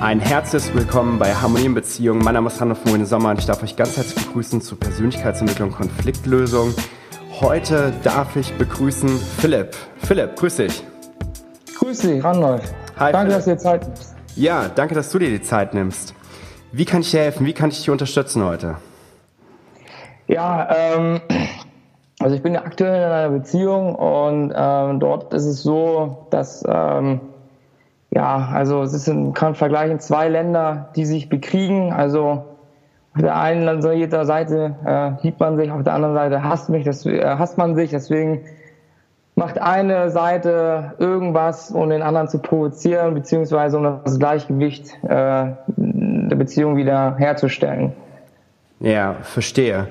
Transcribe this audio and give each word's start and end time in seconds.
Ein 0.00 0.20
herzliches 0.20 0.74
Willkommen 0.74 1.18
bei 1.18 1.34
Harmonie 1.34 1.64
in 1.64 1.74
Beziehung. 1.74 2.18
Mein 2.18 2.34
Name 2.34 2.48
ist 2.48 2.60
Randolph 2.60 2.84
Moine 2.84 3.06
Sommer 3.06 3.30
und 3.30 3.38
ich 3.38 3.46
darf 3.46 3.62
euch 3.62 3.76
ganz 3.76 3.96
herzlich 3.96 4.26
begrüßen 4.26 4.60
zu 4.60 4.76
Persönlichkeitsentwicklung 4.76 5.70
und 5.70 5.74
Konfliktlösung. 5.74 6.74
Heute 7.40 7.94
darf 8.04 8.36
ich 8.36 8.52
begrüßen 8.58 9.08
Philipp. 9.08 9.74
Philipp, 9.96 10.36
grüß 10.36 10.56
dich. 10.56 10.84
Grüß 11.78 12.00
dich, 12.00 12.22
Randolph. 12.22 12.62
Hi, 12.98 13.10
danke, 13.10 13.32
Philipp. 13.32 13.36
dass 13.36 13.44
du 13.44 13.50
dir 13.50 13.58
Zeit 13.58 13.86
nimmst. 13.86 14.16
Ja, 14.36 14.68
danke, 14.68 14.94
dass 14.94 15.10
du 15.10 15.18
dir 15.18 15.30
die 15.30 15.40
Zeit 15.42 15.72
nimmst. 15.72 16.14
Wie 16.72 16.84
kann 16.84 17.00
ich 17.00 17.10
dir 17.10 17.20
helfen? 17.20 17.46
Wie 17.46 17.54
kann 17.54 17.70
ich 17.70 17.78
dich 17.78 17.88
unterstützen 17.88 18.44
heute? 18.44 18.76
Ja, 20.28 20.68
ähm, 20.76 21.20
also 22.20 22.36
ich 22.36 22.42
bin 22.42 22.52
ja 22.52 22.64
aktuell 22.64 22.96
in 22.96 23.10
einer 23.10 23.30
Beziehung 23.30 23.94
und 23.94 24.52
ähm, 24.54 25.00
dort 25.00 25.32
ist 25.32 25.46
es 25.46 25.62
so, 25.62 26.26
dass 26.30 26.62
ähm, 26.68 27.20
ja, 28.16 28.48
also 28.50 28.82
es 28.82 28.94
ist 28.94 29.08
ein, 29.08 29.34
kann 29.34 29.54
vergleichen 29.54 30.00
zwei 30.00 30.30
Länder, 30.30 30.88
die 30.96 31.04
sich 31.04 31.28
bekriegen. 31.28 31.92
Also 31.92 32.46
auf 33.14 33.20
der 33.20 33.36
einen 33.36 33.82
Seite 33.82 34.74
äh, 34.86 35.22
liebt 35.22 35.38
man 35.38 35.58
sich, 35.58 35.70
auf 35.70 35.82
der 35.82 35.92
anderen 35.92 36.14
Seite 36.14 36.42
hasst 36.42 36.70
mich, 36.70 36.82
das, 36.86 37.04
äh, 37.04 37.22
hasst 37.22 37.58
man 37.58 37.76
sich. 37.76 37.90
Deswegen 37.90 38.40
macht 39.34 39.60
eine 39.60 40.08
Seite 40.08 40.94
irgendwas, 40.98 41.70
um 41.70 41.90
den 41.90 42.00
anderen 42.00 42.26
zu 42.28 42.38
provozieren, 42.38 43.12
beziehungsweise 43.12 43.76
um 43.76 44.00
das 44.02 44.18
Gleichgewicht 44.18 44.94
äh, 45.02 45.48
der 45.76 46.36
Beziehung 46.36 46.78
wieder 46.78 47.16
herzustellen. 47.16 47.92
Ja, 48.80 49.16
verstehe. 49.20 49.88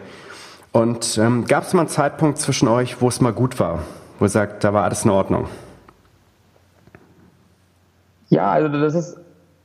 Und 0.72 1.20
ähm, 1.20 1.46
gab 1.46 1.62
es 1.62 1.76
mal 1.76 1.82
einen 1.82 1.90
Zeitpunkt 1.90 2.40
zwischen 2.40 2.68
euch, 2.70 3.02
wo 3.02 3.08
es 3.08 3.22
mal 3.22 3.34
gut 3.34 3.60
war, 3.60 3.84
wo 4.18 4.26
ihr 4.26 4.30
sagt, 4.30 4.64
da 4.64 4.74
war 4.74 4.84
alles 4.84 5.06
in 5.06 5.12
Ordnung? 5.12 5.46
Ja, 8.30 8.52
also 8.52 8.70
das 8.70 8.96
ist, 8.96 9.18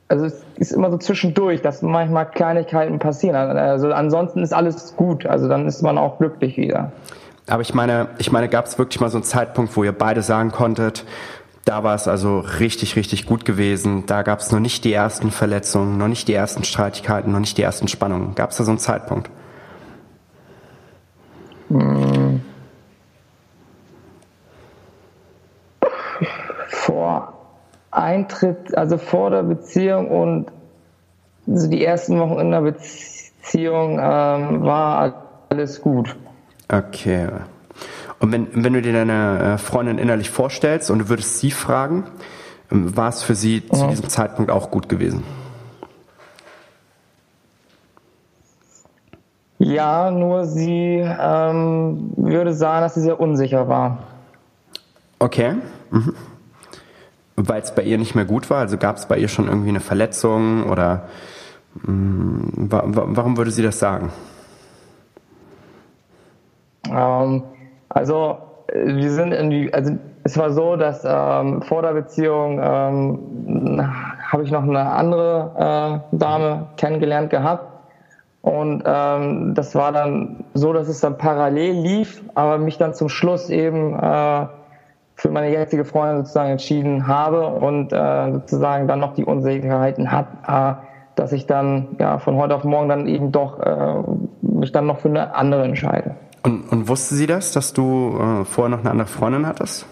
also 0.07 0.25
es 0.25 0.43
ist 0.57 0.71
immer 0.71 0.91
so 0.91 0.97
zwischendurch, 0.97 1.61
dass 1.61 1.81
manchmal 1.81 2.29
Kleinigkeiten 2.29 2.99
passieren. 2.99 3.35
Also 3.35 3.91
ansonsten 3.91 4.43
ist 4.43 4.53
alles 4.53 4.95
gut. 4.95 5.25
Also 5.25 5.47
dann 5.47 5.67
ist 5.67 5.81
man 5.81 5.97
auch 5.97 6.17
glücklich 6.17 6.57
wieder. 6.57 6.91
Aber 7.47 7.61
ich 7.61 7.73
meine, 7.73 8.09
ich 8.17 8.31
meine, 8.31 8.49
gab 8.49 8.65
es 8.65 8.77
wirklich 8.77 8.99
mal 9.01 9.09
so 9.09 9.17
einen 9.17 9.23
Zeitpunkt, 9.23 9.75
wo 9.75 9.83
ihr 9.83 9.91
beide 9.91 10.21
sagen 10.21 10.51
konntet, 10.51 11.05
da 11.65 11.83
war 11.83 11.95
es 11.95 12.07
also 12.07 12.39
richtig, 12.39 12.95
richtig 12.95 13.25
gut 13.25 13.45
gewesen. 13.45 14.05
Da 14.05 14.23
gab 14.23 14.39
es 14.39 14.51
noch 14.51 14.59
nicht 14.59 14.83
die 14.83 14.93
ersten 14.93 15.31
Verletzungen, 15.31 15.97
noch 15.97 16.07
nicht 16.07 16.27
die 16.27 16.33
ersten 16.33 16.63
Streitigkeiten, 16.63 17.31
noch 17.31 17.39
nicht 17.39 17.57
die 17.57 17.61
ersten 17.61 17.87
Spannungen. 17.87 18.35
Gab 18.35 18.51
es 18.51 18.57
da 18.57 18.63
so 18.63 18.71
einen 18.71 18.79
Zeitpunkt? 18.79 19.29
Hm. 21.69 22.41
Vor 26.67 27.40
Eintritt, 28.01 28.77
also 28.77 28.97
vor 28.97 29.29
der 29.29 29.43
Beziehung 29.43 30.09
und 30.09 30.51
also 31.47 31.69
die 31.69 31.83
ersten 31.83 32.19
Wochen 32.19 32.39
in 32.39 32.51
der 32.51 32.61
Beziehung 32.61 33.99
ähm, 34.01 34.63
war 34.63 35.13
alles 35.49 35.81
gut. 35.81 36.15
Okay. 36.71 37.27
Und 38.19 38.31
wenn, 38.31 38.47
wenn 38.63 38.73
du 38.73 38.81
dir 38.81 38.93
deine 38.93 39.53
äh, 39.53 39.57
Freundin 39.57 39.97
innerlich 39.97 40.29
vorstellst 40.29 40.91
und 40.91 40.99
du 40.99 41.09
würdest 41.09 41.39
sie 41.39 41.51
fragen, 41.51 42.05
ähm, 42.71 42.95
war 42.95 43.09
es 43.09 43.23
für 43.23 43.35
sie 43.35 43.63
mhm. 43.65 43.75
zu 43.75 43.87
diesem 43.87 44.09
Zeitpunkt 44.09 44.51
auch 44.51 44.71
gut 44.71 44.87
gewesen? 44.87 45.23
Ja, 49.57 50.09
nur 50.09 50.45
sie 50.45 50.97
ähm, 50.97 52.13
würde 52.15 52.53
sagen, 52.53 52.81
dass 52.81 52.95
sie 52.95 53.01
sehr 53.01 53.19
unsicher 53.19 53.67
war. 53.67 53.99
Okay. 55.19 55.55
Mhm 55.91 56.15
weil 57.47 57.61
es 57.61 57.73
bei 57.73 57.83
ihr 57.83 57.97
nicht 57.97 58.15
mehr 58.15 58.25
gut 58.25 58.49
war? 58.49 58.59
Also 58.59 58.77
gab 58.77 58.97
es 58.97 59.05
bei 59.05 59.17
ihr 59.17 59.27
schon 59.27 59.47
irgendwie 59.47 59.69
eine 59.69 59.79
Verletzung 59.79 60.69
oder 60.69 61.07
mh, 61.75 61.91
mm, 61.91 62.67
warum 62.69 63.37
würde 63.37 63.51
sie 63.51 63.63
das 63.63 63.79
sagen? 63.79 64.11
Ähm, 66.89 67.43
also 67.89 68.37
wir 68.73 69.11
sind 69.11 69.33
irgendwie, 69.33 69.73
also 69.73 69.97
es 70.23 70.37
war 70.37 70.51
so, 70.51 70.75
dass 70.75 71.03
ähm, 71.05 71.61
vor 71.61 71.81
der 71.81 71.93
Beziehung 71.93 72.59
ähm, 72.61 73.81
habe 74.31 74.43
ich 74.43 74.51
noch 74.51 74.63
eine 74.63 74.91
andere 74.91 76.01
äh, 76.11 76.17
Dame 76.17 76.67
kennengelernt 76.77 77.29
gehabt. 77.29 77.67
Und 78.41 78.83
ähm, 78.85 79.53
das 79.53 79.75
war 79.75 79.91
dann 79.91 80.45
so, 80.53 80.73
dass 80.73 80.87
es 80.87 80.99
dann 80.99 81.17
parallel 81.17 81.73
lief, 81.73 82.23
aber 82.33 82.57
mich 82.57 82.77
dann 82.77 82.93
zum 82.95 83.07
Schluss 83.07 83.49
eben 83.49 83.93
äh, 83.93 84.47
für 85.21 85.29
meine 85.29 85.51
jetzige 85.51 85.85
Freundin 85.85 86.25
sozusagen 86.25 86.49
entschieden 86.49 87.05
habe 87.05 87.45
und 87.45 87.93
äh, 87.93 88.31
sozusagen 88.31 88.87
dann 88.87 88.99
noch 88.99 89.13
die 89.13 89.23
Unsicherheiten 89.23 90.11
hat, 90.11 90.25
äh, 90.47 90.81
dass 91.13 91.31
ich 91.31 91.45
dann 91.45 91.89
ja 91.99 92.17
von 92.17 92.37
heute 92.37 92.55
auf 92.55 92.63
morgen 92.63 92.89
dann 92.89 93.05
eben 93.07 93.31
doch 93.31 93.59
äh, 93.59 94.01
mich 94.41 94.71
dann 94.71 94.87
noch 94.87 94.97
für 94.97 95.09
eine 95.09 95.35
andere 95.35 95.63
entscheide. 95.63 96.15
Und, 96.41 96.71
und 96.71 96.87
wusste 96.87 97.13
sie 97.13 97.27
das, 97.27 97.51
dass 97.51 97.71
du 97.71 98.17
äh, 98.19 98.45
vorher 98.45 98.75
noch 98.75 98.79
eine 98.79 98.89
andere 98.89 99.07
Freundin 99.07 99.45
hattest? 99.45 99.85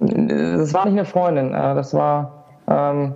Das 0.00 0.74
war 0.74 0.84
nicht 0.84 0.92
eine 0.92 1.06
Freundin, 1.06 1.54
äh, 1.54 1.74
das 1.74 1.94
war 1.94 2.44
ähm, 2.68 3.14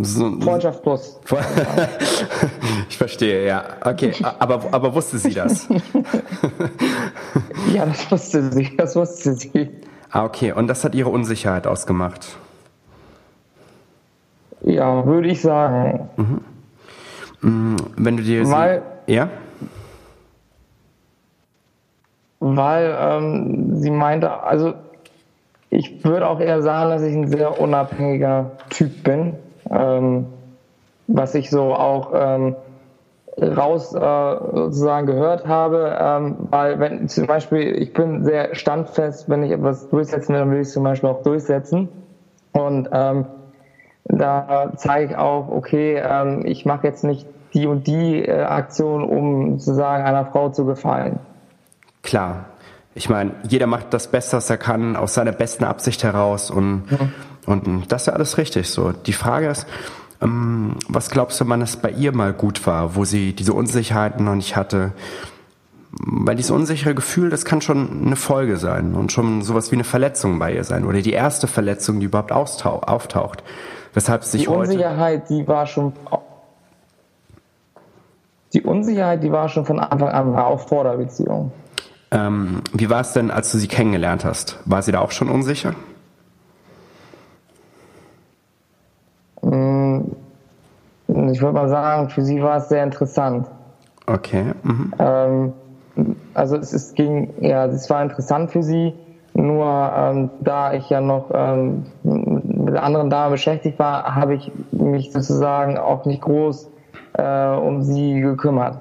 so, 0.00 0.40
Freundschaft 0.40 0.82
plus. 0.82 1.20
ich 2.88 2.98
verstehe, 2.98 3.46
ja. 3.46 3.64
Okay, 3.84 4.12
aber, 4.38 4.62
aber 4.72 4.94
wusste 4.94 5.18
sie 5.18 5.34
das? 5.34 5.68
ja, 7.74 7.86
das 7.86 8.10
wusste 8.10 8.52
sie, 8.52 8.76
das 8.76 8.96
wusste 8.96 9.34
sie. 9.34 9.70
Ah, 10.10 10.24
okay. 10.24 10.52
Und 10.52 10.68
das 10.68 10.84
hat 10.84 10.94
ihre 10.94 11.08
Unsicherheit 11.08 11.66
ausgemacht? 11.66 12.36
Ja, 14.62 15.06
würde 15.06 15.28
ich 15.28 15.40
sagen. 15.40 16.08
Mhm. 16.16 16.40
Mm, 17.40 17.76
wenn 17.96 18.16
du 18.16 18.22
dir... 18.22 18.48
Weil, 18.50 18.82
sie, 19.06 19.14
ja? 19.14 19.28
Weil 22.40 22.96
ähm, 23.00 23.76
sie 23.76 23.90
meinte, 23.90 24.42
also 24.42 24.74
ich 25.70 26.04
würde 26.04 26.28
auch 26.28 26.40
eher 26.40 26.60
sagen, 26.60 26.90
dass 26.90 27.02
ich 27.02 27.14
ein 27.14 27.28
sehr 27.28 27.58
unabhängiger 27.58 28.50
Typ 28.68 29.04
bin 29.04 29.36
ähm, 29.72 30.26
was 31.06 31.34
ich 31.34 31.50
so 31.50 31.74
auch 31.74 32.12
ähm, 32.14 32.56
raus 33.40 33.94
äh, 33.94 34.36
sozusagen 34.54 35.06
gehört 35.06 35.46
habe, 35.46 35.96
ähm, 35.98 36.36
weil 36.50 36.78
wenn 36.78 37.08
zum 37.08 37.26
Beispiel 37.26 37.76
ich 37.80 37.92
bin 37.92 38.24
sehr 38.24 38.54
standfest, 38.54 39.28
wenn 39.28 39.42
ich 39.42 39.52
etwas 39.52 39.88
durchsetzen 39.88 40.34
will, 40.34 40.40
dann 40.40 40.50
will 40.50 40.60
ich 40.60 40.68
es 40.68 40.74
zum 40.74 40.84
Beispiel 40.84 41.08
auch 41.08 41.22
durchsetzen 41.22 41.88
und 42.52 42.88
ähm, 42.92 43.26
da 44.04 44.72
zeige 44.76 45.12
ich 45.12 45.16
auch, 45.16 45.48
okay, 45.48 46.02
ähm, 46.04 46.44
ich 46.44 46.66
mache 46.66 46.86
jetzt 46.86 47.04
nicht 47.04 47.26
die 47.54 47.66
und 47.66 47.86
die 47.86 48.24
äh, 48.24 48.42
Aktion, 48.42 49.04
um 49.04 49.58
sozusagen 49.58 50.04
einer 50.04 50.26
Frau 50.26 50.50
zu 50.50 50.64
gefallen. 50.64 51.18
Klar. 52.02 52.46
Ich 52.94 53.08
meine, 53.08 53.30
jeder 53.44 53.66
macht 53.66 53.94
das 53.94 54.08
Beste, 54.08 54.36
was 54.36 54.50
er 54.50 54.58
kann, 54.58 54.96
aus 54.96 55.14
seiner 55.14 55.32
besten 55.32 55.64
Absicht 55.64 56.04
heraus 56.04 56.50
und 56.50 56.90
mhm. 56.90 57.12
Und 57.46 57.90
das 57.90 58.02
ist 58.02 58.06
ja 58.06 58.12
alles 58.12 58.38
richtig 58.38 58.68
so. 58.68 58.92
Die 58.92 59.12
Frage 59.12 59.48
ist, 59.48 59.66
ähm, 60.20 60.76
was 60.88 61.10
glaubst 61.10 61.40
du, 61.40 61.48
wann 61.48 61.62
es 61.62 61.76
bei 61.76 61.90
ihr 61.90 62.12
mal 62.12 62.32
gut 62.32 62.66
war, 62.66 62.94
wo 62.94 63.04
sie 63.04 63.32
diese 63.32 63.52
Unsicherheiten 63.52 64.24
noch 64.24 64.34
nicht 64.34 64.56
hatte? 64.56 64.92
Weil 65.90 66.36
dieses 66.36 66.50
unsichere 66.50 66.94
Gefühl, 66.94 67.28
das 67.28 67.44
kann 67.44 67.60
schon 67.60 68.06
eine 68.06 68.16
Folge 68.16 68.56
sein 68.56 68.94
und 68.94 69.12
schon 69.12 69.42
sowas 69.42 69.70
wie 69.72 69.76
eine 69.76 69.84
Verletzung 69.84 70.38
bei 70.38 70.54
ihr 70.54 70.64
sein 70.64 70.86
oder 70.86 71.02
die 71.02 71.12
erste 71.12 71.46
Verletzung, 71.46 72.00
die 72.00 72.06
überhaupt 72.06 72.32
auftaucht. 72.32 73.42
Weshalb 73.92 74.24
sich 74.24 74.42
die 74.42 74.48
Unsicherheit, 74.48 75.28
die 75.28 75.46
war 75.46 75.66
schon 75.66 75.92
die 78.54 78.62
Unsicherheit, 78.62 79.22
die 79.22 79.32
war 79.32 79.48
schon 79.48 79.66
von 79.66 79.80
Anfang 79.80 80.08
an 80.08 80.34
auch 80.34 80.60
vor 80.66 80.84
der 80.84 80.96
Beziehung. 80.96 81.52
Ähm, 82.10 82.62
wie 82.72 82.90
war 82.90 83.00
es 83.00 83.12
denn, 83.12 83.30
als 83.30 83.50
du 83.52 83.58
sie 83.58 83.68
kennengelernt 83.68 84.24
hast? 84.24 84.58
War 84.64 84.82
sie 84.82 84.92
da 84.92 85.00
auch 85.00 85.10
schon 85.10 85.28
unsicher? 85.28 85.74
Würde 91.42 91.54
mal 91.54 91.68
sagen, 91.68 92.08
für 92.08 92.22
sie 92.22 92.42
war 92.42 92.58
es 92.58 92.68
sehr 92.68 92.84
interessant. 92.84 93.46
Okay. 94.06 94.52
Mhm. 94.62 94.92
Ähm, 94.98 95.52
also 96.34 96.56
es, 96.56 96.72
es 96.72 96.94
ging, 96.94 97.34
ja, 97.40 97.66
es 97.66 97.88
war 97.90 98.02
interessant 98.02 98.50
für 98.50 98.62
sie, 98.62 98.94
nur 99.34 99.92
ähm, 99.96 100.30
da 100.40 100.74
ich 100.74 100.88
ja 100.90 101.00
noch 101.00 101.30
ähm, 101.32 101.86
mit 102.02 102.76
anderen 102.76 103.10
Damen 103.10 103.32
beschäftigt 103.32 103.78
war, 103.78 104.14
habe 104.14 104.34
ich 104.34 104.50
mich 104.70 105.12
sozusagen 105.12 105.78
auch 105.78 106.04
nicht 106.04 106.22
groß 106.22 106.68
äh, 107.14 107.48
um 107.48 107.82
sie 107.82 108.20
gekümmert. 108.20 108.78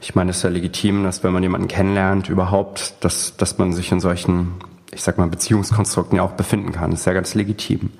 Ich 0.00 0.14
meine, 0.14 0.30
es 0.30 0.38
ist 0.38 0.42
ja 0.42 0.50
legitim, 0.50 1.04
dass 1.04 1.24
wenn 1.24 1.32
man 1.32 1.42
jemanden 1.42 1.68
kennenlernt, 1.68 2.28
überhaupt, 2.28 3.02
dass, 3.02 3.36
dass 3.36 3.58
man 3.58 3.72
sich 3.72 3.90
in 3.90 4.00
solchen, 4.00 4.52
ich 4.92 5.02
sag 5.02 5.16
mal, 5.16 5.26
Beziehungskonstrukten 5.26 6.16
ja 6.18 6.22
auch 6.22 6.32
befinden 6.32 6.72
kann. 6.72 6.90
Das 6.90 7.00
ist 7.00 7.06
ja 7.06 7.14
ganz 7.14 7.34
legitim. 7.34 7.90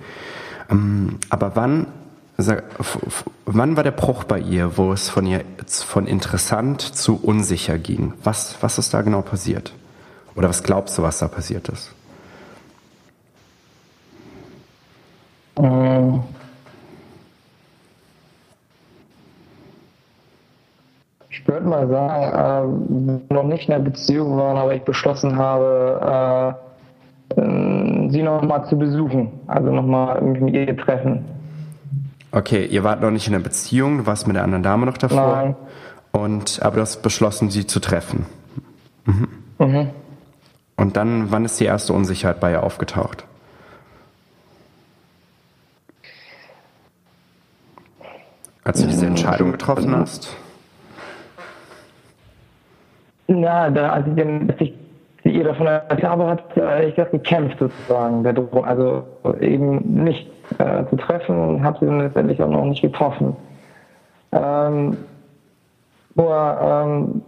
Ähm, 0.70 1.18
aber 1.30 1.56
wann 1.56 1.86
Wann 2.38 3.76
war 3.76 3.82
der 3.82 3.92
Bruch 3.92 4.24
bei 4.24 4.38
ihr, 4.38 4.76
wo 4.76 4.92
es 4.92 5.08
von 5.08 5.26
ihr 5.26 5.42
von 5.66 6.06
interessant 6.06 6.82
zu 6.82 7.18
unsicher 7.22 7.78
ging? 7.78 8.12
Was, 8.22 8.62
was 8.62 8.78
ist 8.78 8.92
da 8.92 9.00
genau 9.00 9.22
passiert? 9.22 9.72
Oder 10.34 10.50
was 10.50 10.62
glaubst 10.62 10.98
du, 10.98 11.02
was 11.02 11.18
da 11.18 11.28
passiert 11.28 11.68
ist? 11.70 11.94
Ähm, 15.58 16.22
ich 21.30 21.48
würde 21.48 21.66
mal 21.66 21.88
sagen, 21.88 23.22
äh, 23.30 23.34
noch 23.34 23.44
nicht 23.44 23.68
in 23.68 23.70
der 23.70 23.78
Beziehung 23.78 24.36
waren, 24.36 24.58
aber 24.58 24.74
ich 24.74 24.82
beschlossen 24.82 25.36
habe, 25.36 26.58
äh, 27.38 28.10
sie 28.10 28.22
nochmal 28.22 28.66
zu 28.66 28.76
besuchen, 28.76 29.32
also 29.46 29.70
nochmal 29.70 30.20
mit 30.20 30.52
ihr 30.52 30.76
treffen. 30.76 31.35
Okay, 32.36 32.66
ihr 32.66 32.84
wart 32.84 33.00
noch 33.00 33.10
nicht 33.10 33.26
in 33.26 33.32
der 33.32 33.40
Beziehung, 33.40 33.96
du 33.96 34.06
warst 34.06 34.26
mit 34.26 34.36
der 34.36 34.44
anderen 34.44 34.62
Dame 34.62 34.84
noch 34.84 34.98
davor. 34.98 35.36
Nein. 35.36 35.56
Und, 36.12 36.60
aber 36.60 36.76
du 36.76 36.82
hast 36.82 37.00
beschlossen, 37.00 37.48
sie 37.48 37.66
zu 37.66 37.80
treffen. 37.80 38.26
Mhm. 39.06 39.28
Mhm. 39.58 39.90
Und 40.76 40.98
dann, 40.98 41.32
wann 41.32 41.46
ist 41.46 41.58
die 41.58 41.64
erste 41.64 41.94
Unsicherheit 41.94 42.38
bei 42.38 42.50
ihr 42.50 42.62
aufgetaucht? 42.62 43.24
Als 48.64 48.82
du 48.82 48.86
diese 48.86 49.06
Entscheidung 49.06 49.52
getroffen 49.52 49.96
hast? 49.96 50.28
Ja, 53.28 53.70
da, 53.70 53.92
als 53.92 54.08
ich, 54.08 54.14
den, 54.14 54.50
als 54.50 54.60
ich 54.60 54.74
ihr 55.24 55.44
davon 55.44 55.68
erzählt 55.68 56.04
habe, 56.04 56.26
hat 56.26 56.44
ich 56.84 56.94
das 56.96 57.10
gekämpft 57.10 57.58
sozusagen, 57.60 58.22
der 58.24 58.34
Drohung. 58.34 58.66
Also 58.66 59.06
eben 59.40 60.04
nicht 60.04 60.35
äh, 60.58 60.84
zu 60.90 60.96
treffen 60.96 61.36
und 61.36 61.64
habe 61.64 61.78
sie 61.80 61.86
dann 61.86 62.00
letztendlich 62.00 62.42
auch 62.42 62.48
noch 62.48 62.64
nicht 62.64 62.82
getroffen. 62.82 63.36
Ähm, 64.32 64.96
nur, 66.14 66.58
ähm, 66.60 67.22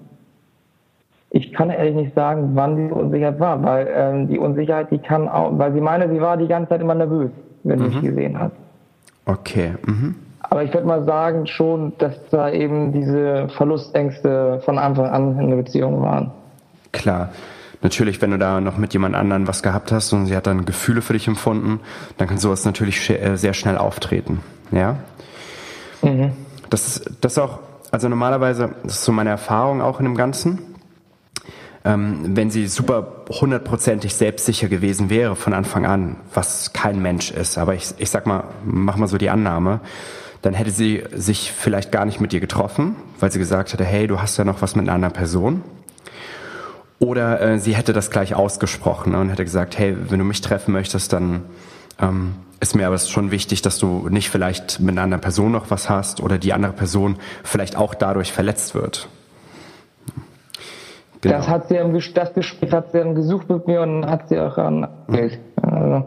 ich 1.31 1.53
kann 1.53 1.70
ehrlich 1.70 1.94
nicht 1.94 2.15
sagen, 2.15 2.50
wann 2.55 2.76
die 2.76 2.93
Unsicherheit 2.93 3.38
war, 3.38 3.62
weil 3.62 3.88
ähm, 3.94 4.29
die 4.29 4.38
Unsicherheit, 4.38 4.91
die 4.91 4.99
kann 4.99 5.29
auch, 5.29 5.59
weil 5.59 5.73
sie 5.73 5.81
meine, 5.81 6.09
sie 6.09 6.20
war 6.20 6.37
die 6.37 6.49
ganze 6.49 6.70
Zeit 6.70 6.81
immer 6.81 6.94
nervös, 6.94 7.31
wenn 7.65 7.79
mhm. 7.79 7.85
sie 7.85 7.88
mich 7.91 8.03
gesehen 8.03 8.38
hat. 8.38 8.53
Okay. 9.26 9.75
Mhm. 9.87 10.15
Aber 10.41 10.62
ich 10.62 10.73
würde 10.73 10.87
mal 10.87 11.05
sagen 11.05 11.47
schon, 11.47 11.93
dass 11.99 12.15
da 12.31 12.50
eben 12.50 12.93
diese 12.93 13.49
Verlustängste 13.50 14.61
von 14.65 14.79
Anfang 14.79 15.06
an 15.06 15.38
in 15.38 15.50
der 15.50 15.56
Beziehung 15.56 16.00
waren. 16.00 16.31
Klar. 16.93 17.29
Natürlich, 17.80 18.20
wenn 18.20 18.32
du 18.32 18.38
da 18.38 18.60
noch 18.60 18.76
mit 18.76 18.92
jemand 18.92 19.14
anderen 19.14 19.46
was 19.46 19.62
gehabt 19.62 19.92
hast 19.92 20.12
und 20.12 20.26
sie 20.26 20.36
hat 20.36 20.46
dann 20.46 20.64
Gefühle 20.64 21.00
für 21.00 21.12
dich 21.12 21.28
empfunden, 21.28 21.80
dann 22.16 22.28
kann 22.28 22.38
sowas 22.38 22.64
natürlich 22.64 23.08
äh, 23.10 23.36
sehr 23.36 23.54
schnell 23.54 23.78
auftreten. 23.78 24.40
Ja? 24.72 24.96
Mhm. 26.02 26.32
Das 26.70 26.86
ist, 26.86 27.10
das 27.20 27.38
auch, 27.38 27.60
also 27.90 28.08
normalerweise, 28.08 28.75
das 28.82 28.94
ist 28.94 29.04
so 29.04 29.12
meine 29.12 29.30
Erfahrung 29.30 29.80
auch 29.80 30.00
in 30.00 30.04
dem 30.04 30.16
Ganzen. 30.16 30.58
Ähm, 31.84 32.36
wenn 32.36 32.50
sie 32.50 32.66
super 32.66 33.25
hundertprozentig 33.30 34.12
selbstsicher 34.14 34.69
gewesen 34.69 35.10
wäre 35.10 35.36
von 35.36 35.54
Anfang 35.54 35.86
an, 35.86 36.16
was 36.34 36.72
kein 36.72 37.00
Mensch 37.00 37.31
ist, 37.31 37.56
aber 37.56 37.74
ich, 37.74 37.94
ich 37.98 38.10
sag 38.10 38.26
mal, 38.26 38.44
mach 38.64 38.96
mal 38.96 39.06
so 39.06 39.16
die 39.16 39.31
Annahme, 39.31 39.81
dann 40.42 40.54
hätte 40.54 40.70
sie 40.70 41.04
sich 41.14 41.52
vielleicht 41.52 41.92
gar 41.92 42.04
nicht 42.04 42.20
mit 42.20 42.32
dir 42.32 42.40
getroffen, 42.40 42.96
weil 43.20 43.31
sie 43.31 43.38
gesagt 43.38 43.72
hätte, 43.72 43.84
hey, 43.84 44.06
du 44.08 44.20
hast 44.20 44.36
ja 44.36 44.44
noch 44.44 44.60
was 44.62 44.74
mit 44.74 44.84
einer 44.84 44.94
anderen 44.94 45.14
Person. 45.14 45.62
Oder 46.98 47.40
äh, 47.40 47.58
sie 47.58 47.74
hätte 47.74 47.92
das 47.92 48.10
gleich 48.10 48.34
ausgesprochen 48.34 49.12
ne, 49.12 49.20
und 49.20 49.28
hätte 49.28 49.44
gesagt, 49.44 49.78
hey, 49.78 49.96
wenn 50.08 50.18
du 50.18 50.24
mich 50.24 50.40
treffen 50.40 50.72
möchtest, 50.72 51.12
dann 51.12 51.42
ähm, 52.00 52.34
ist 52.60 52.74
mir 52.74 52.86
aber 52.86 52.98
schon 52.98 53.30
wichtig, 53.30 53.62
dass 53.62 53.78
du 53.78 54.08
nicht 54.08 54.30
vielleicht 54.30 54.80
mit 54.80 54.90
einer 54.90 55.02
anderen 55.02 55.20
Person 55.20 55.52
noch 55.52 55.70
was 55.70 55.88
hast 55.88 56.20
oder 56.20 56.38
die 56.38 56.52
andere 56.52 56.72
Person 56.72 57.16
vielleicht 57.44 57.76
auch 57.76 57.94
dadurch 57.94 58.32
verletzt 58.32 58.74
wird. 58.74 59.08
Genau. 61.20 61.36
Das 61.36 61.48
hat 61.48 61.68
sie 61.68 61.76
im, 61.76 61.98
das 62.14 62.34
Gespräch 62.34 62.72
hat 62.72 62.92
sie 62.92 62.98
dann 62.98 63.14
gesucht 63.14 63.48
mit 63.48 63.66
mir 63.66 63.82
und 63.82 64.06
hat 64.06 64.28
sie 64.28 64.38
auch 64.38 64.56
an. 64.56 64.88
Mhm. 65.08 65.30
Also. 65.62 66.06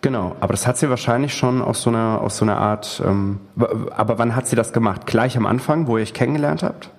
Genau, 0.00 0.36
aber 0.40 0.52
das 0.52 0.66
hat 0.66 0.76
sie 0.76 0.90
wahrscheinlich 0.90 1.34
schon 1.34 1.62
aus 1.62 1.82
so 1.82 1.90
einer, 1.90 2.20
aus 2.20 2.36
so 2.36 2.44
einer 2.44 2.58
Art. 2.58 3.02
Ähm, 3.04 3.40
aber 3.56 4.18
wann 4.18 4.36
hat 4.36 4.46
sie 4.46 4.54
das 4.56 4.72
gemacht? 4.72 5.06
Gleich 5.06 5.36
am 5.36 5.46
Anfang, 5.46 5.86
wo 5.86 5.96
ihr 5.96 6.02
euch 6.02 6.14
kennengelernt 6.14 6.62
habt? 6.62 6.90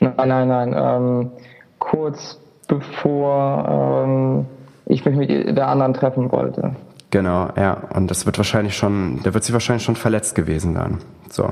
Nein, 0.00 0.28
nein, 0.28 0.48
nein. 0.48 0.74
Ähm, 0.76 1.30
kurz 1.78 2.38
bevor 2.66 4.04
ähm, 4.06 4.46
ich 4.86 5.04
mich 5.04 5.16
mit 5.16 5.56
der 5.56 5.68
anderen 5.68 5.94
treffen 5.94 6.30
wollte. 6.32 6.74
Genau, 7.10 7.48
ja. 7.56 7.82
Und 7.94 8.10
das 8.10 8.26
wird 8.26 8.38
wahrscheinlich 8.38 8.76
schon, 8.76 9.20
da 9.22 9.34
wird 9.34 9.44
sie 9.44 9.52
wahrscheinlich 9.52 9.84
schon 9.84 9.96
verletzt 9.96 10.34
gewesen 10.34 10.74
sein. 10.74 10.98
So. 11.30 11.50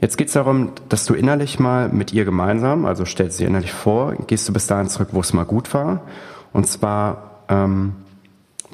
Jetzt 0.00 0.16
geht 0.16 0.28
es 0.28 0.32
darum, 0.32 0.72
dass 0.88 1.04
du 1.04 1.14
innerlich 1.14 1.60
mal 1.60 1.88
mit 1.88 2.12
ihr 2.12 2.24
gemeinsam, 2.24 2.86
also 2.86 3.04
stellst 3.04 3.38
sie 3.38 3.44
innerlich 3.44 3.72
vor, 3.72 4.14
gehst 4.26 4.48
du 4.48 4.52
bis 4.52 4.66
dahin 4.66 4.88
zurück, 4.88 5.08
wo 5.12 5.20
es 5.20 5.32
mal 5.32 5.44
gut 5.44 5.72
war. 5.74 6.00
Und 6.52 6.66
zwar 6.66 7.42
ähm, 7.48 7.94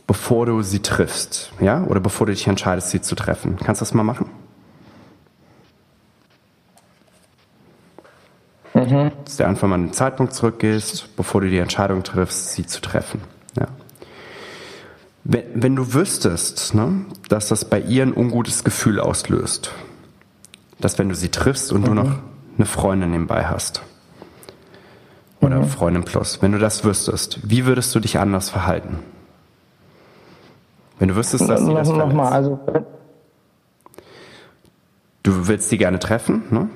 bevor 0.08 0.46
du 0.46 0.62
sie 0.62 0.80
triffst, 0.80 1.52
ja, 1.60 1.84
oder 1.84 2.00
bevor 2.00 2.26
du 2.26 2.32
dich 2.32 2.46
entscheidest, 2.48 2.90
sie 2.90 3.00
zu 3.00 3.14
treffen. 3.14 3.56
Kannst 3.62 3.80
du 3.80 3.84
das 3.84 3.94
mal 3.94 4.02
machen? 4.02 4.30
Mhm. 8.86 9.12
Dass 9.24 9.36
du 9.36 9.46
einfach 9.46 9.68
mal 9.68 9.74
einen 9.74 9.92
Zeitpunkt 9.92 10.34
zurückgehst, 10.34 11.16
bevor 11.16 11.40
du 11.40 11.48
die 11.48 11.58
Entscheidung 11.58 12.02
triffst, 12.02 12.52
sie 12.52 12.66
zu 12.66 12.80
treffen. 12.80 13.20
Ja. 13.58 13.66
Wenn, 15.24 15.44
wenn 15.54 15.76
du 15.76 15.94
wüsstest, 15.94 16.74
ne, 16.74 17.04
dass 17.28 17.48
das 17.48 17.64
bei 17.64 17.80
ihr 17.80 18.02
ein 18.02 18.14
ungutes 18.14 18.64
Gefühl 18.64 19.00
auslöst, 19.00 19.72
dass 20.80 20.98
wenn 20.98 21.08
du 21.08 21.14
sie 21.14 21.30
triffst 21.30 21.72
und 21.72 21.82
mhm. 21.82 21.86
du 21.86 21.94
noch 21.94 22.10
eine 22.56 22.66
Freundin 22.66 23.10
nebenbei 23.10 23.46
hast, 23.46 23.82
oder 25.40 25.60
mhm. 25.60 25.68
Freundin 25.68 26.04
plus, 26.04 26.42
wenn 26.42 26.52
du 26.52 26.58
das 26.58 26.84
wüsstest, 26.84 27.38
wie 27.48 27.64
würdest 27.64 27.94
du 27.94 28.00
dich 28.00 28.18
anders 28.18 28.50
verhalten? 28.50 28.98
Wenn 30.98 31.08
du 31.08 31.16
wüsstest, 31.16 31.48
dass 31.48 31.64
sie 31.64 31.72
das 31.72 31.88
noch, 31.88 32.12
mal, 32.12 32.32
also 32.32 32.58
Du 35.22 35.46
willst 35.46 35.68
sie 35.68 35.78
gerne 35.78 35.98
treffen, 35.98 36.44
ne? 36.50 36.68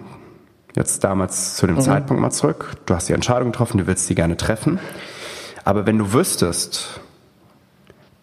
Jetzt 0.74 1.04
damals 1.04 1.56
zu 1.56 1.66
dem 1.66 1.76
mhm. 1.76 1.80
Zeitpunkt 1.80 2.22
mal 2.22 2.30
zurück. 2.30 2.76
Du 2.86 2.94
hast 2.94 3.08
die 3.08 3.12
Entscheidung 3.12 3.52
getroffen, 3.52 3.78
du 3.78 3.86
willst 3.86 4.06
sie 4.06 4.14
gerne 4.14 4.36
treffen. 4.36 4.78
Aber 5.64 5.86
wenn 5.86 5.98
du 5.98 6.12
wüsstest, 6.12 7.00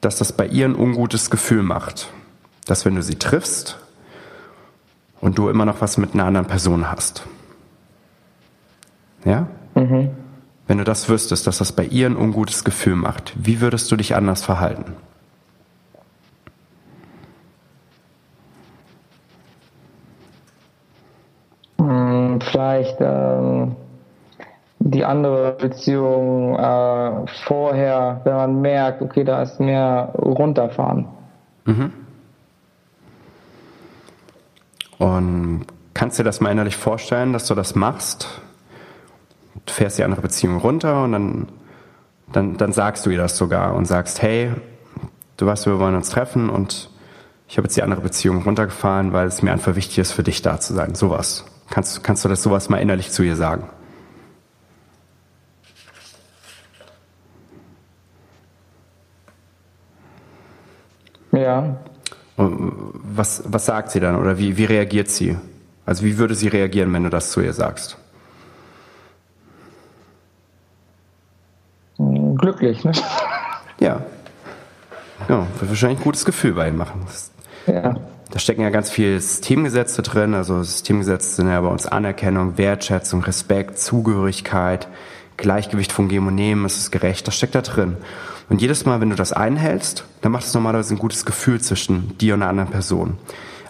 dass 0.02 0.18
das 0.18 0.34
bei 0.34 0.48
ihr 0.48 0.66
ein 0.66 0.76
ungutes 0.76 1.30
Gefühl 1.30 1.64
macht, 1.64 2.10
dass 2.66 2.86
wenn 2.86 2.96
du 2.96 3.04
sie 3.04 3.16
triffst 3.16 3.78
und 5.22 5.38
du 5.38 5.50
immer 5.50 5.66
noch 5.66 5.82
was 5.82 5.98
mit 5.98 6.14
einer 6.14 6.26
anderen 6.26 6.48
Person 6.48 6.90
hast. 6.90 7.24
Ja? 9.26 9.48
Mhm. 9.76 10.12
Wenn 10.68 10.78
du 10.78 10.84
das 10.84 11.10
wüsstest, 11.10 11.48
dass 11.48 11.58
das 11.58 11.72
bei 11.72 11.86
ihr 11.86 12.08
ein 12.08 12.16
ungutes 12.16 12.64
Gefühl 12.64 12.96
macht, 12.96 13.34
wie 13.36 13.60
würdest 13.60 13.92
du 13.92 13.96
dich 13.96 14.16
anders 14.16 14.44
verhalten? 14.44 14.94
Vielleicht 22.60 22.98
ähm, 23.00 23.76
die 24.80 25.06
andere 25.06 25.54
Beziehung 25.54 26.56
äh, 26.56 27.26
vorher, 27.46 28.20
wenn 28.26 28.34
man 28.34 28.62
merkt, 28.62 29.02
okay, 29.02 29.24
da 29.24 29.42
ist 29.44 29.62
mehr 29.62 30.14
runterfahren. 30.18 31.08
Mhm. 31.66 31.94
Und 34.98 35.66
kannst 35.94 36.20
du 36.20 36.24
dir 36.24 36.28
das 36.28 36.42
mal 36.42 36.52
innerlich 36.52 36.76
vorstellen, 36.76 37.32
dass 37.32 37.48
du 37.48 37.56
das 37.56 37.76
machst? 37.76 38.28
Du 39.66 39.74
fährst 39.74 39.98
die 39.98 40.04
andere 40.04 40.22
Beziehung 40.22 40.58
runter 40.58 41.04
und 41.04 41.14
dann, 41.14 41.48
dann, 42.34 42.58
dann 42.58 42.74
sagst 42.74 43.06
du 43.06 43.10
ihr 43.10 43.20
das 43.20 43.38
sogar 43.38 43.74
und 43.76 43.86
sagst, 43.86 44.22
hey, 44.22 44.52
du 45.38 45.46
weißt, 45.46 45.66
wir 45.66 45.80
wollen 45.80 45.96
uns 45.96 46.10
treffen 46.10 46.50
und 46.50 46.90
ich 47.48 47.58
habe 47.58 47.68
jetzt 47.68 47.78
die 47.78 47.84
andere 47.84 48.02
Beziehung 48.02 48.44
runtergefahren, 48.44 49.14
weil 49.14 49.28
es 49.28 49.42
mir 49.42 49.54
einfach 49.54 49.76
wichtig 49.76 50.00
ist, 50.00 50.12
für 50.12 50.24
dich 50.24 50.42
da 50.42 50.60
zu 50.60 50.74
sein. 50.74 50.96
Sowas. 50.96 51.46
Kannst, 51.70 52.04
kannst 52.04 52.26
du 52.26 52.30
das 52.30 52.42
sowas 52.42 52.70
mal 52.70 52.78
innerlich 52.78 53.12
zu 53.12 53.24
ihr 53.24 53.36
sagen? 53.36 53.70
Ja. 61.32 61.78
Was, 62.36 63.44
was 63.46 63.66
sagt 63.66 63.92
sie 63.92 64.00
dann 64.00 64.16
oder 64.16 64.38
wie, 64.38 64.58
wie 64.58 64.66
reagiert 64.66 65.10
sie? 65.10 65.38
Also 65.86 66.04
wie 66.06 66.18
würde 66.18 66.36
sie 66.36 66.48
reagieren, 66.48 66.92
wenn 66.94 67.04
du 67.04 67.10
das 67.10 67.32
zu 67.32 67.42
ihr 67.42 67.54
sagst? 67.54 67.98
Glücklich, 71.98 72.84
ne? 72.84 72.94
Ja. 73.80 74.02
Ja, 75.28 75.48
wird 75.60 75.70
wahrscheinlich 75.70 76.00
ein 76.00 76.04
gutes 76.04 76.26
Gefühl 76.26 76.54
bei 76.54 76.68
ihnen 76.68 76.78
machen. 76.78 77.06
Ja 77.68 77.96
da 78.32 78.40
stecken 78.40 78.62
ja 78.62 78.70
ganz 78.70 78.90
viele 78.90 79.20
Systemgesetze 79.20 80.02
drin. 80.02 80.34
Also 80.34 80.62
Systemgesetze 80.64 81.36
sind 81.36 81.48
ja 81.48 81.60
bei 81.62 81.68
uns 81.68 81.86
Anerkennung, 81.88 82.58
Wertschätzung, 82.58 83.24
Respekt, 83.24 83.80
Zugehörigkeit, 83.80 84.88
Gleichgewicht 85.38 85.92
von 85.92 86.10
Geben 86.10 86.28
und 86.28 86.36
Nehmen, 86.36 86.66
ist 86.66 86.92
gerecht, 86.92 87.28
das 87.28 87.36
steckt 87.36 87.56
da 87.56 87.62
drin. 87.62 87.98
Und 88.50 88.62
jedes 88.62 88.86
Mal, 88.86 89.00
wenn 89.00 89.10
du 89.10 89.16
das 89.16 89.32
einhältst, 89.32 90.06
dann 90.22 90.32
macht 90.32 90.46
es 90.46 90.54
normalerweise 90.54 90.96
ein 90.96 91.00
gutes 91.00 91.26
Gefühl 91.26 91.62
zwischen 91.62 92.18
dir 92.18 92.34
und 92.34 92.42
einer 92.42 92.50
anderen 92.50 92.70
Person. 92.70 93.18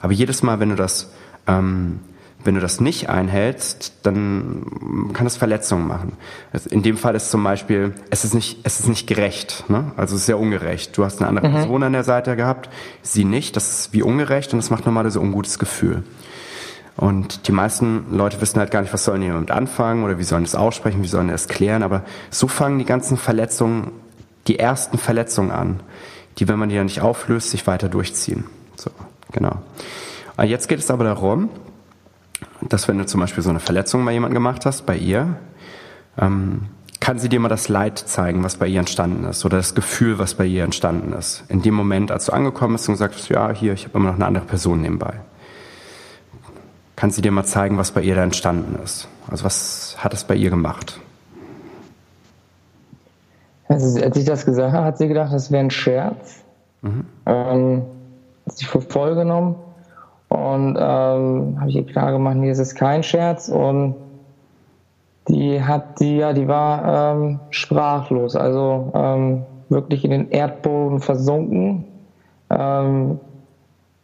Aber 0.02 0.14
jedes 0.14 0.42
Mal, 0.42 0.60
wenn 0.60 0.70
du 0.70 0.76
das 0.76 1.12
ähm, 1.48 2.00
Wenn 2.44 2.56
du 2.56 2.62
das 2.62 2.80
nicht 2.80 3.10
einhältst, 3.10 3.94
dann 4.04 5.12
kann 5.14 5.28
es 5.28 5.36
Verletzungen 5.36 5.88
machen. 5.88 6.14
Also 6.54 6.70
in 6.70 6.84
dem 6.84 6.96
Fall 6.96 7.16
ist 7.16 7.32
zum 7.32 7.44
Beispiel, 7.44 7.94
es 8.10 8.24
ist 8.24 8.34
nicht, 8.34 8.60
es 8.64 8.80
ist 8.80 8.88
nicht 8.88 9.08
gerecht, 9.08 9.66
ne? 9.68 9.92
also 9.98 10.16
es 10.16 10.22
ist 10.22 10.28
sehr 10.28 10.40
ungerecht. 10.40 10.98
Du 10.98 11.04
hast 11.04 11.20
eine 11.20 11.28
andere 11.28 11.50
mhm. 11.50 11.54
Person 11.54 11.84
an 11.84 11.94
der 11.94 12.06
Seite 12.06 12.38
gehabt, 12.38 12.70
sie 13.02 13.26
nicht, 13.26 13.58
das 13.58 13.70
ist 13.70 13.94
wie 13.94 14.04
ungerecht 14.04 14.54
und 14.54 14.60
das 14.60 14.70
macht 14.70 14.86
normalerweise 14.86 15.20
ein 15.20 15.26
ungutes 15.26 15.60
Gefühl. 15.60 16.04
Und 17.00 17.48
die 17.48 17.54
meisten 17.54 18.06
Leute 18.12 18.42
wissen 18.42 18.60
halt 18.60 18.72
gar 18.72 18.82
nicht, 18.82 18.94
was 18.94 19.06
sollen 19.06 19.22
die 19.22 19.30
damit 19.30 19.52
anfangen 19.52 20.04
oder 20.04 20.20
wie 20.20 20.24
sollen 20.24 20.44
das 20.44 20.56
aussprechen, 20.56 21.02
wie 21.02 21.08
sollen 21.08 21.30
das 21.30 21.48
klären. 21.48 21.82
Aber 21.82 22.04
so 22.30 22.50
fangen 22.50 22.78
die 22.78 22.84
ganzen 22.84 23.16
Verletzungen, 23.16 23.92
die 24.48 24.60
ersten 24.60 24.98
Verletzungen 24.98 25.52
an, 25.52 25.80
die, 26.38 26.50
wenn 26.50 26.60
man 26.60 26.68
die 26.68 26.76
ja 26.76 26.84
nicht 26.84 27.00
auflöst, 27.00 27.52
sich 27.52 27.66
weiter 27.68 27.88
durchziehen. 27.88 28.46
So, 28.76 28.92
genau. 29.32 29.62
Und 30.36 30.48
jetzt 30.48 30.68
geht 30.68 30.80
es 30.80 30.92
aber 30.92 31.06
darum, 31.06 31.50
dass 32.62 32.88
wenn 32.88 32.98
du 32.98 33.06
zum 33.06 33.20
Beispiel 33.22 33.44
so 33.44 33.50
eine 33.50 33.60
Verletzung 33.60 34.04
bei 34.06 34.12
jemandem 34.12 34.36
gemacht 34.36 34.66
hast, 34.66 34.86
bei 34.86 34.98
ihr, 34.98 35.38
ähm, 36.18 36.68
kann 37.00 37.18
sie 37.18 37.30
dir 37.30 37.40
mal 37.40 37.48
das 37.48 37.70
Leid 37.70 37.98
zeigen, 37.98 38.44
was 38.44 38.58
bei 38.58 38.68
ihr 38.68 38.80
entstanden 38.80 39.24
ist 39.26 39.46
oder 39.46 39.58
das 39.58 39.74
Gefühl, 39.74 40.20
was 40.20 40.34
bei 40.34 40.46
ihr 40.46 40.64
entstanden 40.64 41.14
ist. 41.14 41.44
In 41.48 41.62
dem 41.62 41.74
Moment, 41.74 42.12
als 42.12 42.26
du 42.26 42.34
angekommen 42.34 42.74
bist 42.74 42.90
und 42.90 42.96
gesagt 42.96 43.16
hast, 43.16 43.30
ja, 43.30 43.52
hier, 43.52 43.74
ich 43.74 43.86
habe 43.86 43.98
immer 43.98 44.10
noch 44.10 44.16
eine 44.16 44.26
andere 44.26 44.46
Person 44.46 44.82
nebenbei. 44.82 45.14
Kann 46.96 47.12
sie 47.12 47.22
dir 47.22 47.32
mal 47.32 47.46
zeigen, 47.46 47.78
was 47.78 47.92
bei 47.92 48.02
ihr 48.02 48.16
da 48.16 48.24
entstanden 48.24 48.78
ist? 48.84 49.08
Also 49.30 49.46
was 49.46 49.96
hat 49.98 50.14
es 50.14 50.26
bei 50.26 50.36
ihr 50.36 50.50
gemacht? 50.50 51.00
Also, 53.70 54.02
als 54.04 54.18
ich 54.18 54.26
das 54.26 54.46
gesagt 54.46 54.74
habe, 54.74 54.84
hat 54.84 54.98
sie 54.98 55.08
gedacht, 55.08 55.32
das 55.32 55.52
wäre 55.52 55.64
ein 55.64 55.70
Scherz. 55.70 56.44
Mhm. 56.82 57.06
Ähm, 57.28 57.84
hat 58.46 58.58
sich 58.58 58.68
für 58.68 58.82
voll 58.82 59.16
genommen. 59.16 59.56
Und 60.30 60.78
ähm, 60.80 61.58
habe 61.60 61.70
ich 61.70 61.76
ihr 61.76 61.86
klar 61.86 62.12
gemacht, 62.12 62.36
nee, 62.38 62.50
es 62.50 62.60
ist 62.60 62.76
kein 62.76 63.04
Scherz. 63.04 63.50
Und 63.50 63.96
die 65.28 65.62
hat 65.62 66.00
die, 66.00 66.18
ja, 66.18 66.34
die 66.34 66.48
war 66.48 67.14
ähm, 67.14 67.40
sprachlos, 67.50 68.36
also 68.36 68.92
ähm, 68.94 69.44
wirklich 69.70 70.06
in 70.06 70.12
den 70.12 70.30
Erdboden 70.30 71.00
versunken. 71.00 71.86
Ähm, 72.50 73.20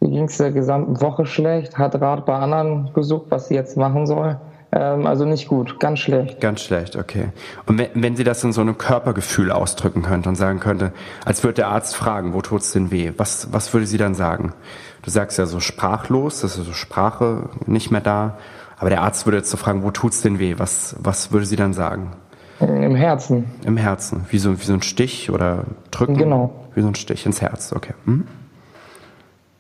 ging 0.02 0.26
es 0.26 0.38
der 0.38 0.52
gesamten 0.52 1.02
Woche 1.02 1.26
schlecht, 1.26 1.78
hat 1.78 2.00
Rat 2.00 2.26
bei 2.26 2.36
anderen 2.36 2.92
gesucht, 2.94 3.26
was 3.30 3.48
sie 3.48 3.56
jetzt 3.56 3.76
machen 3.78 4.06
soll. 4.06 4.38
Ähm, 4.76 5.08
also 5.08 5.26
nicht 5.26 5.48
gut, 5.48 5.80
ganz 5.80 6.00
schlecht. 6.00 6.42
Ganz 6.42 6.62
schlecht, 6.62 6.98
okay. 6.98 7.30
Und 7.66 7.78
wenn, 7.78 7.90
wenn 7.94 8.16
sie 8.18 8.26
das 8.26 8.44
in 8.44 8.52
so 8.52 8.62
einem 8.62 8.78
Körpergefühl 8.78 9.52
ausdrücken 9.52 10.02
könnte 10.02 10.28
und 10.28 10.36
sagen 10.36 10.60
könnte, 10.60 10.92
als 11.24 11.44
würde 11.44 11.56
der 11.56 11.70
Arzt 11.70 11.96
fragen, 11.96 12.34
wo 12.34 12.42
tut's 12.42 12.74
denn 12.74 12.92
weh? 12.92 13.14
Was, 13.16 13.54
was 13.54 13.74
würde 13.74 13.88
sie 13.88 13.98
dann 13.98 14.14
sagen? 14.14 14.54
Du 15.02 15.10
sagst 15.10 15.38
ja 15.38 15.46
so 15.46 15.62
sprachlos, 15.62 16.42
das 16.42 16.58
ist 16.58 16.66
so 16.66 16.74
Sprache 16.74 17.50
nicht 17.66 17.90
mehr 17.90 18.02
da. 18.02 18.38
Aber 18.78 18.90
der 18.90 19.02
Arzt 19.02 19.26
würde 19.26 19.38
jetzt 19.38 19.50
so 19.50 19.56
fragen, 19.56 19.84
wo 19.84 19.92
tut's 19.92 20.22
denn 20.22 20.40
weh? 20.40 20.56
Was, 20.58 20.98
was 21.00 21.32
würde 21.32 21.46
sie 21.46 21.56
dann 21.56 21.74
sagen? 21.74 22.12
Im 22.60 22.96
Herzen. 22.96 23.46
Im 23.66 23.78
Herzen. 23.78 24.26
Wie 24.30 24.40
so, 24.40 24.60
wie 24.60 24.64
so 24.64 24.74
ein 24.74 24.82
Stich 24.82 25.30
oder 25.30 25.66
drücken? 25.92 26.18
Genau. 26.18 26.68
Wie 26.74 26.82
so 26.82 26.88
ein 26.88 26.96
Stich 26.96 27.26
ins 27.26 27.42
Herz, 27.42 27.72
okay. 27.74 27.94
Hm? 28.06 28.28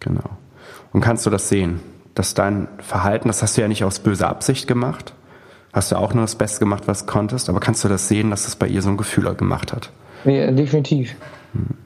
Genau. 0.02 0.30
Und 0.92 1.02
kannst 1.02 1.26
du 1.26 1.30
das 1.30 1.48
sehen? 1.48 1.80
Dass 2.16 2.34
dein 2.34 2.68
Verhalten, 2.80 3.28
das 3.28 3.44
hast 3.44 3.58
du 3.58 3.62
ja 3.62 3.68
nicht 3.68 3.84
aus 3.84 4.00
böser 4.00 4.30
Absicht 4.30 4.68
gemacht. 4.68 5.14
Hast 5.74 5.92
du 5.92 5.98
auch 5.98 6.14
nur 6.14 6.24
das 6.24 6.36
Beste 6.36 6.60
gemacht, 6.60 6.84
was 6.88 7.06
du 7.06 7.12
konntest. 7.12 7.50
Aber 7.50 7.60
kannst 7.60 7.84
du 7.84 7.90
das 7.90 8.08
sehen, 8.08 8.32
dass 8.32 8.46
das 8.46 8.56
bei 8.56 8.68
ihr 8.68 8.82
so 8.82 8.90
ein 8.90 8.98
Gefühl 8.98 9.34
gemacht 9.36 9.74
hat? 9.74 9.92
Ja, 10.24 10.50
definitiv. 10.52 11.16
Hm. 11.54 11.86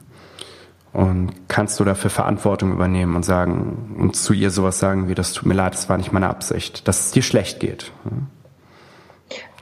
Und 0.92 1.32
kannst 1.48 1.78
du 1.78 1.84
dafür 1.84 2.10
Verantwortung 2.10 2.72
übernehmen 2.72 3.14
und 3.14 3.24
sagen 3.24 3.96
und 3.98 4.16
zu 4.16 4.32
ihr 4.32 4.50
sowas 4.50 4.80
sagen 4.80 5.08
wie, 5.08 5.14
das 5.14 5.32
tut 5.32 5.46
mir 5.46 5.54
leid, 5.54 5.74
das 5.74 5.88
war 5.88 5.96
nicht 5.96 6.12
meine 6.12 6.28
Absicht, 6.28 6.88
dass 6.88 7.06
es 7.06 7.10
dir 7.12 7.22
schlecht 7.22 7.60
geht? 7.60 7.92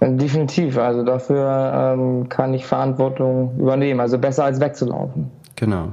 Definitiv, 0.01 0.79
also 0.79 1.05
dafür 1.05 1.97
ähm, 1.99 2.29
kann 2.31 2.55
ich 2.55 2.65
Verantwortung 2.65 3.59
übernehmen, 3.59 4.01
also 4.01 4.17
besser 4.17 4.45
als 4.45 4.59
wegzulaufen. 4.59 5.31
Genau. 5.57 5.93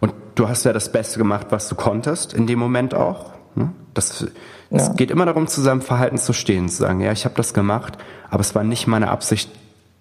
Und 0.00 0.12
du 0.34 0.48
hast 0.48 0.64
ja 0.64 0.72
das 0.72 0.90
Beste 0.90 1.18
gemacht, 1.18 1.48
was 1.50 1.68
du 1.68 1.76
konntest 1.76 2.32
in 2.32 2.48
dem 2.48 2.58
Moment 2.58 2.94
auch. 2.94 3.33
Ne? 3.54 3.72
Das, 3.94 4.26
es 4.70 4.88
ja. 4.88 4.92
geht 4.94 5.10
immer 5.10 5.26
darum, 5.26 5.46
zu 5.46 5.60
seinem 5.60 5.82
Verhalten 5.82 6.18
zu 6.18 6.32
stehen, 6.32 6.68
zu 6.68 6.78
sagen, 6.78 7.00
ja, 7.00 7.12
ich 7.12 7.24
habe 7.24 7.34
das 7.36 7.54
gemacht, 7.54 7.98
aber 8.30 8.40
es 8.40 8.54
war 8.54 8.64
nicht 8.64 8.86
meine 8.86 9.10
Absicht, 9.10 9.50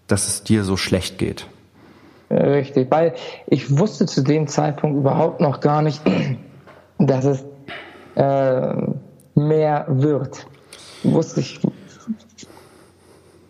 dass 0.07 0.27
es 0.27 0.43
dir 0.43 0.63
so 0.63 0.77
schlecht 0.77 1.17
geht. 1.17 1.47
Richtig, 2.29 2.89
weil 2.89 3.13
ich 3.47 3.77
wusste 3.77 4.05
zu 4.05 4.23
dem 4.23 4.47
Zeitpunkt 4.47 4.97
überhaupt 4.97 5.39
noch 5.39 5.59
gar 5.59 5.81
nicht, 5.81 6.01
dass 6.97 7.25
es 7.25 7.43
äh, 8.15 8.73
mehr 9.35 9.85
wird. 9.87 10.47
Wusste 11.03 11.41
ich. 11.41 11.59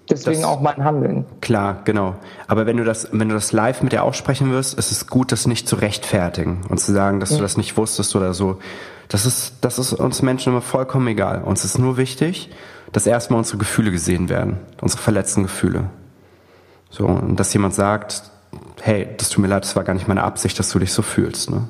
Deswegen 0.10 0.42
das, 0.42 0.50
auch 0.50 0.60
mein 0.60 0.84
Handeln. 0.84 1.26
Klar, 1.40 1.82
genau. 1.86 2.16
Aber 2.48 2.66
wenn 2.66 2.78
du 2.78 2.84
das, 2.84 3.08
wenn 3.12 3.30
du 3.30 3.36
das 3.36 3.54
live 3.54 3.82
mit 3.84 3.94
ihr 3.94 4.04
aussprechen 4.04 4.52
wirst, 4.52 4.78
ist 4.78 4.92
es 4.92 5.08
gut, 5.08 5.32
das 5.32 5.48
nicht 5.48 5.68
zu 5.68 5.78
rechtfertigen 5.78 6.62
und 6.70 6.80
zu 6.80 6.92
sagen, 6.92 7.20
dass 7.20 7.32
ja. 7.32 7.38
du 7.38 7.44
das 7.44 7.56
nicht 7.56 7.78
wusstest 7.78 8.16
oder 8.16 8.34
so. 8.34 8.60
Das 9.08 9.26
ist, 9.26 9.56
das 9.62 9.80
ist 9.80 9.94
uns 9.94 10.22
Menschen 10.22 10.52
immer 10.52 10.62
vollkommen 10.62 11.08
egal. 11.08 11.44
Uns 11.44 11.64
ist 11.64 11.78
nur 11.78 11.98
wichtig, 11.98 12.50
dass 12.92 13.08
erstmal 13.08 13.38
unsere 13.38 13.58
Gefühle 13.58 13.92
gesehen 13.92 14.28
werden, 14.28 14.58
unsere 14.82 15.02
verletzten 15.02 15.44
Gefühle. 15.44 15.86
So, 16.90 17.06
und 17.06 17.40
dass 17.40 17.54
jemand 17.54 17.74
sagt, 17.74 18.24
hey, 18.82 19.08
das 19.18 19.30
tut 19.30 19.42
mir 19.42 19.48
leid, 19.48 19.64
das 19.64 19.76
war 19.76 19.84
gar 19.84 19.94
nicht 19.94 20.08
meine 20.08 20.24
Absicht, 20.24 20.60
dass 20.60 20.70
du 20.70 20.80
dich 20.80 20.94
so 20.94 21.02
fühlst. 21.02 21.50
Ne? 21.50 21.68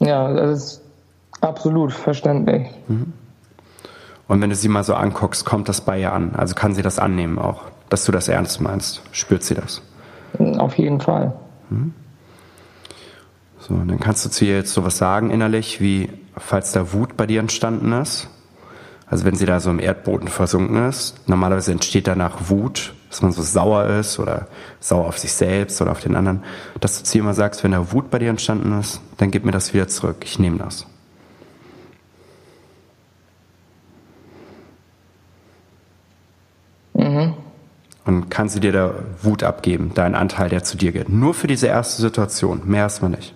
Ja, 0.00 0.32
das 0.32 0.58
ist 0.58 0.82
absolut 1.40 1.92
verständlich. 1.92 2.68
Mhm. 2.88 3.12
Und 4.28 4.40
wenn 4.40 4.50
du 4.50 4.56
sie 4.56 4.68
mal 4.68 4.84
so 4.84 4.94
anguckst, 4.94 5.44
kommt 5.44 5.68
das 5.68 5.80
bei 5.80 6.00
ihr 6.00 6.12
an? 6.12 6.34
Also 6.34 6.54
kann 6.54 6.74
sie 6.74 6.82
das 6.82 6.98
annehmen 6.98 7.38
auch, 7.38 7.62
dass 7.88 8.04
du 8.04 8.12
das 8.12 8.28
ernst 8.28 8.60
meinst? 8.60 9.02
Spürt 9.12 9.42
sie 9.42 9.54
das? 9.54 9.82
Auf 10.58 10.78
jeden 10.78 11.00
Fall. 11.00 11.34
Mhm. 11.70 11.92
So, 13.58 13.74
dann 13.74 14.00
kannst 14.00 14.24
du 14.24 14.30
zu 14.30 14.44
ihr 14.44 14.56
jetzt 14.56 14.72
sowas 14.72 14.98
sagen 14.98 15.30
innerlich, 15.30 15.80
wie 15.80 16.10
falls 16.36 16.72
da 16.72 16.92
Wut 16.92 17.16
bei 17.16 17.26
dir 17.26 17.40
entstanden 17.40 17.92
ist. 17.92 18.28
Also 19.06 19.24
wenn 19.24 19.36
sie 19.36 19.46
da 19.46 19.60
so 19.60 19.70
im 19.70 19.78
Erdboden 19.80 20.28
versunken 20.28 20.88
ist, 20.88 21.28
normalerweise 21.28 21.72
entsteht 21.72 22.06
danach 22.06 22.48
Wut 22.48 22.94
dass 23.14 23.22
man 23.22 23.30
so 23.30 23.42
sauer 23.42 23.86
ist 23.86 24.18
oder 24.18 24.48
sauer 24.80 25.06
auf 25.06 25.18
sich 25.18 25.32
selbst 25.32 25.80
oder 25.80 25.92
auf 25.92 26.00
den 26.00 26.16
anderen, 26.16 26.42
dass 26.80 26.98
du 26.98 27.04
zu 27.04 27.18
immer 27.18 27.32
sagst, 27.32 27.62
wenn 27.62 27.70
da 27.70 27.92
Wut 27.92 28.10
bei 28.10 28.18
dir 28.18 28.28
entstanden 28.28 28.76
ist, 28.80 29.00
dann 29.18 29.30
gib 29.30 29.44
mir 29.44 29.52
das 29.52 29.72
wieder 29.72 29.86
zurück, 29.86 30.16
ich 30.24 30.40
nehme 30.40 30.58
das. 30.58 30.84
Mhm. 37.14 37.34
Und 38.06 38.28
kann 38.30 38.48
sie 38.50 38.60
dir 38.60 38.72
da 38.72 38.90
Wut 39.22 39.42
abgeben, 39.42 39.92
deinen 39.94 40.14
Anteil, 40.14 40.50
der 40.50 40.62
zu 40.62 40.76
dir 40.76 40.92
geht. 40.92 41.08
Nur 41.08 41.32
für 41.32 41.46
diese 41.46 41.68
erste 41.68 42.02
Situation, 42.02 42.62
mehr 42.64 42.82
erstmal 42.82 43.10
nicht. 43.10 43.34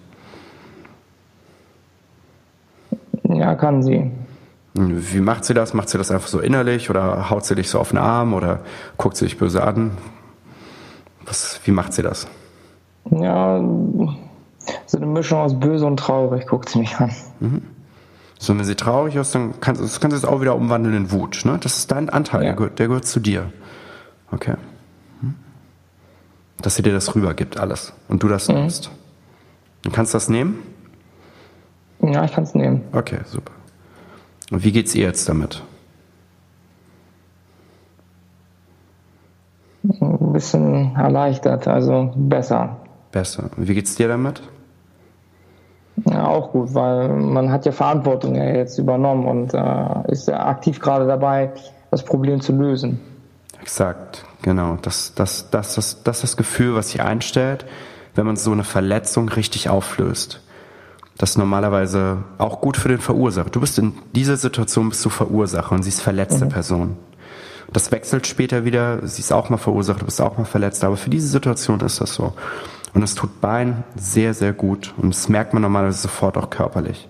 Ja, 3.24 3.54
kann 3.54 3.82
sie. 3.82 4.10
Wie 4.74 5.20
macht 5.20 5.44
sie 5.44 5.54
das? 5.54 5.74
Macht 5.74 5.88
sie 5.88 5.98
das 5.98 6.10
einfach 6.10 6.28
so 6.28 6.40
innerlich 6.40 6.90
oder 6.90 7.30
haut 7.30 7.44
sie 7.44 7.54
dich 7.54 7.70
so 7.70 7.78
auf 7.80 7.90
den 7.90 7.98
Arm 7.98 8.34
oder 8.34 8.60
guckt 8.96 9.16
sie 9.16 9.24
dich 9.24 9.38
böse 9.38 9.62
an? 9.62 9.92
Was, 11.24 11.60
wie 11.64 11.72
macht 11.72 11.94
sie 11.94 12.02
das? 12.02 12.26
Ja, 13.10 13.58
so 14.86 14.96
eine 14.96 15.06
Mischung 15.06 15.40
aus 15.40 15.58
böse 15.58 15.86
und 15.86 15.98
traurig 15.98 16.46
guckt 16.46 16.68
sie 16.68 16.78
mich 16.78 16.96
an. 16.96 17.10
Mhm. 17.40 17.62
So, 18.38 18.56
wenn 18.56 18.64
sie 18.64 18.76
traurig 18.76 19.16
ist, 19.16 19.34
dann 19.34 19.60
kannst, 19.60 20.00
kannst 20.00 20.14
du 20.14 20.18
es 20.18 20.24
auch 20.24 20.40
wieder 20.40 20.54
umwandeln 20.54 20.94
in 20.94 21.10
Wut. 21.10 21.42
Ne? 21.44 21.58
Das 21.60 21.76
ist 21.76 21.90
dein 21.90 22.08
Anteil, 22.08 22.42
ja. 22.42 22.46
der, 22.48 22.56
gehört, 22.56 22.78
der, 22.78 22.86
gehört, 22.86 23.06
zu 23.06 23.18
dir. 23.18 23.52
Okay. 24.30 24.54
Hm? 25.20 25.34
Dass 26.60 26.76
sie 26.76 26.82
dir 26.82 26.92
das 26.92 27.14
rübergibt, 27.14 27.58
alles. 27.58 27.92
Und 28.08 28.22
du 28.22 28.28
das 28.28 28.48
mhm. 28.48 28.56
nimmst. 28.56 28.90
Du 29.82 29.90
kannst 29.90 30.14
das 30.14 30.28
nehmen? 30.28 30.58
Ja, 32.00 32.24
ich 32.24 32.32
kann 32.32 32.44
es 32.44 32.54
nehmen. 32.54 32.82
Okay, 32.92 33.20
super. 33.26 33.52
Und 34.50 34.64
wie 34.64 34.72
geht's 34.72 34.94
ihr 34.94 35.06
jetzt 35.06 35.28
damit? 35.28 35.62
Ein 39.82 40.32
bisschen 40.32 40.94
erleichtert, 40.96 41.66
also 41.66 42.12
besser. 42.16 42.76
Besser. 43.12 43.50
Und 43.56 43.68
wie 43.68 43.74
geht's 43.74 43.94
dir 43.94 44.08
damit? 44.08 44.42
Ja, 46.04 46.28
auch 46.28 46.52
gut, 46.52 46.74
weil 46.74 47.08
man 47.08 47.50
hat 47.50 47.66
ja 47.66 47.72
Verantwortung 47.72 48.34
ja 48.34 48.44
jetzt 48.44 48.78
übernommen 48.78 49.26
und 49.26 49.54
äh, 49.54 50.12
ist 50.12 50.28
ja 50.28 50.46
aktiv 50.46 50.80
gerade 50.80 51.06
dabei, 51.06 51.52
das 51.90 52.04
Problem 52.04 52.40
zu 52.40 52.52
lösen. 52.52 53.00
Exakt, 53.68 54.24
genau. 54.40 54.78
Das, 54.80 55.12
das, 55.14 55.50
das, 55.50 55.74
das, 55.74 56.02
das 56.02 56.16
ist 56.16 56.22
das 56.22 56.36
Gefühl, 56.38 56.74
was 56.74 56.88
sich 56.88 57.02
einstellt, 57.02 57.66
wenn 58.14 58.24
man 58.24 58.36
so 58.36 58.50
eine 58.50 58.64
Verletzung 58.64 59.28
richtig 59.28 59.68
auflöst. 59.68 60.40
Das 61.18 61.30
ist 61.32 61.36
normalerweise 61.36 62.24
auch 62.38 62.62
gut 62.62 62.78
für 62.78 62.88
den 62.88 62.98
Verursacher. 62.98 63.50
Du 63.50 63.60
bist 63.60 63.78
in 63.78 63.92
dieser 64.14 64.38
Situation 64.38 64.88
bist 64.88 65.04
du 65.04 65.10
Verursacher 65.10 65.72
und 65.72 65.82
sie 65.82 65.90
ist 65.90 66.00
verletzte 66.00 66.46
mhm. 66.46 66.48
Person. 66.48 66.96
Das 67.70 67.92
wechselt 67.92 68.26
später 68.26 68.64
wieder, 68.64 69.06
sie 69.06 69.20
ist 69.20 69.34
auch 69.34 69.50
mal 69.50 69.58
verursacht, 69.58 70.00
du 70.00 70.06
bist 70.06 70.22
auch 70.22 70.38
mal 70.38 70.46
verletzt, 70.46 70.82
aber 70.82 70.96
für 70.96 71.10
diese 71.10 71.28
Situation 71.28 71.78
ist 71.80 72.00
das 72.00 72.14
so. 72.14 72.32
Und 72.94 73.02
es 73.02 73.14
tut 73.14 73.42
beiden 73.42 73.84
sehr, 73.96 74.32
sehr 74.32 74.54
gut 74.54 74.94
und 74.96 75.14
das 75.14 75.28
merkt 75.28 75.52
man 75.52 75.60
normalerweise 75.60 75.98
sofort 75.98 76.38
auch 76.38 76.48
körperlich. 76.48 77.06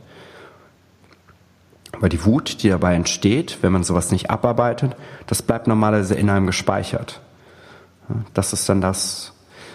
Aber 1.98 2.08
die 2.08 2.24
Wut, 2.24 2.62
die 2.62 2.68
dabei 2.68 2.94
entsteht, 2.94 3.58
wenn 3.60 3.72
man 3.72 3.82
sowas 3.82 4.10
nicht 4.12 4.30
abarbeitet, 4.30 4.94
das 5.26 5.42
bleibt 5.42 5.66
normalerweise 5.66 6.14
in 6.14 6.30
einem 6.30 6.46
gespeichert. 6.46 7.20
Das 8.34 8.52
ist 8.52 8.68
dann 8.68 8.80
das, 8.80 9.32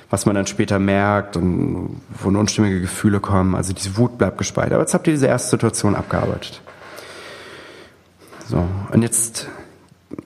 was 0.09 0.25
man 0.25 0.35
dann 0.35 0.47
später 0.47 0.79
merkt 0.79 1.35
und 1.35 2.01
wo 2.19 2.29
unstimmige 2.29 2.79
Gefühle 2.79 3.19
kommen. 3.19 3.55
Also 3.55 3.73
diese 3.73 3.97
Wut 3.97 4.17
bleibt 4.17 4.37
gespeichert. 4.37 4.73
Aber 4.73 4.81
jetzt 4.81 4.93
habt 4.93 5.05
ihr 5.07 5.13
diese 5.13 5.27
erste 5.27 5.51
Situation 5.51 5.95
abgearbeitet. 5.95 6.61
So, 8.47 8.65
und 8.91 9.01
jetzt 9.01 9.47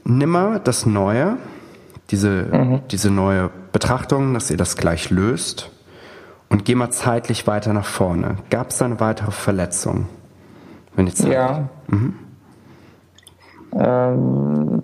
nimm 0.04 0.30
mal 0.30 0.60
das 0.60 0.86
Neue, 0.86 1.38
diese, 2.12 2.30
mhm. 2.30 2.82
diese 2.92 3.10
neue 3.10 3.50
Betrachtung, 3.72 4.34
dass 4.34 4.50
ihr 4.52 4.58
das 4.58 4.78
gleich 4.78 5.10
löst 5.10 5.72
und 6.50 6.66
geh 6.66 6.76
mal 6.76 6.92
zeitlich 6.92 7.48
weiter 7.48 7.74
nach 7.74 7.86
vorne. 7.86 8.38
Gab 8.50 8.70
es 8.70 8.82
eine 8.82 9.00
weitere 9.00 9.32
Verletzung? 9.32 10.08
Wenn 10.98 11.08
ich 11.08 11.18
ja. 11.20 11.70
Mhm. 11.88 12.16
Ähm, 13.74 14.84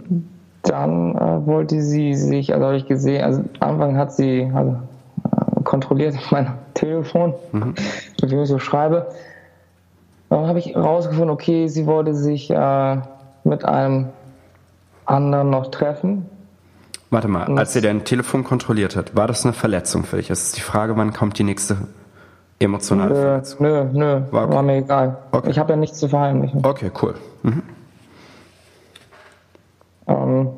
dann 0.62 1.16
äh, 1.16 1.46
wollte 1.46 1.82
sie 1.82 2.14
sich, 2.14 2.54
also 2.54 2.68
habe 2.68 2.78
ich 2.78 2.86
gesehen, 2.86 3.24
also 3.24 3.44
am 3.60 3.72
Anfang 3.72 3.98
hat 3.98 4.14
sie 4.14 4.50
also, 4.54 4.78
äh, 5.24 5.64
kontrolliert 5.64 6.16
mein 6.32 6.54
Telefon, 6.76 7.34
mhm. 7.52 7.74
mit 8.22 8.32
dem 8.32 8.42
ich 8.42 8.48
so 8.48 8.60
schreibe. 8.60 9.10
Dann 10.30 10.48
habe 10.48 10.60
ich 10.60 10.76
herausgefunden, 10.76 11.32
okay, 11.32 11.68
sie 11.68 11.88
wollte 11.88 12.14
sich 12.14 12.50
äh, 12.52 12.98
mit 13.44 13.66
einem 13.66 14.10
anderen 15.06 15.50
noch 15.50 15.72
treffen. 15.72 16.28
Warte 17.10 17.28
mal, 17.28 17.58
als 17.58 17.74
sie 17.74 17.82
dein 17.82 18.06
Telefon 18.06 18.44
kontrolliert 18.44 18.96
hat, 18.96 19.16
war 19.16 19.28
das 19.28 19.46
eine 19.46 19.54
Verletzung 19.54 20.04
für 20.04 20.18
dich? 20.18 20.30
Es 20.30 20.44
ist 20.44 20.58
die 20.58 20.62
Frage, 20.62 20.96
wann 20.96 21.12
kommt 21.12 21.40
die 21.40 21.44
nächste 21.44 21.78
emotionale 22.60 23.14
nö, 23.14 23.22
Verletzung? 23.22 23.62
Nö, 23.62 23.86
nö, 23.92 24.22
war, 24.32 24.46
okay. 24.46 24.56
war 24.56 24.64
mir 24.64 24.78
egal. 24.78 25.18
Okay. 25.32 25.50
Ich 25.50 25.60
habe 25.60 25.74
ja 25.74 25.78
nichts 25.78 26.00
zu 26.00 26.08
verheimlichen. 26.08 26.66
Okay, 26.66 26.92
cool. 27.02 27.16
Mhm. 27.44 27.64
Ähm, 30.08 30.50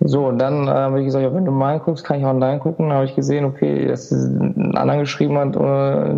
so, 0.00 0.28
und 0.28 0.38
dann 0.38 0.66
äh, 0.66 0.70
habe 0.70 1.00
ich 1.00 1.06
gesagt, 1.06 1.34
wenn 1.34 1.44
du 1.44 1.52
meinen 1.52 1.80
guckst, 1.80 2.04
kann 2.04 2.18
ich 2.18 2.24
auch 2.24 2.30
online 2.30 2.58
gucken. 2.58 2.88
Dann 2.88 2.96
habe 2.96 3.04
ich 3.04 3.14
gesehen, 3.14 3.44
okay, 3.44 3.86
dass 3.86 4.08
sie 4.08 4.16
einen 4.16 4.76
anderen 4.76 5.00
geschrieben 5.00 5.36
hat, 5.38 5.56
äh, 5.56 6.14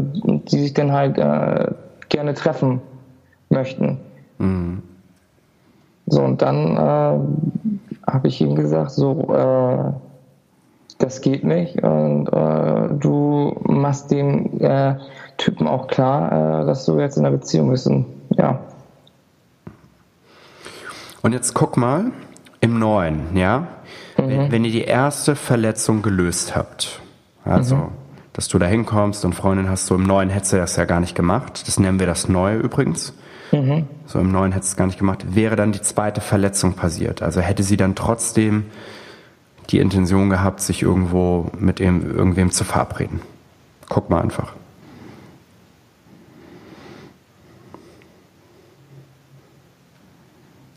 die 0.48 0.58
sich 0.58 0.72
dann 0.72 0.92
halt 0.92 1.18
äh, 1.18 1.72
gerne 2.08 2.34
treffen 2.34 2.80
möchten. 3.50 3.98
Mhm. 4.38 4.82
So, 6.06 6.22
und 6.22 6.42
dann 6.42 6.76
äh, 6.76 8.10
habe 8.10 8.28
ich 8.28 8.40
ihm 8.40 8.54
gesagt, 8.54 8.92
so, 8.92 9.34
äh, 9.34 10.11
das 11.02 11.20
geht 11.20 11.42
nicht 11.44 11.82
und 11.82 12.28
äh, 12.28 12.94
du 12.94 13.56
machst 13.64 14.10
dem 14.10 14.60
äh, 14.60 14.94
Typen 15.36 15.66
auch 15.66 15.88
klar, 15.88 16.62
äh, 16.62 16.66
dass 16.66 16.84
du 16.84 16.98
jetzt 16.98 17.16
in 17.16 17.26
einer 17.26 17.36
Beziehung 17.36 17.70
bist. 17.70 17.88
Und, 17.88 18.06
ja. 18.36 18.60
Und 21.22 21.32
jetzt 21.32 21.54
guck 21.54 21.76
mal 21.76 22.12
im 22.60 22.78
Neuen, 22.78 23.36
ja, 23.36 23.66
mhm. 24.16 24.28
wenn, 24.28 24.52
wenn, 24.52 24.64
ihr 24.64 24.70
die 24.70 24.84
erste 24.84 25.34
Verletzung 25.34 26.02
gelöst 26.02 26.54
habt, 26.54 27.00
also 27.44 27.76
mhm. 27.76 27.88
dass 28.32 28.46
du 28.46 28.58
da 28.58 28.66
hinkommst 28.66 29.24
und 29.24 29.34
Freundin 29.34 29.68
hast, 29.68 29.86
so 29.86 29.96
im 29.96 30.04
Neuen 30.04 30.30
hättest 30.30 30.52
du 30.52 30.56
das 30.58 30.76
ja 30.76 30.84
gar 30.84 31.00
nicht 31.00 31.16
gemacht. 31.16 31.66
Das 31.66 31.80
nennen 31.80 31.98
wir 31.98 32.06
das 32.06 32.28
Neue 32.28 32.58
übrigens. 32.58 33.12
Mhm. 33.50 33.86
So 34.06 34.20
im 34.20 34.30
Neuen 34.30 34.52
hätte 34.52 34.66
es 34.66 34.76
gar 34.76 34.86
nicht 34.86 34.98
gemacht. 34.98 35.34
Wäre 35.34 35.56
dann 35.56 35.72
die 35.72 35.80
zweite 35.80 36.20
Verletzung 36.20 36.74
passiert. 36.74 37.22
Also 37.22 37.40
hätte 37.40 37.64
sie 37.64 37.76
dann 37.76 37.96
trotzdem 37.96 38.66
die 39.70 39.78
Intention 39.78 40.30
gehabt, 40.30 40.60
sich 40.60 40.82
irgendwo 40.82 41.50
mit 41.58 41.80
irgendwem 41.80 42.50
zu 42.50 42.64
verabreden. 42.64 43.20
Guck 43.88 44.10
mal 44.10 44.20
einfach. 44.22 44.52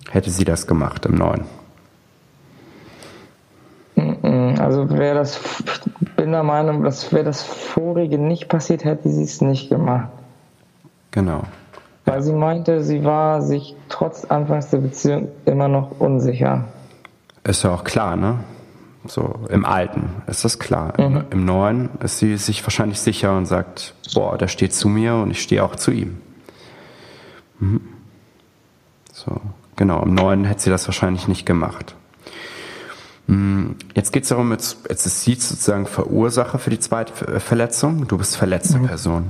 Hätte 0.10 0.30
sie 0.30 0.46
das 0.46 0.66
gemacht 0.68 1.06
im 1.06 1.16
Neuen? 1.16 1.44
Also 4.60 4.90
wäre 4.90 5.16
das, 5.16 5.40
bin 6.16 6.32
der 6.32 6.44
Meinung, 6.44 6.84
dass 6.84 7.12
wäre 7.12 7.26
das 7.26 7.44
vorige 7.44 8.18
nicht 8.18 8.48
passiert, 8.48 8.86
hätte 8.86 9.10
sie 9.10 9.24
es 9.24 9.42
nicht 9.42 9.70
gemacht. 9.70 10.10
Genau. 11.12 11.44
Weil 12.06 12.22
sie 12.22 12.34
meinte, 12.34 12.84
sie 12.84 13.04
war 13.04 13.42
sich 13.42 13.76
trotz 13.90 14.26
Anfangs 14.26 14.70
der 14.70 14.78
Beziehung 14.78 15.30
immer 15.46 15.68
noch 15.68 16.00
unsicher. 16.00 16.66
Ist 17.44 17.64
ja 17.64 17.74
auch 17.74 17.84
klar, 17.84 18.16
ne? 18.16 18.40
So 19.08 19.46
im 19.50 19.66
Alten 19.66 20.24
ist 20.28 20.46
das 20.46 20.60
klar. 20.60 20.94
Mhm. 20.98 21.04
Im, 21.04 21.26
Im, 21.32 21.46
Neuen 21.46 21.90
ist 22.02 22.20
sie 22.20 22.38
sich 22.38 22.64
wahrscheinlich 22.64 23.00
sicher 23.00 23.38
und 23.38 23.46
sagt, 23.46 23.94
boah, 24.14 24.38
der 24.38 24.48
steht 24.48 24.74
zu 24.74 24.90
mir 24.90 25.16
und 25.16 25.32
ich 25.32 25.42
stehe 25.42 25.64
auch 25.64 25.76
zu 25.76 25.92
ihm. 25.92 26.18
Mhm. 27.60 27.82
So, 29.14 29.40
genau. 29.76 30.02
Im 30.04 30.14
Neuen 30.14 30.46
hätte 30.46 30.62
sie 30.62 30.70
das 30.70 30.88
wahrscheinlich 30.88 31.28
nicht 31.28 31.46
gemacht. 31.46 31.96
Mhm. 33.28 33.76
Jetzt 33.94 34.12
geht 34.12 34.24
es 34.24 34.30
darum, 34.30 34.52
jetzt, 34.52 34.80
jetzt 34.90 35.06
ist 35.06 35.24
sie 35.24 35.36
sozusagen 35.36 35.86
Verursacher 35.86 36.60
für 36.60 36.70
die 36.70 36.80
zweite 36.80 37.40
Verletzung. 37.40 38.08
Du 38.08 38.18
bist 38.18 38.38
verletzte 38.38 38.80
mhm. 38.80 38.88
Person. 38.88 39.30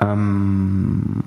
Ähm, 0.00 1.22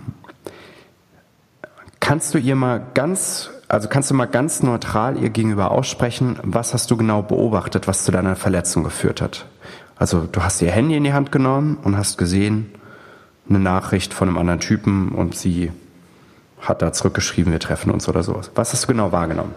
kannst 1.99 2.33
du 2.33 2.37
ihr 2.37 2.55
mal 2.55 2.85
ganz, 2.93 3.49
also 3.71 3.87
kannst 3.87 4.11
du 4.11 4.15
mal 4.15 4.25
ganz 4.25 4.63
neutral 4.63 5.15
ihr 5.17 5.29
gegenüber 5.29 5.71
aussprechen, 5.71 6.37
was 6.43 6.73
hast 6.73 6.91
du 6.91 6.97
genau 6.97 7.21
beobachtet, 7.21 7.87
was 7.87 8.03
zu 8.03 8.11
deiner 8.11 8.35
Verletzung 8.35 8.83
geführt 8.83 9.21
hat? 9.21 9.45
Also 9.95 10.27
du 10.29 10.43
hast 10.43 10.61
ihr 10.61 10.71
Handy 10.71 10.97
in 10.97 11.05
die 11.05 11.13
Hand 11.13 11.31
genommen 11.31 11.77
und 11.81 11.97
hast 11.97 12.17
gesehen, 12.17 12.73
eine 13.47 13.59
Nachricht 13.59 14.13
von 14.13 14.27
einem 14.27 14.37
anderen 14.37 14.59
Typen 14.59 15.13
und 15.13 15.35
sie 15.35 15.71
hat 16.59 16.81
da 16.81 16.91
zurückgeschrieben, 16.91 17.53
wir 17.53 17.61
treffen 17.61 17.91
uns 17.91 18.09
oder 18.09 18.23
sowas. 18.23 18.51
Was 18.55 18.73
hast 18.73 18.83
du 18.83 18.87
genau 18.87 19.13
wahrgenommen? 19.13 19.55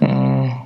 Ja, 0.00 0.64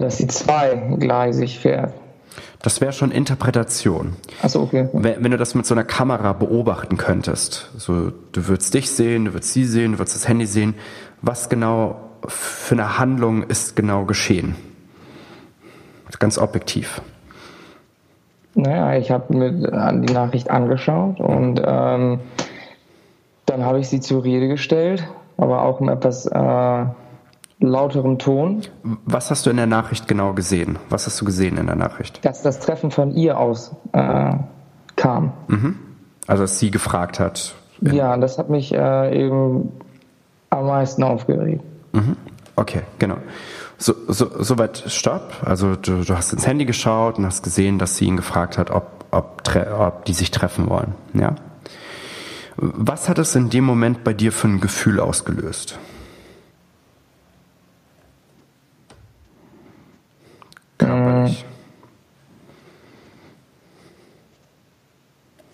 dass 0.00 0.16
sie 0.16 0.26
zweigleisig 0.26 1.60
fährt. 1.60 1.94
Das 2.62 2.80
wäre 2.80 2.92
schon 2.92 3.10
Interpretation. 3.10 4.16
Achso, 4.42 4.62
okay. 4.62 4.88
Wenn, 4.92 5.24
wenn, 5.24 5.30
du 5.30 5.36
das 5.36 5.54
mit 5.54 5.66
so 5.66 5.74
einer 5.74 5.84
Kamera 5.84 6.32
beobachten 6.32 6.96
könntest, 6.96 7.70
so 7.76 8.12
du 8.32 8.48
würdest 8.48 8.74
dich 8.74 8.90
sehen, 8.90 9.26
du 9.26 9.34
würdest 9.34 9.52
sie 9.52 9.64
sehen, 9.64 9.92
du 9.92 9.98
würdest 9.98 10.16
das 10.16 10.28
Handy 10.28 10.46
sehen, 10.46 10.74
was 11.22 11.48
genau 11.48 12.00
für 12.26 12.74
eine 12.74 12.98
Handlung 12.98 13.42
ist 13.44 13.76
genau 13.76 14.04
geschehen? 14.04 14.56
Ganz 16.18 16.38
objektiv. 16.38 17.02
Naja, 18.54 18.98
ich 18.98 19.10
habe 19.10 19.36
mir 19.36 19.52
die 19.52 20.12
Nachricht 20.12 20.50
angeschaut 20.50 21.20
und 21.20 21.60
ähm, 21.64 22.20
dann 23.44 23.64
habe 23.64 23.80
ich 23.80 23.88
sie 23.88 24.00
zur 24.00 24.24
Rede 24.24 24.48
gestellt, 24.48 25.06
aber 25.36 25.62
auch 25.62 25.80
um 25.80 25.90
etwas 25.90 26.26
äh, 26.26 26.84
lauterem 27.60 28.18
Ton. 28.18 28.62
Was 29.04 29.30
hast 29.30 29.46
du 29.46 29.50
in 29.50 29.56
der 29.56 29.66
Nachricht 29.66 30.08
genau 30.08 30.32
gesehen? 30.34 30.78
Was 30.90 31.06
hast 31.06 31.20
du 31.20 31.24
gesehen 31.24 31.56
in 31.56 31.66
der 31.66 31.76
Nachricht? 31.76 32.24
Dass 32.24 32.42
das 32.42 32.60
Treffen 32.60 32.90
von 32.90 33.12
ihr 33.12 33.38
aus 33.38 33.74
äh, 33.92 34.34
kam. 34.96 35.32
Mhm. 35.48 35.76
Also, 36.26 36.42
dass 36.42 36.58
sie 36.58 36.70
gefragt 36.70 37.20
hat. 37.20 37.54
Ja, 37.80 38.16
das 38.16 38.38
hat 38.38 38.50
mich 38.50 38.74
äh, 38.74 39.24
eben 39.24 39.72
am 40.50 40.66
meisten 40.66 41.02
aufgeregt. 41.02 41.62
Mhm. 41.92 42.16
Okay, 42.56 42.82
genau. 42.98 43.18
So, 43.78 43.94
so, 44.08 44.42
so 44.42 44.58
weit 44.58 44.84
stopp. 44.86 45.34
Also 45.44 45.76
du, 45.76 46.02
du 46.02 46.16
hast 46.16 46.32
ins 46.32 46.46
Handy 46.46 46.64
geschaut 46.64 47.18
und 47.18 47.26
hast 47.26 47.42
gesehen, 47.42 47.78
dass 47.78 47.96
sie 47.96 48.06
ihn 48.06 48.16
gefragt 48.16 48.56
hat, 48.56 48.70
ob, 48.70 49.04
ob, 49.10 49.42
ob 49.78 50.04
die 50.06 50.14
sich 50.14 50.30
treffen 50.30 50.70
wollen. 50.70 50.94
Ja? 51.12 51.34
Was 52.56 53.10
hat 53.10 53.18
es 53.18 53.36
in 53.36 53.50
dem 53.50 53.64
Moment 53.64 54.02
bei 54.02 54.14
dir 54.14 54.32
für 54.32 54.48
ein 54.48 54.60
Gefühl 54.60 54.98
ausgelöst? 54.98 55.78
Körperlich. 60.78 61.44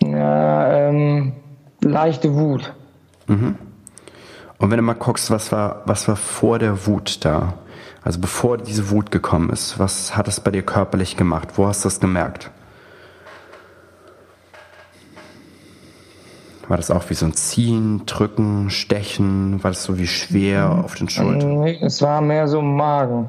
Ja, 0.00 0.88
ähm, 0.88 1.32
leichte 1.80 2.34
Wut. 2.34 2.72
Mhm. 3.28 3.56
Und 4.58 4.70
wenn 4.70 4.76
du 4.76 4.82
mal 4.82 4.94
guckst, 4.94 5.30
was 5.30 5.52
war, 5.52 5.82
was 5.86 6.08
war 6.08 6.16
vor 6.16 6.58
der 6.58 6.86
Wut 6.86 7.24
da? 7.24 7.54
Also 8.02 8.20
bevor 8.20 8.58
diese 8.58 8.90
Wut 8.90 9.10
gekommen 9.10 9.50
ist, 9.50 9.78
was 9.78 10.16
hat 10.16 10.26
es 10.26 10.40
bei 10.40 10.50
dir 10.50 10.62
körperlich 10.62 11.16
gemacht? 11.16 11.50
Wo 11.56 11.66
hast 11.66 11.84
du 11.84 11.88
das 11.88 12.00
gemerkt? 12.00 12.50
War 16.68 16.76
das 16.76 16.90
auch 16.90 17.10
wie 17.10 17.14
so 17.14 17.26
ein 17.26 17.34
Ziehen, 17.34 18.06
Drücken, 18.06 18.70
Stechen? 18.70 19.62
War 19.62 19.70
das 19.70 19.84
so 19.84 19.98
wie 19.98 20.06
schwer 20.06 20.68
mhm. 20.68 20.84
auf 20.84 20.94
den 20.94 21.08
Schultern? 21.08 21.64
Es 21.64 22.02
war 22.02 22.20
mehr 22.20 22.48
so 22.48 22.58
im 22.58 22.76
Magen. 22.76 23.28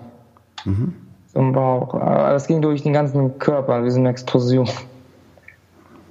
Mhm 0.65 1.02
im 1.33 1.53
Bauch. 1.53 1.93
Es 2.33 2.47
ging 2.47 2.61
durch 2.61 2.83
den 2.83 2.93
ganzen 2.93 3.39
Körper, 3.39 3.83
wie 3.83 3.89
so 3.89 3.99
eine 3.99 4.09
Explosion. 4.09 4.69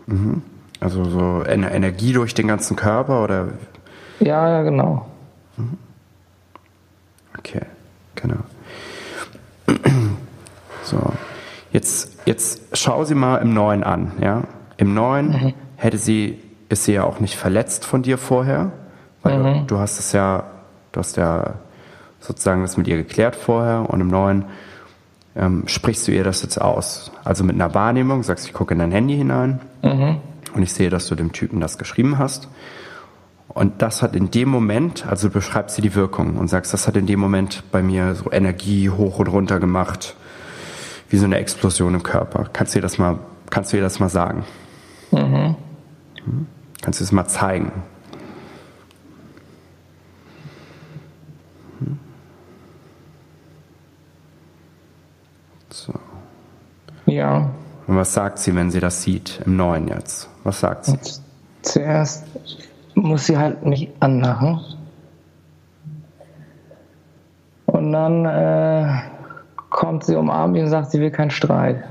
Mhm. 0.07 0.43
Also 0.81 1.05
so 1.05 1.45
Energie 1.47 2.13
durch 2.13 2.35
den 2.35 2.49
ganzen 2.49 2.77
Körper 2.77 3.23
oder? 3.23 3.49
Ja, 4.21 4.49
ja, 4.49 4.63
genau. 4.63 5.07
Mhm. 5.57 5.79
Okay, 7.39 7.63
genau. 8.15 8.41
So, 10.85 10.99
jetzt, 11.71 12.19
jetzt 12.27 12.77
schau 12.77 13.05
sie 13.05 13.15
mal 13.15 13.37
im 13.37 13.55
Neuen 13.55 13.85
an. 13.85 14.13
Ja? 14.21 14.43
Im 14.79 14.95
Neuen 14.95 15.29
mhm. 15.29 15.55
hätte 15.77 15.97
sie 15.97 16.43
ist 16.73 16.85
sie 16.85 16.95
ja 16.95 17.05
auch 17.05 17.21
nicht 17.21 17.37
verletzt 17.37 17.85
von 17.85 18.03
dir 18.03 18.17
vorher, 18.17 18.73
weil 19.23 19.39
mhm. 19.39 19.45
du, 19.67 19.75
du 19.75 19.79
hast 19.79 19.99
es 19.99 20.13
ja, 20.13 20.45
du 20.93 21.01
hast 21.01 21.17
ja 21.17 21.55
sozusagen 22.19 22.63
das 22.63 22.77
mit 22.77 22.89
ihr 22.89 22.97
geklärt 22.97 23.37
vorher 23.37 23.89
und 23.89 24.01
im 24.01 24.09
neuen 24.09 24.47
ähm, 25.37 25.65
sprichst 25.67 26.07
du 26.09 26.13
ihr 26.13 26.25
das 26.25 26.43
jetzt 26.43 26.61
aus. 26.61 27.11
Also 27.25 27.45
mit 27.45 27.55
einer 27.55 27.75
Wahrnehmung, 27.75 28.23
sagst, 28.23 28.47
ich 28.47 28.53
gucke 28.53 28.75
in 28.75 28.81
dein 28.81 28.93
Handy 28.93 29.17
hinein 29.17 29.61
mhm. 29.83 30.19
und 30.55 30.63
ich 30.63 30.73
sehe, 30.73 30.91
dass 30.91 31.07
du 31.07 31.15
dem 31.15 31.33
Typen 31.33 31.61
das 31.61 31.79
geschrieben 31.79 32.19
hast. 32.19 32.49
Und 33.49 33.83
das 33.83 34.03
hat 34.03 34.17
in 34.17 34.31
dem 34.31 34.49
Moment, 34.49 35.07
also 35.07 35.29
du 35.29 35.35
beschreibst 35.35 35.77
dir 35.77 35.83
die 35.83 35.95
Wirkung 35.95 36.37
und 36.37 36.49
sagst, 36.49 36.73
das 36.73 36.87
hat 36.89 36.97
in 36.97 37.07
dem 37.07 37.21
Moment 37.21 37.65
bei 37.71 37.83
mir 37.83 38.15
so 38.15 38.33
Energie 38.33 38.89
hoch 38.89 39.19
und 39.19 39.29
runter 39.29 39.61
gemacht, 39.61 40.17
wie 41.11 41.19
so 41.19 41.27
eine 41.27 41.37
Explosion 41.37 41.95
im 41.95 42.03
Körper. 42.03 42.49
Kannst 42.53 42.75
du 42.75 42.79
dir 42.79 42.83
das 42.83 42.97
mal, 42.97 43.19
kannst 43.51 43.73
du 43.73 43.77
dir 43.77 43.83
das 43.83 44.01
mal 44.01 44.09
sagen? 44.09 44.45
Mhm. 45.11 45.57
Hm? 46.25 46.47
Kannst 46.81 47.01
du 47.01 47.05
es 47.05 47.13
mal 47.13 47.27
zeigen? 47.27 47.73
So. 55.73 55.95
Ja. 57.07 57.51
Und 57.87 57.97
was 57.97 58.13
sagt 58.15 58.39
sie, 58.39 58.55
wenn 58.55 58.71
sie 58.71 58.81
das 58.81 59.03
sieht, 59.03 59.41
im 59.45 59.57
Neuen 59.57 59.89
jetzt? 59.89 60.29
Was 60.45 60.61
sagt 60.61 60.85
sie? 60.87 60.99
Zuerst 61.63 62.25
muss 62.95 63.27
sie 63.27 63.37
halt 63.37 63.65
mich 63.65 63.89
anmachen. 64.01 64.61
Und 67.67 67.93
dann 67.93 68.25
äh, 68.27 69.03
kommt 69.71 70.05
sie 70.05 70.17
umarmt 70.17 70.57
ihn 70.57 70.65
und 70.65 70.71
sagt, 70.71 70.91
sie 70.91 71.01
will 71.01 71.11
keinen 71.11 71.31
Streit. 71.31 71.85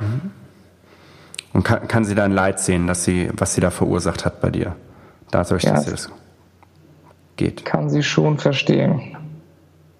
Mhm. 0.00 0.30
Und 1.52 1.62
kann, 1.64 1.86
kann 1.86 2.04
sie 2.04 2.14
dein 2.14 2.32
Leid 2.32 2.58
sehen, 2.58 2.86
dass 2.86 3.04
sie, 3.04 3.30
was 3.36 3.54
sie 3.54 3.60
da 3.60 3.70
verursacht 3.70 4.24
hat 4.24 4.40
bei 4.40 4.50
dir? 4.50 4.74
Dadurch, 5.30 5.64
ja, 5.64 5.74
dass 5.74 5.84
sie 5.84 5.90
das 5.90 6.10
geht. 7.36 7.64
Kann 7.64 7.90
sie 7.90 8.02
schon 8.02 8.38
verstehen. 8.38 9.16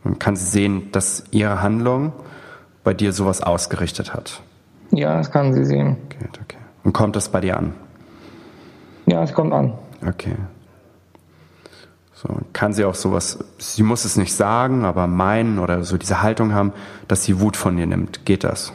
Und 0.04 0.18
kann 0.18 0.36
sie 0.36 0.46
sehen, 0.46 0.90
dass 0.92 1.24
ihre 1.30 1.62
Handlung 1.62 2.12
bei 2.84 2.94
dir 2.94 3.12
sowas 3.12 3.42
ausgerichtet 3.42 4.14
hat? 4.14 4.40
Ja, 4.90 5.16
das 5.16 5.30
kann 5.30 5.54
sie 5.54 5.64
sehen. 5.64 5.96
Okay, 6.06 6.28
okay. 6.42 6.58
Und 6.84 6.92
kommt 6.92 7.16
das 7.16 7.28
bei 7.28 7.40
dir 7.40 7.56
an? 7.56 7.74
Ja, 9.06 9.22
es 9.22 9.32
kommt 9.32 9.52
an. 9.52 9.72
Okay. 10.06 10.36
So, 12.14 12.28
kann 12.52 12.72
sie 12.72 12.84
auch 12.84 12.94
sowas, 12.94 13.38
sie 13.58 13.82
muss 13.82 14.04
es 14.04 14.16
nicht 14.16 14.34
sagen, 14.34 14.84
aber 14.84 15.06
meinen 15.06 15.58
oder 15.58 15.82
so 15.82 15.98
diese 15.98 16.22
Haltung 16.22 16.54
haben, 16.54 16.72
dass 17.08 17.24
sie 17.24 17.40
Wut 17.40 17.56
von 17.56 17.76
dir 17.76 17.86
nimmt. 17.86 18.24
Geht 18.24 18.44
das? 18.44 18.72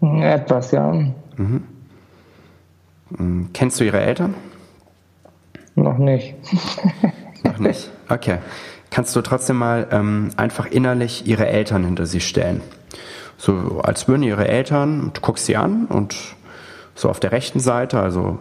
Etwas, 0.00 0.70
ja. 0.70 0.92
Mhm. 1.36 1.64
mhm. 3.10 3.50
Kennst 3.52 3.80
du 3.80 3.84
ihre 3.84 4.00
Eltern? 4.00 4.34
Noch 5.74 5.98
nicht. 5.98 6.34
Noch 7.42 7.58
nicht? 7.58 7.90
Okay. 8.08 8.38
Kannst 8.90 9.16
du 9.16 9.22
trotzdem 9.22 9.56
mal 9.56 9.88
ähm, 9.90 10.30
einfach 10.36 10.66
innerlich 10.66 11.26
ihre 11.26 11.48
Eltern 11.48 11.84
hinter 11.84 12.06
sie 12.06 12.20
stellen? 12.20 12.60
So 13.36 13.80
als 13.82 14.06
würden 14.06 14.22
ihre 14.22 14.46
Eltern, 14.46 15.10
du 15.12 15.20
guckst 15.20 15.46
sie 15.46 15.56
an 15.56 15.86
und 15.86 16.16
so 16.94 17.10
auf 17.10 17.18
der 17.18 17.32
rechten 17.32 17.58
Seite, 17.58 17.98
also, 17.98 18.38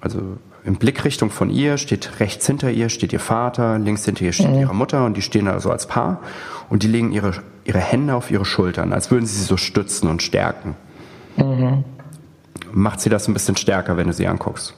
also 0.00 0.20
in 0.64 0.76
Blickrichtung 0.76 1.30
von 1.30 1.50
ihr 1.50 1.78
steht 1.78 2.18
rechts 2.20 2.46
hinter 2.46 2.70
ihr 2.70 2.88
steht 2.88 3.12
ihr 3.12 3.20
Vater, 3.20 3.78
links 3.78 4.04
hinter 4.04 4.24
ihr 4.24 4.32
steht 4.32 4.50
mhm. 4.50 4.60
ihre 4.60 4.74
Mutter 4.74 5.04
und 5.04 5.16
die 5.16 5.22
stehen 5.22 5.44
da 5.44 5.60
so 5.60 5.70
als 5.70 5.86
Paar 5.86 6.20
und 6.68 6.82
die 6.82 6.88
legen 6.88 7.12
ihre, 7.12 7.34
ihre 7.64 7.78
Hände 7.78 8.14
auf 8.14 8.30
ihre 8.30 8.44
Schultern, 8.44 8.92
als 8.92 9.10
würden 9.10 9.26
sie 9.26 9.36
sie 9.36 9.44
so 9.44 9.56
stützen 9.56 10.08
und 10.08 10.22
stärken. 10.22 10.74
Mhm. 11.36 11.84
Macht 12.72 13.00
sie 13.00 13.10
das 13.10 13.28
ein 13.28 13.34
bisschen 13.34 13.56
stärker, 13.56 13.96
wenn 13.96 14.08
du 14.08 14.12
sie 14.12 14.26
anguckst? 14.26 14.74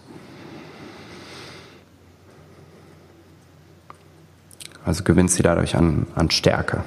Also 4.86 5.02
gewinnt 5.02 5.32
sie 5.32 5.42
dadurch 5.42 5.76
an, 5.76 6.06
an 6.14 6.30
Stärke. 6.30 6.84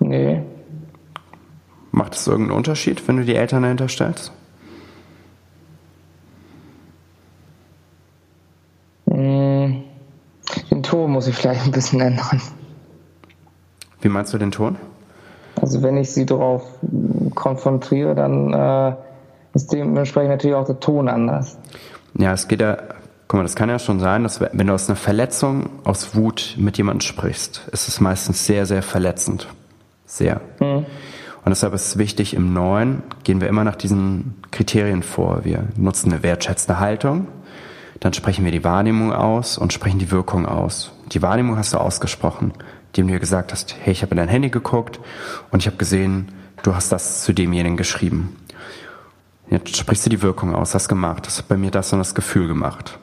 Nee. 0.00 0.42
Macht 1.92 2.14
es 2.14 2.26
irgendeinen 2.26 2.56
Unterschied, 2.56 3.06
wenn 3.06 3.18
du 3.18 3.24
die 3.24 3.34
Eltern 3.36 3.62
dahinter 3.62 3.88
stellst? 3.88 4.32
Hm, 9.10 9.82
den 10.70 10.82
Ton 10.82 11.10
muss 11.10 11.26
ich 11.26 11.36
vielleicht 11.36 11.64
ein 11.66 11.72
bisschen 11.72 12.00
ändern. 12.00 12.40
Wie 14.00 14.08
meinst 14.08 14.32
du 14.32 14.38
den 14.38 14.50
Ton? 14.50 14.76
Also 15.60 15.82
wenn 15.82 15.98
ich 15.98 16.10
sie 16.10 16.24
darauf 16.24 16.62
konfrontiere, 17.34 18.14
dann 18.14 18.54
äh, 18.54 18.94
ist 19.52 19.70
dementsprechend 19.72 20.30
natürlich 20.30 20.56
auch 20.56 20.66
der 20.66 20.80
Ton 20.80 21.08
anders. 21.08 21.58
Ja, 22.14 22.32
es 22.32 22.48
geht 22.48 22.60
ja, 22.60 22.78
guck 23.28 23.38
mal, 23.38 23.42
das 23.42 23.54
kann 23.54 23.68
ja 23.68 23.78
schon 23.78 24.00
sein, 24.00 24.22
dass 24.22 24.40
wenn 24.40 24.66
du 24.66 24.72
aus 24.72 24.88
einer 24.88 24.96
Verletzung, 24.96 25.68
aus 25.84 26.14
Wut 26.14 26.54
mit 26.56 26.78
jemandem 26.78 27.02
sprichst, 27.02 27.68
ist 27.70 27.86
es 27.86 28.00
meistens 28.00 28.46
sehr, 28.46 28.64
sehr 28.64 28.82
verletzend. 28.82 29.46
Sehr. 30.06 30.40
Mhm. 30.58 30.86
Und 31.44 31.50
deshalb 31.50 31.74
ist 31.74 31.86
es 31.86 31.98
wichtig, 31.98 32.34
im 32.34 32.52
Neuen 32.52 33.02
gehen 33.24 33.40
wir 33.40 33.48
immer 33.48 33.64
nach 33.64 33.76
diesen 33.76 34.34
Kriterien 34.50 35.02
vor. 35.02 35.44
Wir 35.44 35.68
nutzen 35.76 36.12
eine 36.12 36.22
wertschätzende 36.22 36.80
Haltung, 36.80 37.28
dann 38.00 38.14
sprechen 38.14 38.44
wir 38.44 38.52
die 38.52 38.64
Wahrnehmung 38.64 39.12
aus 39.12 39.58
und 39.58 39.72
sprechen 39.72 39.98
die 39.98 40.10
Wirkung 40.10 40.46
aus. 40.46 40.92
Die 41.12 41.22
Wahrnehmung 41.22 41.58
hast 41.58 41.74
du 41.74 41.78
ausgesprochen, 41.78 42.52
indem 42.88 43.08
du 43.08 43.14
dir 43.14 43.20
gesagt 43.20 43.52
hast, 43.52 43.76
hey, 43.80 43.92
ich 43.92 44.02
habe 44.02 44.12
in 44.12 44.18
dein 44.18 44.28
Handy 44.28 44.48
geguckt 44.50 45.00
und 45.50 45.60
ich 45.60 45.66
habe 45.66 45.76
gesehen, 45.76 46.28
du 46.62 46.74
hast 46.74 46.92
das 46.92 47.24
zu 47.24 47.32
demjenigen 47.32 47.76
geschrieben. 47.76 48.36
Jetzt 49.50 49.76
sprichst 49.76 50.06
du 50.06 50.10
die 50.10 50.22
Wirkung 50.22 50.54
aus, 50.54 50.74
hast 50.74 50.88
gemacht, 50.88 51.26
das 51.26 51.38
hat 51.38 51.48
bei 51.48 51.56
mir 51.56 51.70
das 51.70 51.92
und 51.92 51.98
das 51.98 52.14
Gefühl 52.14 52.48
gemacht. 52.48 52.98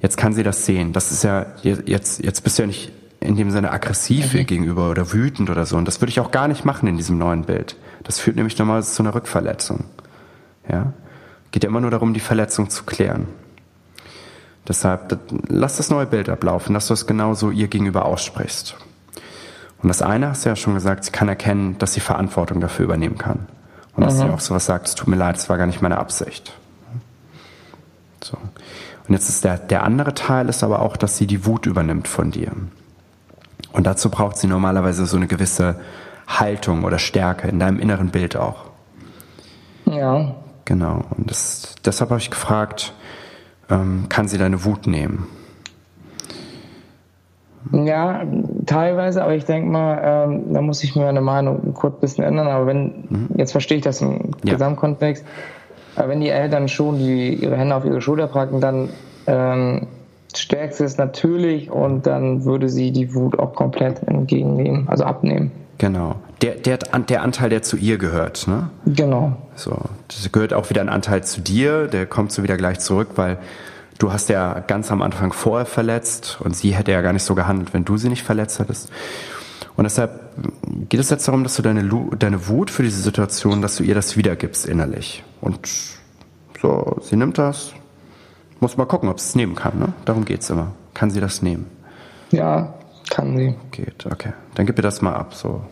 Jetzt 0.00 0.16
kann 0.16 0.32
sie 0.32 0.42
das 0.42 0.64
sehen. 0.64 0.92
Das 0.92 1.10
ist 1.12 1.24
ja, 1.24 1.46
jetzt, 1.62 2.24
jetzt 2.24 2.42
bist 2.42 2.58
du 2.58 2.62
ja 2.62 2.66
nicht 2.66 2.92
in 3.20 3.36
dem 3.36 3.50
Sinne 3.50 3.70
aggressiv 3.70 4.32
mhm. 4.32 4.46
gegenüber 4.46 4.90
oder 4.90 5.12
wütend 5.12 5.50
oder 5.50 5.66
so. 5.66 5.76
Und 5.76 5.86
das 5.86 6.00
würde 6.00 6.10
ich 6.10 6.20
auch 6.20 6.30
gar 6.30 6.48
nicht 6.48 6.64
machen 6.64 6.88
in 6.88 6.96
diesem 6.96 7.18
neuen 7.18 7.44
Bild. 7.44 7.76
Das 8.02 8.18
führt 8.18 8.36
nämlich 8.36 8.58
normalerweise 8.58 8.92
zu 8.92 9.02
einer 9.02 9.14
Rückverletzung. 9.14 9.84
Ja? 10.68 10.92
Geht 11.50 11.64
ja 11.64 11.68
immer 11.68 11.80
nur 11.80 11.90
darum, 11.90 12.14
die 12.14 12.20
Verletzung 12.20 12.70
zu 12.70 12.84
klären. 12.84 13.26
Deshalb, 14.66 15.18
lass 15.48 15.76
das 15.76 15.90
neue 15.90 16.06
Bild 16.06 16.28
ablaufen, 16.28 16.74
dass 16.74 16.86
du 16.86 16.94
es 16.94 17.06
genauso 17.06 17.50
ihr 17.50 17.68
gegenüber 17.68 18.04
aussprichst. 18.04 18.76
Und 19.82 19.88
das 19.88 20.02
eine 20.02 20.28
hast 20.28 20.44
du 20.44 20.50
ja 20.50 20.56
schon 20.56 20.74
gesagt, 20.74 21.04
sie 21.04 21.10
kann 21.10 21.28
erkennen, 21.28 21.76
dass 21.78 21.94
sie 21.94 22.00
Verantwortung 22.00 22.60
dafür 22.60 22.84
übernehmen 22.84 23.18
kann. 23.18 23.48
Und 23.96 24.04
dass 24.04 24.14
mhm. 24.14 24.18
sie 24.18 24.30
auch 24.30 24.40
sowas 24.40 24.66
sagt, 24.66 24.88
es 24.88 24.94
tut 24.94 25.08
mir 25.08 25.16
leid, 25.16 25.36
es 25.36 25.48
war 25.48 25.58
gar 25.58 25.66
nicht 25.66 25.82
meine 25.82 25.98
Absicht. 25.98 26.52
So. 28.22 28.36
Und 29.10 29.14
jetzt 29.14 29.28
ist 29.28 29.42
der, 29.42 29.58
der 29.58 29.82
andere 29.82 30.14
Teil 30.14 30.48
ist 30.48 30.62
aber 30.62 30.82
auch, 30.82 30.96
dass 30.96 31.16
sie 31.16 31.26
die 31.26 31.44
Wut 31.44 31.66
übernimmt 31.66 32.06
von 32.06 32.30
dir. 32.30 32.52
Und 33.72 33.84
dazu 33.84 34.08
braucht 34.08 34.36
sie 34.36 34.46
normalerweise 34.46 35.04
so 35.04 35.16
eine 35.16 35.26
gewisse 35.26 35.80
Haltung 36.28 36.84
oder 36.84 37.00
Stärke 37.00 37.48
in 37.48 37.58
deinem 37.58 37.80
inneren 37.80 38.10
Bild 38.10 38.36
auch. 38.36 38.66
Ja. 39.86 40.36
Genau. 40.64 41.02
Und 41.16 41.28
das, 41.28 41.74
deshalb 41.84 42.10
habe 42.10 42.20
ich 42.20 42.30
gefragt, 42.30 42.94
ähm, 43.68 44.06
kann 44.08 44.28
sie 44.28 44.38
deine 44.38 44.62
Wut 44.64 44.86
nehmen? 44.86 45.26
Ja, 47.72 48.22
teilweise, 48.66 49.24
aber 49.24 49.34
ich 49.34 49.44
denke 49.44 49.70
mal, 49.70 50.00
ähm, 50.04 50.54
da 50.54 50.60
muss 50.62 50.84
ich 50.84 50.94
mir 50.94 51.06
meine 51.06 51.20
Meinung 51.20 51.74
kurz 51.74 51.96
ein 51.96 52.00
bisschen 52.00 52.22
ändern. 52.22 52.46
Aber 52.46 52.68
wenn, 52.68 53.06
mhm. 53.08 53.28
jetzt 53.34 53.50
verstehe 53.50 53.78
ich 53.78 53.82
das 53.82 54.02
im 54.02 54.36
ja. 54.44 54.52
Gesamtkontext, 54.52 55.24
aber 56.00 56.08
wenn 56.08 56.20
die 56.20 56.30
Eltern 56.30 56.68
schon 56.68 56.98
die, 56.98 57.34
ihre 57.34 57.56
Hände 57.56 57.74
auf 57.76 57.84
ihre 57.84 58.00
Schulter 58.00 58.26
packen, 58.26 58.60
dann 58.60 58.88
ähm, 59.26 59.86
Stärkste 60.34 60.84
ist 60.84 60.98
natürlich 60.98 61.70
und 61.70 62.06
dann 62.06 62.44
würde 62.44 62.70
sie 62.70 62.90
die 62.90 63.14
Wut 63.14 63.38
auch 63.38 63.54
komplett 63.54 64.02
entgegennehmen, 64.06 64.88
also 64.88 65.04
abnehmen. 65.04 65.50
Genau. 65.76 66.16
Der, 66.40 66.54
der, 66.54 66.78
der 66.78 67.22
Anteil, 67.22 67.50
der 67.50 67.62
zu 67.62 67.76
ihr 67.76 67.98
gehört, 67.98 68.46
ne? 68.48 68.70
Genau. 68.86 69.32
So. 69.56 69.76
Das 70.08 70.30
gehört 70.32 70.54
auch 70.54 70.70
wieder 70.70 70.80
ein 70.80 70.88
Anteil 70.88 71.22
zu 71.22 71.42
dir, 71.42 71.86
der 71.86 72.06
kommt 72.06 72.32
so 72.32 72.42
wieder 72.42 72.56
gleich 72.56 72.78
zurück, 72.78 73.10
weil 73.16 73.38
du 73.98 74.10
hast 74.10 74.30
ja 74.30 74.60
ganz 74.66 74.90
am 74.90 75.02
Anfang 75.02 75.34
vorher 75.34 75.66
verletzt 75.66 76.38
und 76.42 76.56
sie 76.56 76.74
hätte 76.74 76.92
ja 76.92 77.02
gar 77.02 77.12
nicht 77.12 77.24
so 77.24 77.34
gehandelt, 77.34 77.74
wenn 77.74 77.84
du 77.84 77.98
sie 77.98 78.08
nicht 78.08 78.22
verletzt 78.22 78.58
hättest. 78.58 78.90
Und 79.80 79.84
deshalb 79.84 80.20
geht 80.90 81.00
es 81.00 81.08
jetzt 81.08 81.26
darum, 81.26 81.42
dass 81.42 81.56
du 81.56 81.62
deine, 81.62 81.88
deine 82.18 82.48
Wut 82.48 82.70
für 82.70 82.82
diese 82.82 83.00
Situation, 83.00 83.62
dass 83.62 83.76
du 83.76 83.82
ihr 83.82 83.94
das 83.94 84.14
wiedergibst 84.14 84.66
innerlich. 84.66 85.24
Und 85.40 85.58
so, 86.60 86.98
sie 87.00 87.16
nimmt 87.16 87.38
das, 87.38 87.72
muss 88.60 88.76
mal 88.76 88.84
gucken, 88.84 89.08
ob 89.08 89.18
sie 89.18 89.28
es 89.28 89.34
nehmen 89.36 89.54
kann. 89.54 89.78
Ne? 89.78 89.94
Darum 90.04 90.26
geht 90.26 90.42
es 90.42 90.50
immer. 90.50 90.72
Kann 90.92 91.10
sie 91.10 91.18
das 91.18 91.40
nehmen? 91.40 91.64
Ja, 92.30 92.74
kann 93.08 93.34
sie. 93.38 93.54
Geht, 93.70 94.04
okay. 94.04 94.34
Dann 94.54 94.66
gib 94.66 94.78
ihr 94.78 94.82
das 94.82 95.00
mal 95.00 95.14
ab. 95.14 95.32
So. 95.32 95.64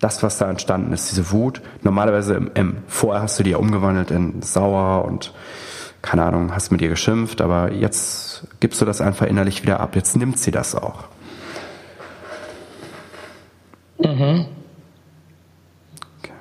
Das, 0.00 0.22
was 0.22 0.38
da 0.38 0.48
entstanden 0.48 0.90
ist, 0.94 1.10
diese 1.10 1.30
Wut. 1.30 1.60
Normalerweise 1.82 2.36
im, 2.36 2.50
im 2.54 2.76
vorher 2.88 3.20
hast 3.20 3.38
du 3.38 3.42
die 3.42 3.50
ja 3.50 3.58
umgewandelt 3.58 4.10
in 4.10 4.40
sauer 4.40 5.04
und 5.04 5.34
keine 6.00 6.24
Ahnung, 6.24 6.54
hast 6.54 6.70
mit 6.70 6.80
ihr 6.80 6.88
geschimpft, 6.88 7.42
aber 7.42 7.70
jetzt 7.70 8.46
gibst 8.60 8.80
du 8.80 8.86
das 8.86 9.02
einfach 9.02 9.26
innerlich 9.26 9.62
wieder 9.62 9.80
ab. 9.80 9.94
Jetzt 9.94 10.16
nimmt 10.16 10.38
sie 10.38 10.52
das 10.52 10.74
auch. 10.74 11.04
Mhm. 14.04 14.46
Okay. 16.18 16.32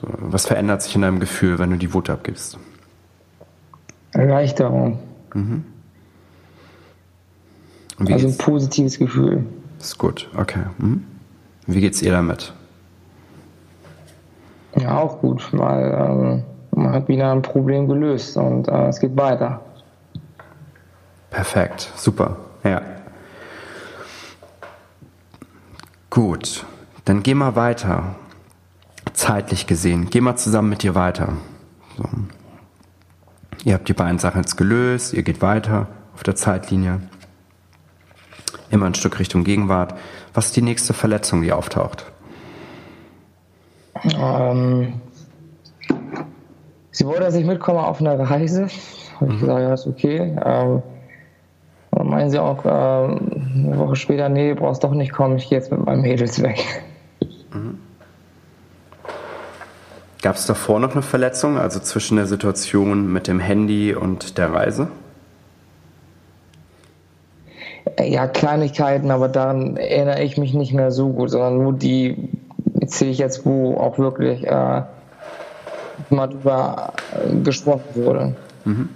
So, 0.00 0.08
was 0.18 0.46
verändert 0.46 0.82
sich 0.82 0.94
in 0.94 1.02
deinem 1.02 1.20
Gefühl, 1.20 1.58
wenn 1.58 1.70
du 1.70 1.76
die 1.76 1.92
Wut 1.94 2.10
abgibst? 2.10 2.58
Erleichterung. 4.12 4.98
Mhm. 5.34 5.64
also 7.98 8.28
ein 8.28 8.36
positives 8.36 8.98
Gefühl. 8.98 9.46
Ist 9.78 9.96
gut, 9.98 10.28
okay. 10.36 10.64
Mhm. 10.78 11.04
Wie 11.66 11.80
geht's 11.80 12.02
ihr 12.02 12.12
damit? 12.12 12.52
Ja, 14.76 14.98
auch 14.98 15.20
gut, 15.20 15.48
weil 15.52 15.92
ähm, 15.92 16.44
man 16.72 16.92
hat 16.92 17.08
wieder 17.08 17.32
ein 17.32 17.42
Problem 17.42 17.88
gelöst 17.88 18.36
und 18.36 18.68
äh, 18.68 18.88
es 18.88 19.00
geht 19.00 19.16
weiter. 19.16 19.60
Perfekt, 21.30 21.90
super, 21.96 22.36
ja. 22.64 22.82
Gut, 26.12 26.66
dann 27.06 27.22
geh 27.22 27.32
mal 27.32 27.56
weiter. 27.56 28.16
Zeitlich 29.14 29.66
gesehen, 29.66 30.10
geh 30.10 30.20
mal 30.20 30.36
zusammen 30.36 30.68
mit 30.68 30.82
dir 30.82 30.94
weiter. 30.94 31.38
So. 31.96 32.04
Ihr 33.64 33.72
habt 33.72 33.88
die 33.88 33.94
beiden 33.94 34.18
Sachen 34.18 34.42
jetzt 34.42 34.56
gelöst, 34.58 35.14
ihr 35.14 35.22
geht 35.22 35.40
weiter 35.40 35.86
auf 36.12 36.22
der 36.22 36.36
Zeitlinie. 36.36 37.00
Immer 38.68 38.84
ein 38.84 38.94
Stück 38.94 39.18
Richtung 39.18 39.42
Gegenwart. 39.42 39.94
Was 40.34 40.48
ist 40.48 40.56
die 40.56 40.60
nächste 40.60 40.92
Verletzung, 40.92 41.40
die 41.40 41.52
auftaucht? 41.52 42.04
Ähm, 44.04 45.00
sie 46.90 47.06
wollte, 47.06 47.22
dass 47.22 47.36
ich 47.36 47.46
mitkomme 47.46 47.86
auf 47.86 48.00
eine 48.00 48.18
Reise. 48.18 48.68
Habe 49.18 49.32
ich 49.32 49.36
mhm. 49.36 49.40
gesagt, 49.40 49.60
ja, 49.60 49.72
ist 49.72 49.86
okay. 49.86 50.36
Ähm, 50.44 50.82
meinen 52.06 52.28
sie 52.28 52.38
auch 52.38 52.66
äh, 52.66 53.31
eine 53.54 53.78
Woche 53.78 53.96
später, 53.96 54.28
nee, 54.28 54.54
brauchst 54.54 54.84
doch 54.84 54.92
nicht 54.92 55.12
kommen, 55.12 55.36
ich 55.36 55.48
gehe 55.48 55.58
jetzt 55.58 55.70
mit 55.70 55.84
meinen 55.84 56.02
Mädels 56.02 56.42
weg. 56.42 56.64
Mhm. 57.52 57.78
Gab 60.22 60.36
es 60.36 60.46
davor 60.46 60.78
noch 60.78 60.92
eine 60.92 61.02
Verletzung, 61.02 61.58
also 61.58 61.80
zwischen 61.80 62.16
der 62.16 62.26
Situation 62.26 63.12
mit 63.12 63.26
dem 63.26 63.40
Handy 63.40 63.94
und 63.94 64.38
der 64.38 64.52
Reise? 64.52 64.88
Ja, 68.00 68.28
Kleinigkeiten, 68.28 69.10
aber 69.10 69.28
daran 69.28 69.76
erinnere 69.76 70.22
ich 70.22 70.38
mich 70.38 70.54
nicht 70.54 70.72
mehr 70.72 70.92
so 70.92 71.10
gut, 71.10 71.30
sondern 71.30 71.58
nur 71.58 71.72
die 71.72 72.28
sehe 72.86 73.10
ich 73.10 73.18
jetzt, 73.18 73.44
wo 73.44 73.76
auch 73.76 73.98
wirklich 73.98 74.46
äh, 74.46 74.82
mal 76.10 76.26
drüber 76.28 76.92
gesprochen 77.42 77.84
wurde. 77.94 78.36
Mhm. 78.64 78.88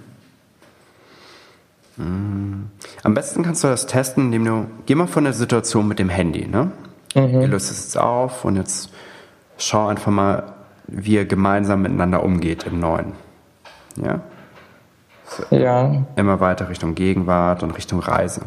Am 1.97 3.13
besten 3.13 3.43
kannst 3.43 3.63
du 3.63 3.67
das 3.67 3.87
testen, 3.87 4.25
indem 4.25 4.45
du, 4.45 4.67
geh 4.85 4.95
mal 4.95 5.07
von 5.07 5.23
der 5.23 5.33
Situation 5.33 5.87
mit 5.87 5.99
dem 5.99 6.09
Handy, 6.09 6.47
ne? 6.47 6.71
Mhm. 7.15 7.41
Ihr 7.41 7.47
löst 7.47 7.71
es 7.71 7.85
jetzt 7.85 7.97
auf 7.97 8.45
und 8.45 8.55
jetzt 8.55 8.91
schau 9.57 9.87
einfach 9.87 10.11
mal, 10.11 10.53
wie 10.87 11.15
ihr 11.15 11.25
gemeinsam 11.25 11.81
miteinander 11.81 12.23
umgeht 12.23 12.63
im 12.63 12.79
Neuen. 12.79 13.13
Ja? 13.95 14.21
So, 15.25 15.55
ja. 15.55 16.05
Immer 16.15 16.39
weiter 16.39 16.69
Richtung 16.69 16.95
Gegenwart 16.95 17.63
und 17.63 17.71
Richtung 17.71 17.99
Reise. 17.99 18.41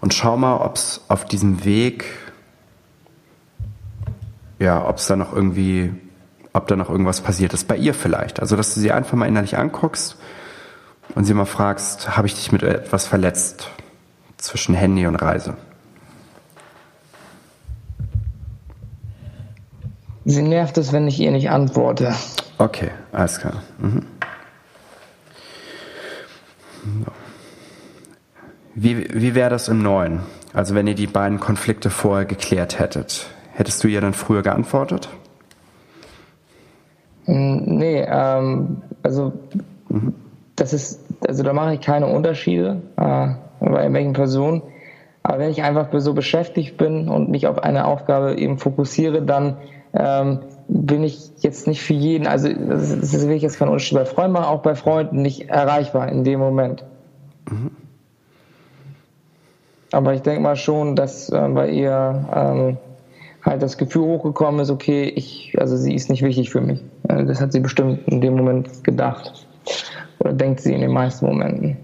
Und 0.00 0.14
schau 0.14 0.36
mal, 0.36 0.56
ob 0.56 0.76
es 0.76 1.04
auf 1.08 1.26
diesem 1.26 1.64
Weg, 1.64 2.04
ja, 4.58 4.84
ob 4.88 4.96
es 4.96 5.06
da 5.06 5.14
noch 5.14 5.32
irgendwie, 5.32 5.92
ob 6.52 6.66
da 6.66 6.74
noch 6.74 6.90
irgendwas 6.90 7.20
passiert 7.20 7.52
ist. 7.52 7.68
Bei 7.68 7.76
ihr 7.76 7.94
vielleicht. 7.94 8.40
Also, 8.40 8.56
dass 8.56 8.74
du 8.74 8.80
sie 8.80 8.92
einfach 8.92 9.16
mal 9.16 9.26
innerlich 9.26 9.58
anguckst 9.58 10.16
und 11.14 11.24
sie 11.24 11.34
mal 11.34 11.44
fragst, 11.44 12.16
habe 12.16 12.26
ich 12.26 12.34
dich 12.34 12.52
mit 12.52 12.62
etwas 12.62 13.06
verletzt 13.06 13.70
zwischen 14.38 14.74
Handy 14.74 15.06
und 15.06 15.16
Reise? 15.16 15.56
Sie 20.24 20.42
nervt 20.42 20.78
es, 20.78 20.92
wenn 20.92 21.08
ich 21.08 21.18
ihr 21.18 21.32
nicht 21.32 21.50
antworte. 21.50 22.14
Okay, 22.58 22.90
alles 23.10 23.38
klar. 23.38 23.62
Mhm. 23.78 24.06
Wie, 28.74 29.08
wie 29.12 29.34
wäre 29.34 29.50
das 29.50 29.68
im 29.68 29.82
Neuen? 29.82 30.20
Also 30.54 30.74
wenn 30.74 30.86
ihr 30.86 30.94
die 30.94 31.06
beiden 31.06 31.40
Konflikte 31.40 31.90
vorher 31.90 32.24
geklärt 32.24 32.78
hättet, 32.78 33.26
hättest 33.52 33.82
du 33.84 33.88
ihr 33.88 34.00
dann 34.00 34.14
früher 34.14 34.42
geantwortet? 34.42 35.08
Nee, 37.26 38.04
ähm, 38.08 38.82
also 39.02 39.32
mhm 39.88 40.14
das 40.56 40.72
ist, 40.72 41.00
also 41.26 41.42
da 41.42 41.52
mache 41.52 41.74
ich 41.74 41.80
keine 41.80 42.06
Unterschiede 42.06 42.82
äh, 42.96 43.28
bei 43.60 43.92
welchen 43.92 44.12
Personen. 44.12 44.62
Aber 45.22 45.38
wenn 45.38 45.50
ich 45.50 45.62
einfach 45.62 45.88
so 45.92 46.14
beschäftigt 46.14 46.76
bin 46.76 47.08
und 47.08 47.30
mich 47.30 47.46
auf 47.46 47.62
eine 47.62 47.86
Aufgabe 47.86 48.36
eben 48.36 48.58
fokussiere, 48.58 49.22
dann 49.22 49.56
ähm, 49.94 50.40
bin 50.68 51.04
ich 51.04 51.30
jetzt 51.38 51.66
nicht 51.66 51.82
für 51.82 51.94
jeden, 51.94 52.26
also 52.26 52.48
das, 52.48 52.98
das 53.00 53.26
will 53.26 53.36
ich 53.36 53.42
jetzt 53.42 53.58
keinen 53.58 53.68
Unterschied 53.68 53.98
bei 53.98 54.04
Freunden 54.04 54.36
auch 54.36 54.62
bei 54.62 54.74
Freunden 54.74 55.22
nicht 55.22 55.48
erreichbar 55.48 56.08
in 56.08 56.24
dem 56.24 56.40
Moment. 56.40 56.84
Mhm. 57.48 57.70
Aber 59.92 60.14
ich 60.14 60.22
denke 60.22 60.40
mal 60.40 60.56
schon, 60.56 60.96
dass 60.96 61.28
äh, 61.28 61.48
bei 61.48 61.68
ihr 61.68 62.24
ähm, 62.34 62.78
halt 63.44 63.62
das 63.62 63.76
Gefühl 63.76 64.04
hochgekommen 64.04 64.60
ist, 64.60 64.70
okay, 64.70 65.04
ich, 65.04 65.54
also 65.58 65.76
sie 65.76 65.94
ist 65.94 66.08
nicht 66.08 66.22
wichtig 66.22 66.50
für 66.50 66.62
mich. 66.62 66.82
Also 67.08 67.26
das 67.26 67.40
hat 67.40 67.52
sie 67.52 67.60
bestimmt 67.60 68.08
in 68.08 68.20
dem 68.20 68.36
Moment 68.36 68.82
gedacht. 68.84 69.46
Oder 70.22 70.34
denkt 70.34 70.60
sie 70.60 70.72
in 70.72 70.80
den 70.80 70.92
meisten 70.92 71.26
Momenten? 71.26 71.76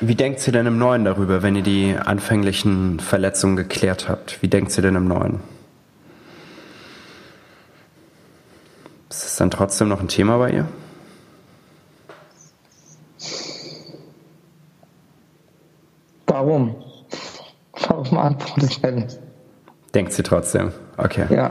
Wie 0.00 0.14
denkt 0.14 0.40
sie 0.40 0.52
denn 0.52 0.66
im 0.66 0.76
Neuen 0.76 1.06
darüber, 1.06 1.42
wenn 1.42 1.56
ihr 1.56 1.62
die 1.62 1.96
anfänglichen 1.96 3.00
Verletzungen 3.00 3.56
geklärt 3.56 4.08
habt? 4.08 4.42
Wie 4.42 4.48
denkt 4.48 4.70
sie 4.70 4.82
denn 4.82 4.96
im 4.96 5.08
Neuen? 5.08 5.40
Ist 9.08 9.24
es 9.24 9.36
dann 9.36 9.50
trotzdem 9.50 9.88
noch 9.88 10.00
ein 10.00 10.08
Thema 10.08 10.36
bei 10.36 10.50
ihr? 10.50 10.68
Warum? 16.26 16.76
Warum 17.88 18.18
antwortet 18.18 18.72
sie 18.72 18.80
denn? 18.82 19.06
Denkt 19.94 20.12
sie 20.12 20.22
trotzdem? 20.22 20.72
Okay. 20.98 21.26
Ja. 21.34 21.50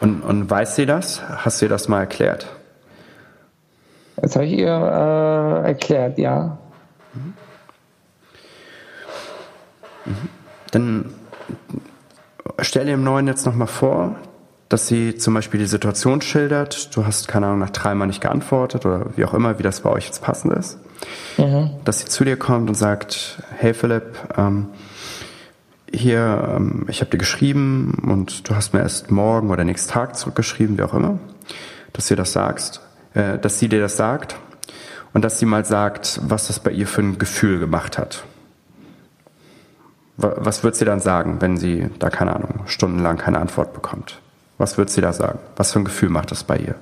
Und, 0.00 0.22
und 0.22 0.50
weiß 0.50 0.74
sie 0.74 0.86
das? 0.86 1.22
Hast 1.22 1.60
du 1.60 1.66
ihr 1.66 1.68
das 1.68 1.86
mal 1.86 2.00
erklärt? 2.00 2.55
Das 4.16 4.34
habe 4.34 4.46
ich 4.46 4.52
ihr 4.52 4.68
äh, 4.68 5.68
erklärt, 5.68 6.18
ja. 6.18 6.58
Mhm. 7.14 7.34
Mhm. 10.06 10.28
Dann 10.70 11.14
stell 12.60 12.86
dir 12.86 12.94
im 12.94 13.04
Neuen 13.04 13.26
jetzt 13.26 13.44
nochmal 13.44 13.68
vor, 13.68 14.16
dass 14.68 14.88
sie 14.88 15.16
zum 15.16 15.34
Beispiel 15.34 15.60
die 15.60 15.66
Situation 15.66 16.22
schildert, 16.22 16.96
du 16.96 17.06
hast, 17.06 17.28
keine 17.28 17.46
Ahnung, 17.46 17.60
nach 17.60 17.70
dreimal 17.70 18.06
nicht 18.06 18.20
geantwortet 18.20 18.84
oder 18.84 19.06
wie 19.16 19.24
auch 19.24 19.34
immer, 19.34 19.58
wie 19.58 19.62
das 19.62 19.80
bei 19.82 19.90
euch 19.90 20.06
jetzt 20.06 20.22
passend 20.22 20.54
ist. 20.54 20.78
Mhm. 21.36 21.70
Dass 21.84 22.00
sie 22.00 22.06
zu 22.06 22.24
dir 22.24 22.36
kommt 22.36 22.68
und 22.68 22.74
sagt, 22.74 23.42
hey 23.58 23.74
Philipp, 23.74 24.16
ähm, 24.36 24.70
hier, 25.92 26.56
ähm, 26.56 26.86
ich 26.88 27.00
habe 27.00 27.10
dir 27.10 27.18
geschrieben 27.18 28.02
und 28.10 28.48
du 28.48 28.56
hast 28.56 28.72
mir 28.72 28.80
erst 28.80 29.10
morgen 29.10 29.50
oder 29.50 29.62
nächsten 29.62 29.92
Tag 29.92 30.16
zurückgeschrieben, 30.16 30.78
wie 30.78 30.82
auch 30.82 30.94
immer, 30.94 31.18
dass 31.92 32.08
du 32.08 32.16
das 32.16 32.32
sagst 32.32 32.80
äh, 33.16 33.38
dass 33.38 33.58
sie 33.58 33.68
dir 33.68 33.80
das 33.80 33.96
sagt 33.96 34.36
und 35.14 35.24
dass 35.24 35.38
sie 35.38 35.46
mal 35.46 35.64
sagt, 35.64 36.20
was 36.22 36.48
das 36.48 36.60
bei 36.60 36.70
ihr 36.70 36.86
für 36.86 37.00
ein 37.00 37.18
Gefühl 37.18 37.58
gemacht 37.58 37.96
hat. 37.98 38.24
Was 40.18 40.64
wird 40.64 40.76
sie 40.76 40.86
dann 40.86 41.00
sagen, 41.00 41.42
wenn 41.42 41.58
sie 41.58 41.90
da, 41.98 42.08
keine 42.08 42.34
Ahnung, 42.34 42.62
stundenlang 42.66 43.18
keine 43.18 43.38
Antwort 43.38 43.74
bekommt? 43.74 44.20
Was 44.56 44.78
wird 44.78 44.88
sie 44.88 45.02
da 45.02 45.12
sagen? 45.12 45.38
Was 45.56 45.72
für 45.72 45.80
ein 45.80 45.84
Gefühl 45.84 46.08
macht 46.08 46.30
das 46.30 46.44
bei 46.44 46.56
ihr? 46.56 46.74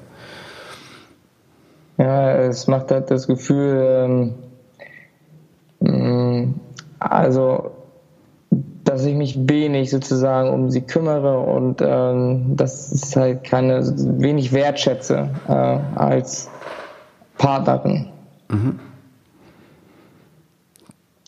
Ja, 1.98 2.32
es 2.32 2.68
macht 2.68 2.92
halt 2.92 3.10
das 3.10 3.26
Gefühl, 3.26 4.34
ähm, 5.80 6.42
mm, 6.48 6.54
also, 7.00 7.73
dass 8.84 9.04
ich 9.04 9.14
mich 9.14 9.48
wenig 9.48 9.90
sozusagen 9.90 10.50
um 10.50 10.70
sie 10.70 10.82
kümmere 10.82 11.38
und 11.38 11.80
ähm, 11.80 12.56
dass 12.56 12.92
ich 12.92 13.16
halt 13.16 13.44
keine, 13.44 13.82
wenig 14.20 14.52
wertschätze 14.52 15.30
äh, 15.48 15.52
als 15.94 16.50
Partnerin. 17.38 18.08
Mhm. 18.48 18.78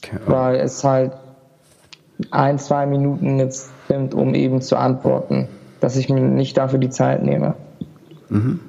Okay. 0.05 0.19
Weil 0.27 0.57
es 0.57 0.85
halt 0.85 1.13
ein, 2.31 2.59
zwei 2.59 2.87
Minuten 2.87 3.39
jetzt 3.39 3.71
nimmt, 3.89 4.15
um 4.15 4.35
eben 4.35 4.61
zu 4.61 4.77
antworten, 4.77 5.49
dass 5.81 5.97
ich 5.97 6.09
mir 6.09 6.21
nicht 6.21 6.57
dafür 6.57 6.79
die 6.79 6.91
Zeit 6.91 7.23
nehme. 7.23 7.55
Mhm. 8.29 8.61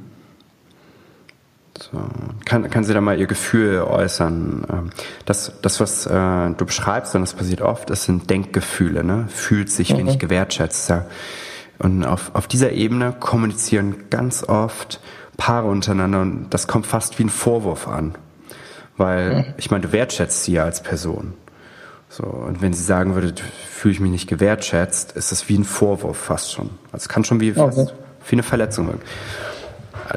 So. 1.83 1.99
Kann, 2.45 2.69
kann 2.69 2.83
sie 2.83 2.93
da 2.93 3.01
mal 3.01 3.19
ihr 3.19 3.27
Gefühl 3.27 3.81
äußern? 3.81 4.65
Ähm, 4.69 4.89
das, 5.25 5.53
das 5.61 5.79
was 5.79 6.05
äh, 6.05 6.09
du 6.09 6.65
beschreibst, 6.65 7.15
und 7.15 7.21
das 7.21 7.33
passiert 7.33 7.61
oft, 7.61 7.89
das 7.89 8.03
sind 8.03 8.29
Denkgefühle, 8.29 9.03
ne? 9.03 9.25
fühlt 9.29 9.71
sich 9.71 9.93
mhm. 9.93 9.99
wenig 9.99 10.19
gewertschätzt. 10.19 10.89
Ja. 10.89 11.05
Und 11.79 12.03
auf, 12.03 12.31
auf 12.33 12.47
dieser 12.47 12.71
Ebene 12.71 13.13
kommunizieren 13.19 14.09
ganz 14.09 14.43
oft 14.43 14.99
Paare 15.37 15.67
untereinander 15.67 16.21
und 16.21 16.47
das 16.49 16.67
kommt 16.67 16.87
fast 16.87 17.19
wie 17.19 17.23
ein 17.23 17.29
Vorwurf 17.29 17.87
an. 17.87 18.15
Weil, 18.97 19.35
mhm. 19.35 19.53
ich 19.57 19.69
meine, 19.69 19.83
du 19.83 19.91
wertschätzt 19.91 20.43
sie 20.43 20.53
ja 20.53 20.63
als 20.63 20.81
Person. 20.81 21.33
So, 22.09 22.23
und 22.23 22.61
wenn 22.61 22.73
sie 22.73 22.83
sagen 22.83 23.13
würde, 23.13 23.33
fühle 23.69 23.93
ich 23.93 23.99
mich 23.99 24.11
nicht 24.11 24.27
gewertschätzt, 24.27 25.11
ist 25.11 25.31
das 25.31 25.49
wie 25.49 25.57
ein 25.57 25.65
Vorwurf 25.65 26.17
fast 26.17 26.53
schon. 26.53 26.71
Also 26.91 27.03
es 27.03 27.09
kann 27.09 27.23
schon 27.23 27.39
wie, 27.39 27.51
fast, 27.51 27.77
okay. 27.77 27.91
wie 28.27 28.35
eine 28.35 28.43
Verletzung 28.43 28.87
wirken. 28.87 29.01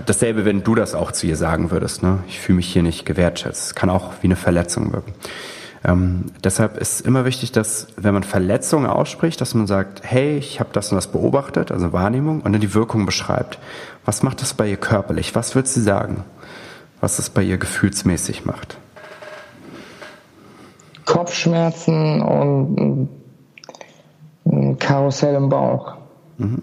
Dasselbe, 0.07 0.45
wenn 0.45 0.63
du 0.63 0.75
das 0.75 0.95
auch 0.95 1.13
zu 1.13 1.27
ihr 1.27 1.37
sagen 1.37 1.71
würdest, 1.71 2.03
ne? 2.03 2.19
Ich 2.29 2.41
fühle 2.41 2.57
mich 2.57 2.73
hier 2.73 2.83
nicht 2.83 3.05
gewertschätzt. 3.05 3.67
Es 3.67 3.75
kann 3.75 3.91
auch 3.91 4.13
wie 4.21 4.27
eine 4.27 4.37
Verletzung 4.37 4.93
wirken. 4.93 5.15
Ähm, 5.83 6.27
deshalb 6.45 6.77
ist 6.77 7.01
immer 7.01 7.25
wichtig, 7.25 7.53
dass 7.53 7.89
wenn 7.97 8.13
man 8.13 8.23
Verletzungen 8.23 8.87
ausspricht, 8.87 9.41
dass 9.41 9.55
man 9.55 9.67
sagt, 9.67 10.03
hey, 10.05 10.37
ich 10.37 10.61
habe 10.61 10.71
das 10.73 10.93
und 10.93 10.97
das 10.97 11.07
beobachtet, 11.07 11.73
also 11.73 11.93
Wahrnehmung, 11.93 12.43
und 12.43 12.53
dann 12.53 12.61
die 12.61 12.75
Wirkung 12.75 13.07
beschreibt. 13.07 13.59
Was 14.05 14.23
macht 14.23 14.43
das 14.43 14.55
bei 14.55 14.69
ihr 14.69 14.77
körperlich? 14.77 15.35
Was 15.35 15.55
wird 15.55 15.67
sie 15.69 15.81
sagen? 15.81 16.25
Was 17.01 17.19
es 17.19 17.31
bei 17.31 17.43
ihr 17.43 17.57
gefühlsmäßig 17.57 18.45
macht? 18.45 18.77
Kopfschmerzen 21.07 22.21
und 22.21 23.09
ein 24.45 24.79
Karussell 24.79 25.35
im 25.35 25.49
Bauch. 25.49 25.97
Mhm. 26.37 26.63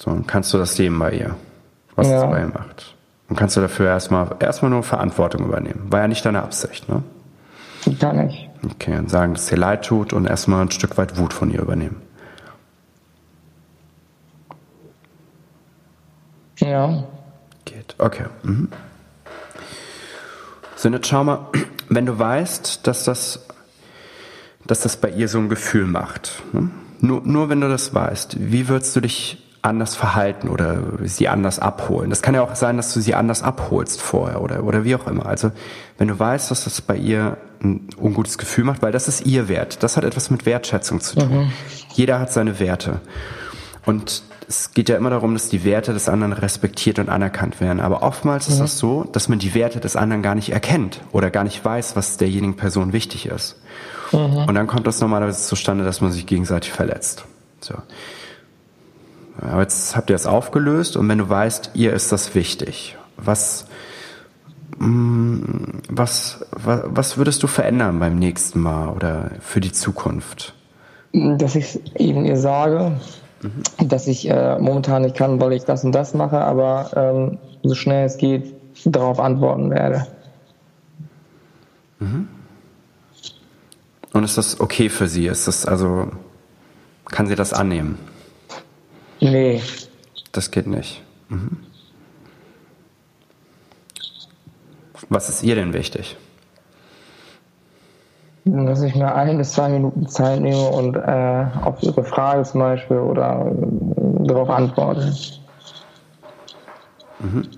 So, 0.00 0.10
und 0.10 0.26
kannst 0.26 0.54
du 0.54 0.58
das 0.58 0.76
sehen 0.76 0.98
bei 0.98 1.12
ihr, 1.12 1.36
was 1.94 2.08
ja. 2.08 2.24
es 2.24 2.30
bei 2.30 2.40
ihr 2.40 2.48
macht? 2.48 2.94
Und 3.28 3.36
kannst 3.36 3.58
du 3.58 3.60
dafür 3.60 3.88
erstmal 3.88 4.34
erstmal 4.40 4.70
nur 4.70 4.82
Verantwortung 4.82 5.44
übernehmen. 5.44 5.88
War 5.90 6.00
ja 6.00 6.08
nicht 6.08 6.24
deine 6.24 6.42
Absicht, 6.42 6.88
ne? 6.88 7.02
Gar 7.98 8.14
nicht. 8.14 8.48
Okay, 8.64 8.96
und 8.96 9.10
sagen, 9.10 9.34
dass 9.34 9.42
es 9.42 9.48
dir 9.50 9.56
leid 9.56 9.84
tut 9.84 10.14
und 10.14 10.26
erstmal 10.26 10.62
ein 10.62 10.70
Stück 10.70 10.96
weit 10.96 11.18
Wut 11.18 11.34
von 11.34 11.50
ihr 11.50 11.60
übernehmen. 11.60 12.00
Ja. 16.56 17.04
Geht. 17.66 17.94
Okay. 17.98 18.24
Mhm. 18.42 18.68
So, 20.76 20.88
jetzt 20.88 21.08
schau 21.08 21.24
mal, 21.24 21.46
wenn 21.90 22.06
du 22.06 22.18
weißt, 22.18 22.86
dass 22.86 23.04
das, 23.04 23.46
dass 24.64 24.80
das 24.80 24.96
bei 24.96 25.10
ihr 25.10 25.28
so 25.28 25.38
ein 25.38 25.50
Gefühl 25.50 25.84
macht, 25.84 26.42
ne? 26.54 26.70
nur, 27.00 27.20
nur 27.20 27.50
wenn 27.50 27.60
du 27.60 27.68
das 27.68 27.94
weißt, 27.94 28.36
wie 28.40 28.68
würdest 28.68 28.96
du 28.96 29.00
dich 29.00 29.49
anders 29.62 29.96
verhalten 29.96 30.48
oder 30.48 30.82
sie 31.04 31.28
anders 31.28 31.58
abholen? 31.58 32.10
Das 32.10 32.22
kann 32.22 32.34
ja 32.34 32.42
auch 32.42 32.54
sein, 32.54 32.76
dass 32.76 32.92
du 32.94 33.00
sie 33.00 33.14
anders 33.14 33.42
abholst 33.42 34.00
vorher 34.00 34.42
oder, 34.42 34.64
oder 34.64 34.84
wie 34.84 34.94
auch 34.94 35.06
immer. 35.06 35.26
Also, 35.26 35.50
wenn 35.98 36.08
du 36.08 36.18
weißt, 36.18 36.50
dass 36.50 36.64
das 36.64 36.80
bei 36.80 36.96
ihr 36.96 37.36
ein 37.62 37.88
ungutes 37.98 38.38
Gefühl 38.38 38.64
macht, 38.64 38.82
weil 38.82 38.92
das 38.92 39.08
ist 39.08 39.26
ihr 39.26 39.48
Wert. 39.48 39.82
Das 39.82 39.96
hat 39.96 40.04
etwas 40.04 40.30
mit 40.30 40.46
Wertschätzung 40.46 41.00
zu 41.00 41.16
tun. 41.16 41.44
Mhm. 41.44 41.52
Jeder 41.92 42.18
hat 42.18 42.32
seine 42.32 42.58
Werte. 42.58 43.00
Und 43.84 44.22
es 44.48 44.72
geht 44.72 44.88
ja 44.88 44.96
immer 44.96 45.10
darum, 45.10 45.34
dass 45.34 45.48
die 45.48 45.64
Werte 45.64 45.92
des 45.92 46.08
anderen 46.08 46.32
respektiert 46.32 46.98
und 46.98 47.08
anerkannt 47.08 47.60
werden. 47.60 47.80
Aber 47.80 48.02
oftmals 48.02 48.48
mhm. 48.48 48.54
ist 48.54 48.60
das 48.60 48.78
so, 48.78 49.04
dass 49.04 49.28
man 49.28 49.38
die 49.38 49.54
Werte 49.54 49.78
des 49.78 49.94
anderen 49.94 50.22
gar 50.22 50.34
nicht 50.34 50.50
erkennt 50.50 51.02
oder 51.12 51.30
gar 51.30 51.44
nicht 51.44 51.64
weiß, 51.64 51.96
was 51.96 52.16
derjenigen 52.16 52.56
Person 52.56 52.92
wichtig 52.92 53.26
ist. 53.26 53.56
Mhm. 54.12 54.46
Und 54.48 54.54
dann 54.54 54.66
kommt 54.66 54.86
das 54.86 55.00
normalerweise 55.00 55.46
zustande, 55.46 55.84
dass 55.84 56.00
man 56.00 56.12
sich 56.12 56.26
gegenseitig 56.26 56.72
verletzt. 56.72 57.24
So. 57.60 57.74
Aber 59.40 59.62
jetzt 59.62 59.96
habt 59.96 60.10
ihr 60.10 60.16
es 60.16 60.26
aufgelöst 60.26 60.96
und 60.96 61.08
wenn 61.08 61.18
du 61.18 61.28
weißt, 61.28 61.70
ihr 61.74 61.92
ist 61.92 62.12
das 62.12 62.34
wichtig, 62.34 62.96
was, 63.16 63.66
mm, 64.78 65.38
was, 65.88 66.44
was, 66.50 66.82
was 66.86 67.16
würdest 67.16 67.42
du 67.42 67.46
verändern 67.46 67.98
beim 67.98 68.18
nächsten 68.18 68.60
Mal 68.60 68.88
oder 68.88 69.30
für 69.40 69.60
die 69.60 69.72
Zukunft? 69.72 70.54
Dass 71.12 71.56
ich 71.56 71.80
eben 71.98 72.24
ihr 72.26 72.36
sage, 72.36 72.92
mhm. 73.42 73.88
dass 73.88 74.06
ich 74.06 74.28
äh, 74.28 74.58
momentan 74.58 75.02
nicht 75.02 75.16
kann, 75.16 75.40
weil 75.40 75.52
ich 75.52 75.64
das 75.64 75.84
und 75.84 75.92
das 75.92 76.14
mache, 76.14 76.38
aber 76.38 76.90
ähm, 76.94 77.38
so 77.62 77.74
schnell 77.74 78.06
es 78.06 78.18
geht, 78.18 78.54
darauf 78.84 79.20
antworten 79.20 79.70
werde. 79.70 80.06
Mhm. 81.98 82.28
Und 84.12 84.24
ist 84.24 84.38
das 84.38 84.60
okay 84.60 84.88
für 84.88 85.08
sie? 85.08 85.26
Ist 85.26 85.48
das 85.48 85.66
also, 85.66 86.08
kann 87.06 87.26
sie 87.26 87.36
das 87.36 87.52
annehmen? 87.52 87.98
Nee. 89.20 89.62
Das 90.32 90.50
geht 90.50 90.66
nicht. 90.66 91.02
Mhm. 91.28 91.58
Was 95.08 95.28
ist 95.28 95.42
ihr 95.42 95.54
denn 95.54 95.72
wichtig? 95.72 96.16
dass 98.44 98.82
ich 98.82 98.94
mir 98.94 99.14
ein 99.14 99.38
bis 99.38 99.52
zwei 99.52 99.68
Minuten 99.68 100.08
Zeit 100.08 100.40
nehme 100.40 100.68
und 100.68 100.96
äh, 100.96 101.46
auf 101.62 101.82
Ihre 101.82 102.04
Frage 102.04 102.42
zum 102.44 102.60
Beispiel 102.60 102.98
oder 102.98 103.46
äh, 103.46 104.26
darauf 104.26 104.48
antworte. 104.50 105.12
Mhm. 107.20 107.48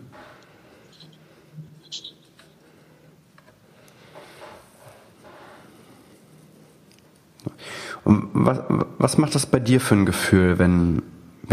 Und 8.04 8.28
was, 8.32 8.60
was 8.98 9.18
macht 9.18 9.34
das 9.34 9.46
bei 9.46 9.60
dir 9.60 9.80
für 9.80 9.94
ein 9.94 10.06
Gefühl, 10.06 10.58
wenn, 10.58 11.02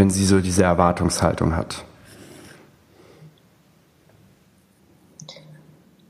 wenn 0.00 0.08
sie 0.08 0.24
so 0.24 0.40
diese 0.40 0.62
Erwartungshaltung 0.62 1.54
hat? 1.54 1.84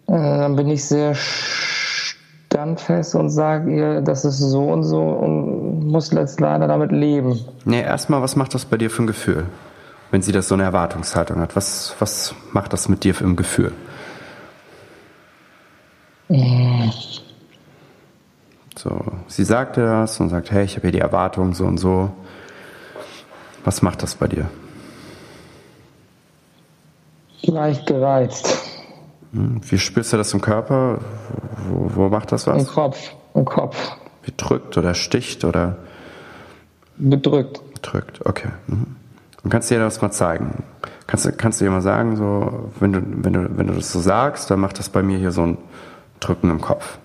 Äh, 0.06 0.12
dann 0.12 0.54
bin 0.54 0.68
ich 0.68 0.84
sehr 0.84 1.16
standfest 1.16 3.16
und 3.16 3.30
sage 3.30 3.74
ihr, 3.74 4.00
das 4.00 4.24
ist 4.24 4.38
so 4.38 4.68
und 4.68 4.84
so 4.84 5.02
und 5.02 5.88
muss 5.88 6.12
jetzt 6.12 6.38
leider 6.38 6.68
damit 6.68 6.92
leben. 6.92 7.40
Nee, 7.64 7.82
erstmal, 7.82 8.22
was 8.22 8.36
macht 8.36 8.54
das 8.54 8.64
bei 8.64 8.76
dir 8.76 8.90
für 8.90 9.02
ein 9.02 9.08
Gefühl, 9.08 9.46
wenn 10.12 10.22
sie 10.22 10.30
das 10.30 10.46
so 10.46 10.54
eine 10.54 10.62
Erwartungshaltung 10.62 11.40
hat? 11.40 11.56
Was, 11.56 11.96
was 11.98 12.32
macht 12.52 12.72
das 12.72 12.88
mit 12.88 13.02
dir 13.02 13.16
für 13.16 13.24
ein 13.24 13.34
Gefühl? 13.34 13.72
Mhm. 16.28 16.92
So, 18.78 19.02
sie 19.26 19.44
sagte 19.44 19.84
das 19.84 20.20
und 20.20 20.28
sagt, 20.28 20.52
hey, 20.52 20.64
ich 20.64 20.76
habe 20.76 20.82
hier 20.82 20.92
die 20.92 21.00
Erwartung 21.00 21.54
so 21.54 21.64
und 21.64 21.78
so. 21.78 22.12
Was 23.64 23.82
macht 23.82 24.02
das 24.02 24.14
bei 24.14 24.26
dir? 24.26 24.48
Leicht 27.42 27.86
gereizt. 27.86 28.58
Hm, 29.32 29.60
wie 29.68 29.78
spürst 29.78 30.12
du 30.12 30.16
das 30.16 30.32
im 30.32 30.40
Körper? 30.40 30.98
Wo, 31.68 31.90
wo 31.94 32.08
macht 32.08 32.32
das 32.32 32.46
was? 32.46 32.62
Im 32.62 32.68
Kopf. 32.68 33.12
Im 33.34 33.44
Kopf. 33.44 33.76
Wie 34.22 34.32
drückt 34.36 34.76
oder 34.76 34.94
sticht 34.94 35.44
oder? 35.44 35.76
Bedrückt. 36.96 37.60
Bedrückt, 37.74 38.24
okay. 38.26 38.50
Mhm. 38.66 38.96
Und 39.42 39.50
kannst 39.50 39.70
du 39.70 39.74
dir 39.74 39.80
das 39.80 40.02
mal 40.02 40.10
zeigen? 40.10 40.64
Kannst, 41.06 41.24
du, 41.24 41.32
kannst 41.32 41.60
du 41.60 41.64
dir 41.64 41.70
mal 41.70 41.80
sagen, 41.80 42.16
so, 42.16 42.70
wenn 42.78 42.92
du, 42.92 43.02
wenn, 43.02 43.32
du, 43.32 43.56
wenn 43.56 43.66
du 43.66 43.74
das 43.74 43.90
so 43.90 44.00
sagst, 44.00 44.50
dann 44.50 44.60
macht 44.60 44.78
das 44.78 44.90
bei 44.90 45.02
mir 45.02 45.18
hier 45.18 45.32
so 45.32 45.42
ein 45.42 45.58
Drücken 46.20 46.50
im 46.50 46.60
Kopf. 46.60 46.98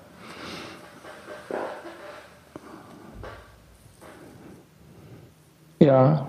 Ja. 5.80 6.28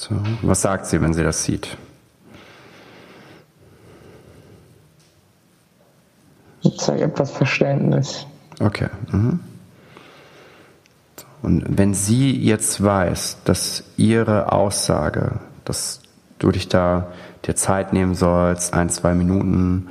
So, 0.00 0.14
was 0.42 0.62
sagt 0.62 0.86
sie, 0.86 1.00
wenn 1.00 1.12
sie 1.12 1.24
das 1.24 1.42
sieht? 1.42 1.76
Ich 6.62 6.78
zeige 6.78 7.04
etwas 7.04 7.32
Verständnis. 7.32 8.26
Okay. 8.60 8.88
Mhm. 9.10 9.40
Und 11.42 11.64
wenn 11.78 11.94
sie 11.94 12.36
jetzt 12.36 12.82
weiß, 12.82 13.38
dass 13.44 13.84
ihre 13.96 14.52
Aussage, 14.52 15.40
dass 15.64 16.00
du 16.38 16.50
dich 16.50 16.68
da 16.68 17.12
dir 17.44 17.54
Zeit 17.54 17.92
nehmen 17.92 18.14
sollst, 18.14 18.74
ein, 18.74 18.90
zwei 18.90 19.14
Minuten, 19.14 19.88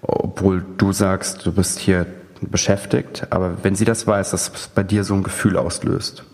obwohl 0.00 0.64
du 0.78 0.92
sagst, 0.92 1.44
du 1.44 1.52
bist 1.52 1.78
hier 1.78 2.06
beschäftigt, 2.40 3.26
aber 3.30 3.62
wenn 3.62 3.74
sie 3.74 3.84
das 3.84 4.06
weiß, 4.06 4.30
dass 4.30 4.50
es 4.54 4.68
bei 4.68 4.82
dir 4.82 5.04
so 5.04 5.14
ein 5.14 5.22
Gefühl 5.22 5.56
auslöst, 5.56 6.24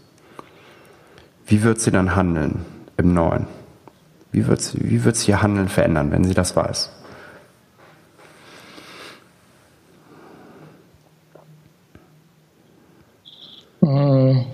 wie 1.47 1.63
wird 1.63 1.81
sie 1.81 1.91
dann 1.91 2.15
handeln 2.15 2.65
im 2.97 3.15
Neuen? 3.15 3.47
Wie 4.33 4.47
wird 4.47 4.63
sie, 4.63 4.79
wie 4.83 5.05
wird 5.05 5.17
sie 5.17 5.31
ihr 5.31 5.43
Handeln 5.43 5.69
verändern, 5.69 6.11
wenn 6.11 6.25
sie 6.25 6.35
das 6.35 6.57
weiß? 6.57 6.91
Hm. 13.81 14.45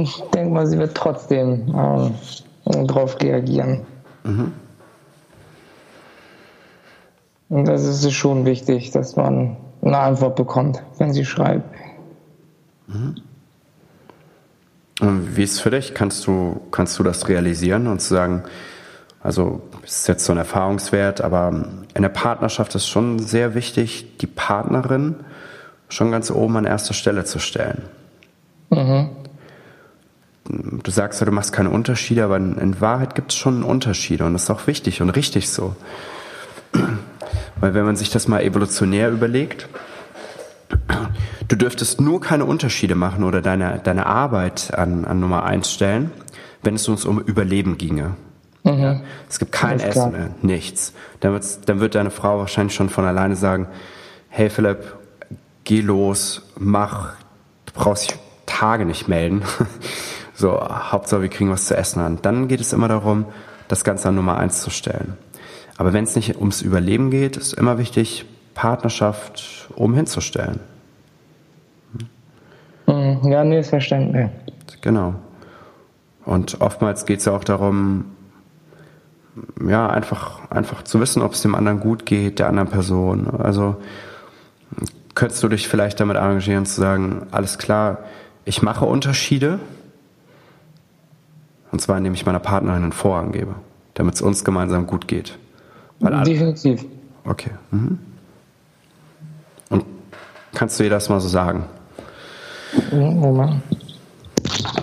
Ich 0.00 0.20
denke 0.34 0.50
mal, 0.52 0.66
sie 0.66 0.78
wird 0.78 0.94
trotzdem 0.94 1.74
ähm, 1.74 2.14
darauf 2.86 3.20
reagieren. 3.20 3.86
Mhm. 4.24 4.52
Und 7.48 7.64
das 7.66 7.84
ist 7.84 8.12
schon 8.12 8.44
wichtig, 8.46 8.92
dass 8.92 9.16
man 9.16 9.56
eine 9.82 9.98
Antwort 9.98 10.36
bekommt, 10.36 10.82
wenn 10.98 11.12
sie 11.12 11.24
schreibt. 11.24 11.64
Mhm. 12.92 13.14
Wie 15.34 15.42
ist 15.42 15.54
es 15.54 15.60
für 15.60 15.70
dich? 15.70 15.94
Kannst 15.94 16.26
du, 16.26 16.60
kannst 16.70 16.98
du 16.98 17.02
das 17.02 17.28
realisieren 17.28 17.86
und 17.86 18.02
sagen, 18.02 18.42
also 19.22 19.62
ist 19.84 20.08
jetzt 20.08 20.24
so 20.24 20.32
ein 20.32 20.38
Erfahrungswert, 20.38 21.20
aber 21.20 21.66
in 21.94 22.02
der 22.02 22.08
Partnerschaft 22.10 22.74
ist 22.74 22.88
schon 22.88 23.18
sehr 23.18 23.54
wichtig, 23.54 24.18
die 24.18 24.26
Partnerin 24.26 25.16
schon 25.88 26.10
ganz 26.10 26.30
oben 26.30 26.56
an 26.56 26.64
erster 26.64 26.94
Stelle 26.94 27.24
zu 27.24 27.38
stellen. 27.38 27.82
Mhm. 28.70 29.10
Du 30.44 30.90
sagst 30.90 31.20
ja, 31.20 31.26
du 31.26 31.32
machst 31.32 31.52
keine 31.52 31.70
Unterschiede, 31.70 32.24
aber 32.24 32.36
in 32.36 32.80
Wahrheit 32.80 33.14
gibt 33.14 33.32
es 33.32 33.38
schon 33.38 33.62
Unterschiede 33.62 34.24
und 34.24 34.32
das 34.32 34.44
ist 34.44 34.50
auch 34.50 34.66
wichtig 34.66 35.00
und 35.00 35.10
richtig 35.10 35.48
so. 35.48 35.76
Weil 37.60 37.74
wenn 37.74 37.84
man 37.84 37.96
sich 37.96 38.10
das 38.10 38.26
mal 38.26 38.42
evolutionär 38.42 39.10
überlegt, 39.10 39.68
du 41.48 41.56
dürftest 41.56 42.00
nur 42.00 42.20
keine 42.20 42.44
Unterschiede 42.44 42.94
machen 42.94 43.24
oder 43.24 43.42
deine, 43.42 43.80
deine 43.82 44.06
Arbeit 44.06 44.74
an, 44.74 45.04
an 45.04 45.20
Nummer 45.20 45.44
eins 45.44 45.70
stellen, 45.70 46.10
wenn 46.62 46.74
es 46.74 46.88
uns 46.88 47.04
um 47.04 47.20
Überleben 47.20 47.78
ginge. 47.78 48.16
Mhm. 48.62 49.00
Es 49.28 49.38
gibt 49.38 49.52
kein 49.52 49.80
Essen 49.80 50.12
mehr, 50.12 50.30
nichts. 50.42 50.92
Dann, 51.20 51.38
dann 51.66 51.80
wird 51.80 51.94
deine 51.94 52.10
Frau 52.10 52.38
wahrscheinlich 52.38 52.74
schon 52.74 52.90
von 52.90 53.04
alleine 53.04 53.36
sagen, 53.36 53.66
hey 54.28 54.50
Philipp, 54.50 54.96
geh 55.64 55.80
los, 55.80 56.42
mach, 56.58 57.14
du 57.66 57.72
brauchst 57.74 58.10
dich 58.10 58.18
Tage 58.46 58.84
nicht 58.84 59.08
melden. 59.08 59.42
so, 60.34 60.60
Hauptsache 60.60 61.22
wir 61.22 61.28
kriegen 61.28 61.50
was 61.50 61.66
zu 61.66 61.76
essen 61.76 62.00
an. 62.00 62.18
Dann 62.22 62.48
geht 62.48 62.60
es 62.60 62.72
immer 62.72 62.88
darum, 62.88 63.26
das 63.68 63.84
Ganze 63.84 64.08
an 64.08 64.16
Nummer 64.16 64.36
eins 64.36 64.60
zu 64.60 64.70
stellen. 64.70 65.16
Aber 65.76 65.92
wenn 65.92 66.04
es 66.04 66.16
nicht 66.16 66.36
ums 66.36 66.60
Überleben 66.60 67.10
geht, 67.10 67.36
ist 67.38 67.54
immer 67.54 67.78
wichtig, 67.78 68.26
Partnerschaft 68.60 69.70
um 69.74 69.94
hinzustellen. 69.94 70.60
Mhm. 72.86 73.32
Ja, 73.32 73.42
nee, 73.42 73.58
ist 73.58 73.70
verständlich. 73.70 74.28
Genau. 74.82 75.14
Und 76.26 76.60
oftmals 76.60 77.06
geht 77.06 77.20
es 77.20 77.24
ja 77.24 77.32
auch 77.32 77.42
darum, 77.42 78.04
ja, 79.66 79.88
einfach, 79.88 80.50
einfach 80.50 80.82
zu 80.82 81.00
wissen, 81.00 81.22
ob 81.22 81.32
es 81.32 81.40
dem 81.40 81.54
anderen 81.54 81.80
gut 81.80 82.04
geht, 82.04 82.38
der 82.38 82.48
anderen 82.48 82.68
Person. 82.68 83.28
Also 83.40 83.76
könntest 85.14 85.42
du 85.42 85.48
dich 85.48 85.66
vielleicht 85.66 85.98
damit 85.98 86.18
engagieren, 86.18 86.66
zu 86.66 86.82
sagen, 86.82 87.28
alles 87.30 87.56
klar, 87.56 88.00
ich 88.44 88.60
mache 88.60 88.84
Unterschiede, 88.84 89.58
und 91.72 91.80
zwar 91.80 91.96
indem 91.96 92.12
ich 92.12 92.26
meiner 92.26 92.40
Partnerin 92.40 92.82
einen 92.82 92.92
Vorrang 92.92 93.32
gebe, 93.32 93.54
damit 93.94 94.16
es 94.16 94.20
uns 94.20 94.44
gemeinsam 94.44 94.86
gut 94.86 95.08
geht. 95.08 95.38
Weil 95.98 96.24
Definitiv. 96.24 96.84
Okay. 97.24 97.52
Mhm. 97.70 98.09
Kannst 100.54 100.78
du 100.78 100.84
dir 100.84 100.90
das 100.90 101.08
mal 101.08 101.20
so 101.20 101.28
sagen? 101.28 101.64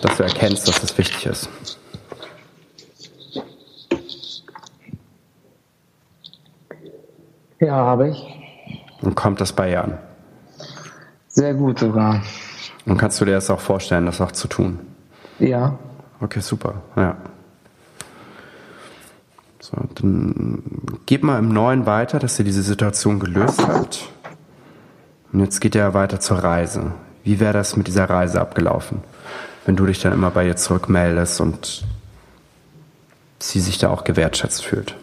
Dass 0.01 0.17
du 0.17 0.23
erkennst, 0.23 0.67
dass 0.67 0.81
das 0.81 0.97
wichtig 0.97 1.25
ist. 1.25 1.49
Ja, 7.59 7.75
habe 7.75 8.09
ich. 8.09 8.23
Und 9.01 9.15
kommt 9.15 9.41
das 9.41 9.53
bei 9.53 9.71
ihr 9.71 9.83
an? 9.83 9.97
Sehr 11.27 11.53
gut 11.53 11.79
sogar. 11.79 12.21
Und 12.85 12.97
kannst 12.97 13.19
du 13.19 13.25
dir 13.25 13.33
das 13.33 13.49
auch 13.49 13.59
vorstellen, 13.59 14.05
das 14.05 14.21
auch 14.21 14.31
zu 14.31 14.47
tun? 14.47 14.79
Ja. 15.39 15.77
Okay, 16.19 16.39
super. 16.39 16.81
Ja. 16.95 17.15
So, 19.59 19.77
dann 19.95 20.63
gib 21.05 21.23
mal 21.23 21.39
im 21.39 21.49
Neuen 21.49 21.85
weiter, 21.85 22.19
dass 22.19 22.39
ihr 22.39 22.45
diese 22.45 22.63
Situation 22.63 23.19
gelöst 23.19 23.61
habt. 23.67 24.09
Und 25.33 25.41
jetzt 25.41 25.59
geht 25.59 25.75
ihr 25.75 25.93
weiter 25.93 26.19
zur 26.19 26.37
Reise. 26.37 26.93
Wie 27.23 27.39
wäre 27.39 27.53
das 27.53 27.75
mit 27.75 27.87
dieser 27.87 28.09
Reise 28.09 28.39
abgelaufen? 28.39 29.03
Wenn 29.65 29.75
du 29.75 29.85
dich 29.85 30.01
dann 30.01 30.13
immer 30.13 30.31
bei 30.31 30.47
ihr 30.47 30.55
zurückmeldest 30.55 31.41
und 31.41 31.85
sie 33.39 33.59
sich 33.59 33.77
da 33.77 33.89
auch 33.89 34.03
gewertschätzt 34.03 34.63
fühlt. 34.65 34.95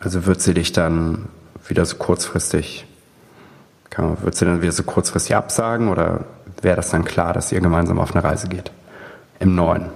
Also 0.00 0.26
wird 0.26 0.40
sie 0.40 0.52
dich 0.52 0.72
dann 0.72 1.28
wieder 1.66 1.86
so 1.86 1.96
kurzfristig, 1.96 2.84
kann, 3.92 4.20
wird 4.22 4.34
sie 4.34 4.44
dann 4.44 4.60
wieder 4.62 4.72
so 4.72 4.82
kurzfristig 4.82 5.36
absagen 5.36 5.88
oder 5.88 6.24
wäre 6.60 6.76
das 6.76 6.90
dann 6.90 7.04
klar, 7.04 7.32
dass 7.32 7.52
ihr 7.52 7.60
gemeinsam 7.60 8.00
auf 8.00 8.14
eine 8.14 8.24
Reise 8.24 8.48
geht? 8.48 8.72
Im 9.38 9.54
Neuen? 9.54 9.90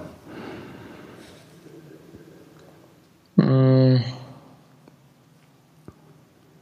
Hm. 3.37 4.01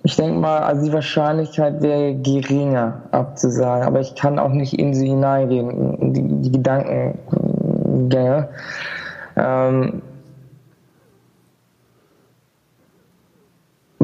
Ich 0.03 0.15
denke 0.15 0.39
mal, 0.39 0.59
also 0.59 0.85
die 0.85 0.93
Wahrscheinlichkeit 0.93 1.81
wäre 1.81 2.13
geringer 2.13 3.01
abzusagen, 3.11 3.87
aber 3.87 4.01
ich 4.01 4.13
kann 4.15 4.37
auch 4.37 4.51
nicht 4.51 4.77
in 4.77 4.93
sie 4.93 5.07
hineingehen, 5.07 5.97
in 5.99 6.13
die, 6.13 6.41
die 6.43 6.51
Gedankengänge. 6.51 8.49
Ähm, 9.35 10.03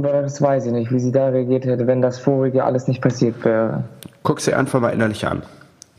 Das 0.02 0.42
weiß 0.42 0.66
ich 0.68 0.72
nicht, 0.72 0.92
wie 0.92 1.00
sie 1.00 1.12
da 1.12 1.30
reagiert 1.30 1.66
hätte, 1.66 1.88
wenn 1.88 2.02
das 2.02 2.20
vorige 2.20 2.64
alles 2.64 2.88
nicht 2.88 3.02
passiert 3.02 3.44
wäre. 3.44 3.84
Guck 4.24 4.40
sie 4.40 4.54
einfach 4.54 4.80
mal 4.80 4.90
innerlich 4.90 5.28
an. 5.28 5.44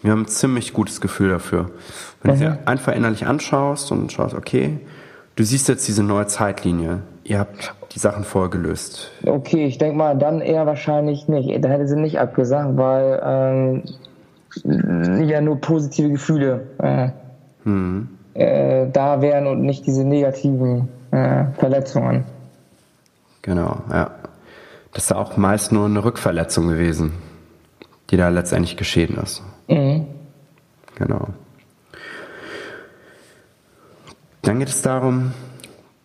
Wir 0.03 0.11
haben 0.11 0.22
ein 0.22 0.28
ziemlich 0.28 0.72
gutes 0.72 1.00
Gefühl 1.00 1.30
dafür. 1.30 1.70
Wenn 2.22 2.34
mhm. 2.34 2.40
du 2.40 2.50
sie 2.50 2.59
einfach 2.66 2.94
innerlich 2.94 3.26
anschaust 3.26 3.92
und 3.92 4.11
schaust, 4.12 4.34
okay, 4.34 4.80
du 5.36 5.44
siehst 5.44 5.68
jetzt 5.68 5.86
diese 5.86 6.03
neue 6.03 6.26
Zeitlinie. 6.26 7.00
Ihr 7.24 7.38
habt 7.38 7.74
die 7.94 7.98
Sachen 7.98 8.24
vorher 8.24 8.50
gelöst. 8.50 9.11
Okay, 9.24 9.66
ich 9.66 9.78
denke 9.78 9.96
mal, 9.96 10.18
dann 10.18 10.40
eher 10.40 10.66
wahrscheinlich 10.66 11.28
nicht. 11.28 11.64
Da 11.64 11.68
hätte 11.68 11.86
sie 11.86 11.96
nicht 11.96 12.18
abgesagt, 12.18 12.76
weil 12.76 13.20
ähm, 13.24 13.82
ja 15.28 15.40
nur 15.40 15.61
positive 15.61 16.11
Gefühle 16.11 16.66
äh, 16.78 17.09
mhm. 17.64 18.09
äh, 18.34 18.86
da 18.92 19.22
wären 19.22 19.46
und 19.46 19.62
nicht 19.62 19.86
diese 19.86 20.05
negativen 20.05 20.88
äh, 21.12 21.44
Verletzungen. 21.59 22.24
Genau, 23.43 23.82
ja. 23.90 24.11
Das 24.93 25.05
ist 25.05 25.12
auch 25.12 25.36
meist 25.36 25.72
nur 25.72 25.86
eine 25.86 26.05
Rückverletzung 26.05 26.68
gewesen, 26.68 27.12
die 28.11 28.16
da 28.16 28.28
letztendlich 28.28 28.76
geschehen 28.76 29.16
ist. 29.16 29.43
Mhm. 29.68 30.07
Genau. 30.97 31.28
Dann 34.43 34.59
geht 34.59 34.68
es 34.68 34.82
darum, 34.82 35.32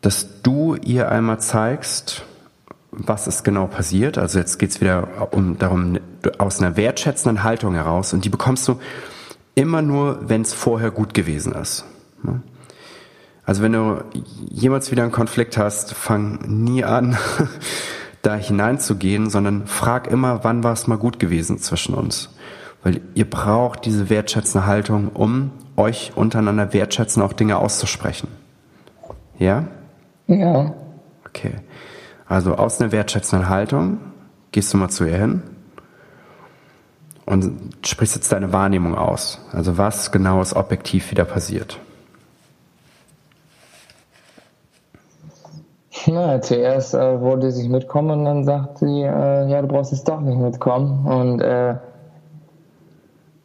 dass 0.02 0.42
du 0.42 0.76
ihr 0.76 1.12
einmal 1.12 1.40
zeigst, 1.40 2.24
was 2.92 3.28
ist 3.28 3.44
genau 3.44 3.68
passiert. 3.68 4.18
Also 4.18 4.40
jetzt 4.40 4.58
geht 4.58 4.70
es 4.70 4.82
wieder 4.82 5.28
um 5.32 5.58
darum, 5.58 6.00
aus 6.38 6.62
einer 6.62 6.78
wertschätzenden 6.78 7.44
Haltung 7.44 7.74
heraus. 7.74 8.14
Und 8.14 8.24
die 8.24 8.30
bekommst 8.30 8.68
du 8.68 8.80
immer 9.56 9.82
nur, 9.82 10.30
wenn 10.30 10.44
es 10.44 10.54
vorher 10.54 10.92
gut 10.92 11.14
gewesen 11.14 11.54
ist. 11.54 11.84
Also 13.48 13.64
wenn 13.64 13.72
du 13.72 14.04
jemals 14.52 14.92
wieder 14.92 15.04
einen 15.04 15.14
Konflikt 15.14 15.58
hast, 15.58 15.94
fang 15.94 16.40
nie 16.48 16.84
an, 16.84 17.18
da 18.22 18.36
hineinzugehen, 18.36 19.30
sondern 19.30 19.68
frag 19.68 20.08
immer, 20.08 20.44
wann 20.44 20.66
war 20.66 20.74
es 20.74 20.86
mal 20.88 20.98
gut 20.98 21.18
gewesen 21.18 21.58
zwischen 21.58 21.96
uns. 21.96 22.30
Weil 22.84 23.00
ihr 23.16 23.28
braucht 23.28 23.86
diese 23.86 24.10
wertschätzende 24.10 24.68
Haltung, 24.68 25.08
um 25.14 25.52
euch 25.78 26.12
untereinander 26.16 26.74
wertschätzen, 26.74 27.24
auch 27.24 27.32
Dinge 27.32 27.58
auszusprechen. 27.58 28.28
Ja? 29.40 29.64
Ja. 30.28 30.74
Okay. 31.26 31.54
Also 32.28 32.56
aus 32.56 32.82
einer 32.82 32.92
wertschätzenden 32.92 33.48
Haltung 33.48 34.00
gehst 34.52 34.74
du 34.74 34.78
mal 34.78 34.90
zu 34.90 35.06
ihr 35.06 35.18
hin 35.18 35.44
und 37.26 37.78
sprichst 37.86 38.16
jetzt 38.18 38.34
deine 38.34 38.52
Wahrnehmung 38.52 38.96
aus. 38.96 39.40
Also 39.54 39.78
was 39.78 40.12
genau 40.12 40.42
ist 40.42 40.54
objektiv 40.54 41.12
wieder 41.12 41.24
passiert. 41.24 41.80
Na, 46.08 46.42
zuerst 46.42 46.94
äh, 46.94 47.22
wollte 47.22 47.52
sie 47.52 47.68
mitkommen 47.68 48.20
und 48.20 48.26
dann 48.26 48.46
sagt 48.46 48.80
sie, 48.80 49.02
äh, 49.02 49.50
ja, 49.50 49.62
du 49.62 49.68
brauchst 49.68 49.92
jetzt 49.92 50.08
doch 50.08 50.22
nicht 50.22 50.38
mitkommen. 50.38 51.06
Und 51.06 51.42
äh, 51.42 51.76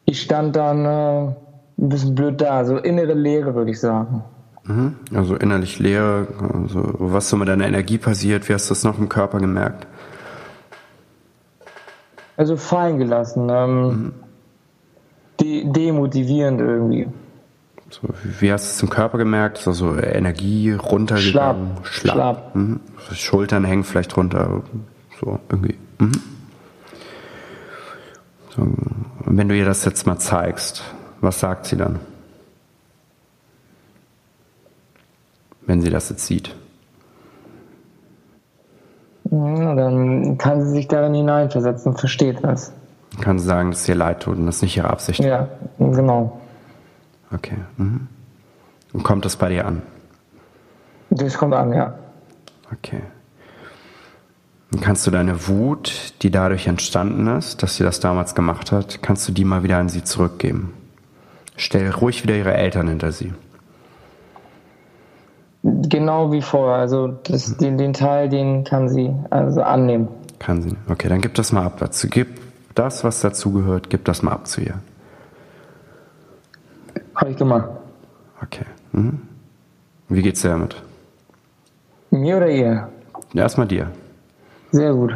ich 0.04 0.22
stand 0.22 0.54
dann 0.54 0.84
äh, 0.84 1.34
ein 1.78 1.88
bisschen 1.88 2.14
blöd 2.14 2.40
da, 2.40 2.64
so 2.64 2.76
innere 2.76 3.14
Leere, 3.14 3.54
würde 3.54 3.72
ich 3.72 3.80
sagen. 3.80 4.22
Mhm. 4.64 4.96
Also 5.12 5.34
innerlich 5.34 5.80
Leere, 5.80 6.28
also 6.38 6.94
was 6.98 7.28
so 7.28 7.36
mit 7.36 7.48
deiner 7.48 7.66
Energie 7.66 7.98
passiert, 7.98 8.48
wie 8.48 8.54
hast 8.54 8.70
du 8.70 8.74
das 8.74 8.84
noch 8.84 8.98
im 8.98 9.08
Körper 9.08 9.38
gemerkt? 9.38 9.86
Also 12.36 12.56
fallen 12.56 12.98
gelassen, 12.98 13.48
ähm, 13.50 13.86
mhm. 13.86 14.12
de 15.40 15.64
demotivierend 15.64 16.60
irgendwie. 16.60 17.08
So, 17.92 18.08
wie 18.40 18.50
hast 18.50 18.64
du 18.64 18.70
es 18.70 18.82
im 18.82 18.88
Körper 18.88 19.18
gemerkt? 19.18 19.68
Also 19.68 19.98
Energie 19.98 20.72
runtergegangen? 20.72 21.76
Schlapp. 21.82 21.86
Schlapp. 21.86 22.14
Schlapp. 22.14 22.56
Mhm. 22.56 22.80
Schultern 23.12 23.64
hängen 23.64 23.84
vielleicht 23.84 24.16
runter. 24.16 24.62
So 25.20 25.38
irgendwie. 25.50 25.76
Mhm. 25.98 26.12
So, 28.56 28.66
wenn 29.26 29.48
du 29.48 29.54
ihr 29.54 29.66
das 29.66 29.84
jetzt 29.84 30.06
mal 30.06 30.18
zeigst, 30.18 30.82
was 31.20 31.38
sagt 31.38 31.66
sie 31.66 31.76
dann? 31.76 32.00
Wenn 35.66 35.82
sie 35.82 35.90
das 35.90 36.08
jetzt 36.08 36.26
sieht. 36.26 36.56
Ja, 39.30 39.74
dann 39.74 40.38
kann 40.38 40.64
sie 40.64 40.70
sich 40.70 40.88
darin 40.88 41.14
hineinversetzen 41.14 41.92
und 41.92 41.98
versteht 41.98 42.42
das. 42.42 42.72
Kann 43.20 43.38
sie 43.38 43.44
sagen, 43.44 43.70
dass 43.70 43.82
es 43.82 43.88
ihr 43.88 43.94
leid 43.94 44.22
tut 44.22 44.38
und 44.38 44.46
das 44.46 44.56
ist 44.56 44.62
nicht 44.62 44.76
ihre 44.78 44.88
Absicht. 44.88 45.20
Ja, 45.20 45.48
genau. 45.78 46.41
Okay. 47.34 47.56
Mhm. 47.76 48.08
Und 48.92 49.02
kommt 49.02 49.24
das 49.24 49.36
bei 49.36 49.48
dir 49.48 49.66
an? 49.66 49.82
Das 51.10 51.36
kommt 51.36 51.54
an, 51.54 51.72
ja. 51.72 51.94
Okay. 52.72 53.02
kannst 54.80 55.06
du 55.06 55.10
deine 55.10 55.46
Wut, 55.48 56.14
die 56.22 56.30
dadurch 56.30 56.66
entstanden 56.66 57.26
ist, 57.26 57.62
dass 57.62 57.76
sie 57.76 57.84
das 57.84 58.00
damals 58.00 58.34
gemacht 58.34 58.72
hat, 58.72 59.02
kannst 59.02 59.28
du 59.28 59.32
die 59.32 59.44
mal 59.44 59.62
wieder 59.62 59.76
an 59.76 59.90
sie 59.90 60.02
zurückgeben. 60.02 60.72
Stell 61.56 61.90
ruhig 61.90 62.22
wieder 62.22 62.34
ihre 62.34 62.54
Eltern 62.54 62.88
hinter 62.88 63.12
sie. 63.12 63.34
Genau 65.62 66.32
wie 66.32 66.40
vorher. 66.40 66.76
Also 66.76 67.08
das, 67.08 67.58
den, 67.58 67.76
den 67.76 67.92
Teil, 67.92 68.30
den 68.30 68.64
kann 68.64 68.88
sie 68.88 69.14
also 69.28 69.62
annehmen. 69.62 70.08
Kann 70.38 70.62
sie. 70.62 70.74
Okay, 70.88 71.08
dann 71.08 71.20
gib 71.20 71.34
das 71.34 71.52
mal 71.52 71.64
ab 71.64 71.76
dazu. 71.78 72.08
Gib 72.08 72.40
das, 72.74 73.04
was 73.04 73.20
dazugehört, 73.20 73.90
gib 73.90 74.06
das 74.06 74.22
mal 74.22 74.32
ab 74.32 74.46
zu 74.46 74.62
ihr. 74.62 74.74
Habe 77.14 77.30
ich 77.30 77.36
gemacht. 77.36 77.68
Okay. 78.42 78.64
Mhm. 78.92 79.20
Wie 80.08 80.22
geht's 80.22 80.42
dir 80.42 80.50
damit? 80.50 80.82
Mir 82.10 82.36
oder 82.36 82.48
ihr? 82.48 82.88
Erstmal 83.34 83.66
dir. 83.66 83.90
Sehr 84.70 84.92
gut. 84.92 85.14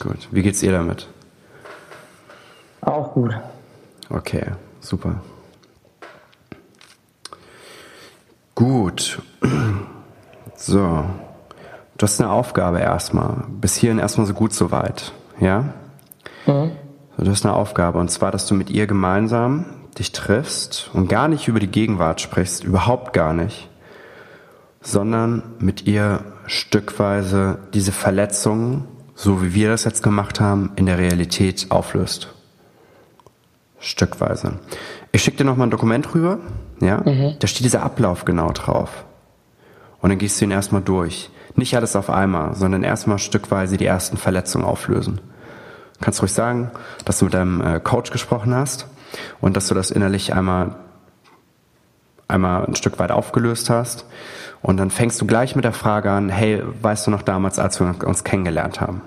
Gut. 0.00 0.28
Wie 0.30 0.42
geht's 0.42 0.62
ihr 0.62 0.72
damit? 0.72 1.08
Auch 2.80 3.12
gut. 3.12 3.34
Okay, 4.10 4.52
super. 4.80 5.20
Gut. 8.54 9.22
So. 10.56 11.04
Du 11.96 12.04
hast 12.04 12.20
eine 12.20 12.30
Aufgabe 12.30 12.80
erstmal. 12.80 13.44
Bis 13.60 13.76
hierhin 13.76 13.98
erstmal 13.98 14.26
so 14.26 14.34
gut 14.34 14.52
so 14.52 14.70
weit. 14.70 15.12
Ja? 15.40 15.74
Mhm. 16.46 16.72
Du 17.16 17.30
hast 17.30 17.44
eine 17.44 17.54
Aufgabe 17.54 17.98
und 17.98 18.10
zwar, 18.10 18.30
dass 18.30 18.46
du 18.46 18.54
mit 18.54 18.70
ihr 18.70 18.86
gemeinsam 18.86 19.66
dich 19.98 20.12
triffst 20.12 20.90
und 20.92 21.08
gar 21.08 21.28
nicht 21.28 21.48
über 21.48 21.60
die 21.60 21.66
Gegenwart 21.66 22.20
sprichst, 22.20 22.64
überhaupt 22.64 23.12
gar 23.12 23.32
nicht, 23.32 23.68
sondern 24.80 25.42
mit 25.58 25.86
ihr 25.86 26.20
stückweise 26.46 27.58
diese 27.74 27.92
Verletzungen, 27.92 28.84
so 29.14 29.42
wie 29.42 29.54
wir 29.54 29.68
das 29.68 29.84
jetzt 29.84 30.02
gemacht 30.02 30.40
haben, 30.40 30.72
in 30.76 30.86
der 30.86 30.98
Realität 30.98 31.66
auflöst. 31.70 32.28
Stückweise. 33.80 34.58
Ich 35.12 35.22
schicke 35.22 35.38
dir 35.38 35.44
nochmal 35.44 35.66
ein 35.66 35.72
Dokument 35.72 36.14
rüber, 36.14 36.38
ja, 36.80 37.02
mhm. 37.04 37.36
da 37.38 37.46
steht 37.46 37.64
dieser 37.64 37.82
Ablauf 37.82 38.24
genau 38.24 38.50
drauf. 38.52 39.04
Und 40.00 40.10
dann 40.10 40.18
gehst 40.18 40.40
du 40.40 40.44
ihn 40.44 40.50
erstmal 40.50 40.82
durch. 40.82 41.30
Nicht 41.56 41.76
alles 41.76 41.96
auf 41.96 42.08
einmal, 42.08 42.54
sondern 42.54 42.84
erstmal 42.84 43.18
stückweise 43.18 43.76
die 43.76 43.86
ersten 43.86 44.16
Verletzungen 44.16 44.64
auflösen. 44.64 45.20
Kannst 46.00 46.22
ruhig 46.22 46.32
sagen, 46.32 46.70
dass 47.04 47.18
du 47.18 47.24
mit 47.24 47.34
deinem 47.34 47.60
äh, 47.60 47.80
Coach 47.80 48.12
gesprochen 48.12 48.54
hast 48.54 48.86
und 49.40 49.56
dass 49.56 49.68
du 49.68 49.74
das 49.74 49.90
innerlich 49.90 50.34
einmal, 50.34 50.76
einmal 52.26 52.64
ein 52.64 52.74
Stück 52.74 52.98
weit 52.98 53.10
aufgelöst 53.10 53.70
hast. 53.70 54.06
Und 54.60 54.76
dann 54.76 54.90
fängst 54.90 55.20
du 55.20 55.26
gleich 55.26 55.54
mit 55.54 55.64
der 55.64 55.72
Frage 55.72 56.10
an, 56.10 56.28
hey, 56.28 56.62
weißt 56.82 57.06
du 57.06 57.10
noch 57.10 57.22
damals, 57.22 57.58
als 57.58 57.80
wir 57.80 57.94
uns 58.04 58.24
kennengelernt 58.24 58.80
haben? 58.80 59.02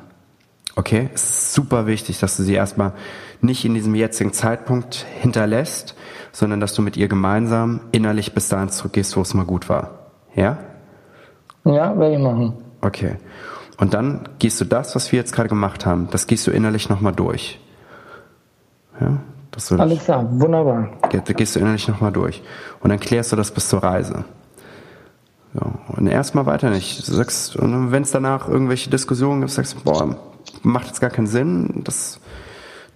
Okay, 0.76 1.10
es 1.14 1.24
ist 1.24 1.54
super 1.54 1.86
wichtig, 1.86 2.20
dass 2.20 2.38
du 2.38 2.44
sie 2.44 2.54
erstmal 2.54 2.94
nicht 3.42 3.66
in 3.66 3.74
diesem 3.74 3.94
jetzigen 3.94 4.32
Zeitpunkt 4.32 5.06
hinterlässt, 5.20 5.96
sondern 6.32 6.62
dass 6.62 6.74
du 6.74 6.82
mit 6.82 6.96
ihr 6.96 7.10
gemeinsam 7.10 7.82
innerlich 7.92 8.34
bis 8.34 8.48
dahin 8.48 8.70
zurückgehst, 8.70 9.18
wo 9.18 9.22
es 9.22 9.34
mal 9.34 9.46
gut 9.46 9.68
war. 9.68 10.12
Ja? 10.34 10.60
Ja, 11.66 11.98
werde 11.98 12.16
ich 12.16 12.22
machen. 12.22 12.54
Okay. 12.80 13.18
Und 13.78 13.94
dann 13.94 14.30
gehst 14.40 14.62
du 14.62 14.66
das, 14.66 14.96
was 14.96 15.12
wir 15.12 15.20
jetzt 15.20 15.34
gerade 15.34 15.50
gemacht 15.50 15.86
haben, 15.86 16.08
das 16.12 16.28
gehst 16.28 16.48
du 16.48 16.52
innerlich 16.52 16.90
nochmal 16.90 17.14
durch. 17.14 17.60
Ja? 19.00 19.18
Das 19.52 19.72
Alles 19.74 20.06
klar, 20.06 20.28
wunderbar. 20.32 20.90
Da 21.12 21.34
gehst 21.34 21.56
du 21.56 21.60
innerlich 21.60 21.88
nochmal 21.88 22.12
durch. 22.12 22.42
Und 22.80 22.90
dann 22.90 23.00
klärst 23.00 23.34
du 23.34 23.36
das 23.36 23.52
bis 23.52 23.68
zur 23.68 23.84
Reise. 23.84 24.24
Ja, 25.54 25.74
und 25.90 26.08
erstmal 26.08 26.46
weiter 26.46 26.70
nicht. 26.70 27.06
Du 27.08 27.14
sagst, 27.14 27.58
und 27.58 27.92
wenn 27.92 28.04
es 28.04 28.12
danach 28.12 28.48
irgendwelche 28.48 28.90
Diskussionen 28.90 29.42
gibt, 29.42 29.52
sagst 29.52 29.76
du, 29.76 29.82
boah, 29.84 30.16
macht 30.64 30.88
jetzt 30.88 31.02
gar 31.02 31.10
keinen 31.10 31.28
Sinn, 31.28 31.82
das, 31.84 32.22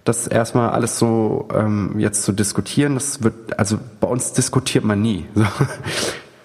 das 0.04 0.26
erstmal 0.26 0.70
alles 0.70 0.98
so 0.98 1.48
ähm, 1.54 1.98
jetzt 1.98 2.22
zu 2.22 2.32
diskutieren. 2.32 2.94
Das 2.94 3.22
wird, 3.22 3.58
also 3.58 3.78
bei 4.00 4.08
uns 4.08 4.32
diskutiert 4.32 4.84
man 4.84 5.02
nie. 5.02 5.26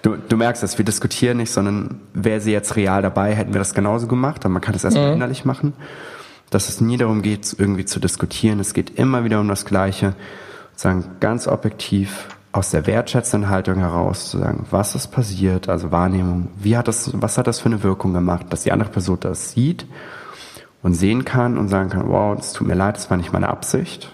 Du, 0.03 0.15
du 0.17 0.35
merkst 0.35 0.63
es, 0.63 0.79
wir 0.79 0.83
diskutieren 0.83 1.37
nicht, 1.37 1.51
sondern 1.51 2.01
wäre 2.15 2.41
sie 2.41 2.51
jetzt 2.51 2.75
real 2.75 3.03
dabei, 3.03 3.35
hätten 3.35 3.53
wir 3.53 3.59
das 3.59 3.75
genauso 3.75 4.07
gemacht, 4.07 4.43
aber 4.43 4.53
man 4.53 4.59
kann 4.59 4.73
das 4.73 4.83
erstmal 4.83 5.09
mhm. 5.09 5.13
innerlich 5.17 5.45
machen 5.45 5.73
dass 6.51 6.69
es 6.69 6.81
nie 6.81 6.97
darum 6.97 7.23
geht, 7.23 7.55
irgendwie 7.57 7.85
zu 7.85 7.99
diskutieren. 7.99 8.59
Es 8.59 8.75
geht 8.75 8.99
immer 8.99 9.23
wieder 9.23 9.39
um 9.39 9.47
das 9.47 9.65
Gleiche. 9.65 10.13
Sagen 10.75 11.05
ganz 11.19 11.47
objektiv 11.47 12.27
aus 12.51 12.71
der 12.71 12.85
wertschätzenden 12.85 13.49
Haltung 13.49 13.77
heraus 13.77 14.29
zu 14.29 14.37
sagen, 14.37 14.65
was 14.69 14.93
ist 14.93 15.07
passiert, 15.07 15.69
also 15.69 15.91
Wahrnehmung, 15.91 16.49
wie 16.57 16.75
hat 16.75 16.87
das, 16.87 17.11
was 17.13 17.37
hat 17.37 17.47
das 17.47 17.61
für 17.61 17.67
eine 17.67 17.83
Wirkung 17.83 18.13
gemacht, 18.13 18.47
dass 18.49 18.63
die 18.63 18.73
andere 18.73 18.89
Person 18.89 19.17
das 19.21 19.51
sieht 19.51 19.85
und 20.83 20.93
sehen 20.93 21.23
kann 21.23 21.57
und 21.57 21.69
sagen 21.69 21.89
kann, 21.89 22.09
wow, 22.09 22.37
es 22.37 22.51
tut 22.51 22.67
mir 22.67 22.73
leid, 22.73 22.97
das 22.97 23.09
war 23.09 23.15
nicht 23.15 23.31
meine 23.31 23.47
Absicht 23.47 24.13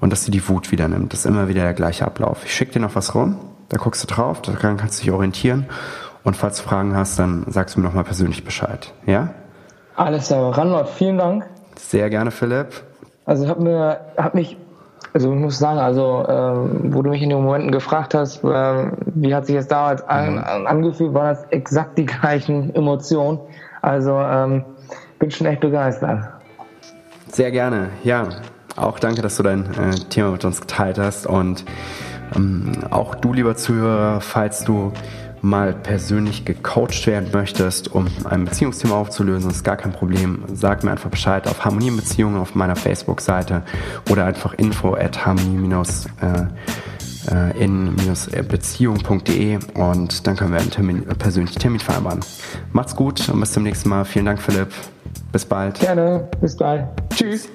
und 0.00 0.10
dass 0.12 0.24
sie 0.24 0.32
die 0.32 0.48
Wut 0.48 0.72
wieder 0.72 0.88
nimmt. 0.88 1.12
Das 1.12 1.20
ist 1.20 1.26
immer 1.26 1.46
wieder 1.46 1.62
der 1.62 1.74
gleiche 1.74 2.04
Ablauf. 2.04 2.44
Ich 2.44 2.52
schicke 2.52 2.72
dir 2.72 2.80
noch 2.80 2.96
was 2.96 3.14
rum, 3.14 3.38
da 3.68 3.76
guckst 3.76 4.02
du 4.02 4.12
drauf, 4.12 4.42
da 4.42 4.52
kannst 4.54 4.98
du 4.98 5.04
dich 5.04 5.12
orientieren 5.12 5.66
und 6.24 6.36
falls 6.36 6.56
du 6.56 6.64
Fragen 6.64 6.96
hast, 6.96 7.20
dann 7.20 7.44
sagst 7.46 7.76
du 7.76 7.80
mir 7.80 7.86
nochmal 7.86 8.04
persönlich 8.04 8.44
Bescheid. 8.44 8.92
Ja? 9.06 9.34
Alles 9.94 10.26
klar, 10.26 10.56
Ranwart, 10.56 10.88
vielen 10.88 11.18
Dank. 11.18 11.46
Sehr 11.78 12.10
gerne, 12.10 12.30
Philipp. 12.30 12.82
Also 13.24 13.44
ich 13.44 13.50
habe 13.50 13.62
mir, 13.62 14.00
hab 14.16 14.34
mich, 14.34 14.56
also 15.12 15.32
ich 15.32 15.38
muss 15.38 15.58
sagen, 15.58 15.78
also 15.78 16.26
ähm, 16.28 16.92
wo 16.94 17.02
du 17.02 17.10
mich 17.10 17.22
in 17.22 17.30
den 17.30 17.42
Momenten 17.42 17.70
gefragt 17.70 18.14
hast, 18.14 18.42
äh, 18.42 18.90
wie 19.14 19.34
hat 19.34 19.46
sich 19.46 19.56
das 19.56 19.68
damals 19.68 20.02
an, 20.08 20.34
mhm. 20.34 20.66
angefühlt, 20.66 21.14
waren 21.14 21.34
das 21.34 21.44
exakt 21.50 21.96
die 21.96 22.06
gleichen 22.06 22.74
Emotionen. 22.74 23.38
Also 23.80 24.18
ähm, 24.18 24.64
bin 25.18 25.30
schon 25.30 25.46
echt 25.46 25.60
begeistert. 25.60 26.24
Sehr 27.30 27.50
gerne, 27.50 27.90
ja. 28.02 28.28
Auch 28.76 28.98
danke, 28.98 29.22
dass 29.22 29.36
du 29.36 29.42
dein 29.42 29.66
äh, 29.74 29.90
Thema 30.08 30.30
mit 30.32 30.44
uns 30.44 30.60
geteilt 30.60 30.98
hast 30.98 31.26
und 31.26 31.64
ähm, 32.36 32.72
auch 32.90 33.14
du, 33.14 33.32
lieber 33.32 33.56
Zuhörer, 33.56 34.20
falls 34.20 34.64
du 34.64 34.92
mal 35.42 35.72
persönlich 35.72 36.44
gecoacht 36.44 37.06
werden 37.06 37.28
möchtest, 37.32 37.92
um 37.92 38.06
ein 38.24 38.44
Beziehungsthema 38.44 38.96
aufzulösen, 38.96 39.50
ist 39.50 39.64
gar 39.64 39.76
kein 39.76 39.92
Problem. 39.92 40.44
Sag 40.52 40.84
mir 40.84 40.90
einfach 40.90 41.10
Bescheid 41.10 41.46
auf 41.46 41.64
Harmonie 41.64 41.90
Beziehungen 41.90 42.36
auf 42.36 42.54
meiner 42.54 42.76
Facebook-Seite 42.76 43.62
oder 44.10 44.24
einfach 44.26 44.54
info 44.54 44.94
at 44.94 45.24
harmonie- 45.26 45.68
äh, 47.30 47.62
in-beziehung.de 47.62 49.58
und 49.74 50.26
dann 50.26 50.36
können 50.36 50.52
wir 50.52 50.60
einen 50.60 50.70
Termin, 50.70 51.08
äh, 51.08 51.14
persönlichen 51.14 51.58
Termin 51.58 51.80
vereinbaren. 51.80 52.20
Macht's 52.72 52.96
gut 52.96 53.28
und 53.28 53.40
bis 53.40 53.52
zum 53.52 53.64
nächsten 53.64 53.88
Mal. 53.88 54.04
Vielen 54.04 54.26
Dank, 54.26 54.40
Philipp. 54.40 54.68
Bis 55.32 55.44
bald. 55.44 55.80
Gerne. 55.80 56.28
Bis 56.40 56.56
bald. 56.56 56.86
Tschüss. 57.10 57.48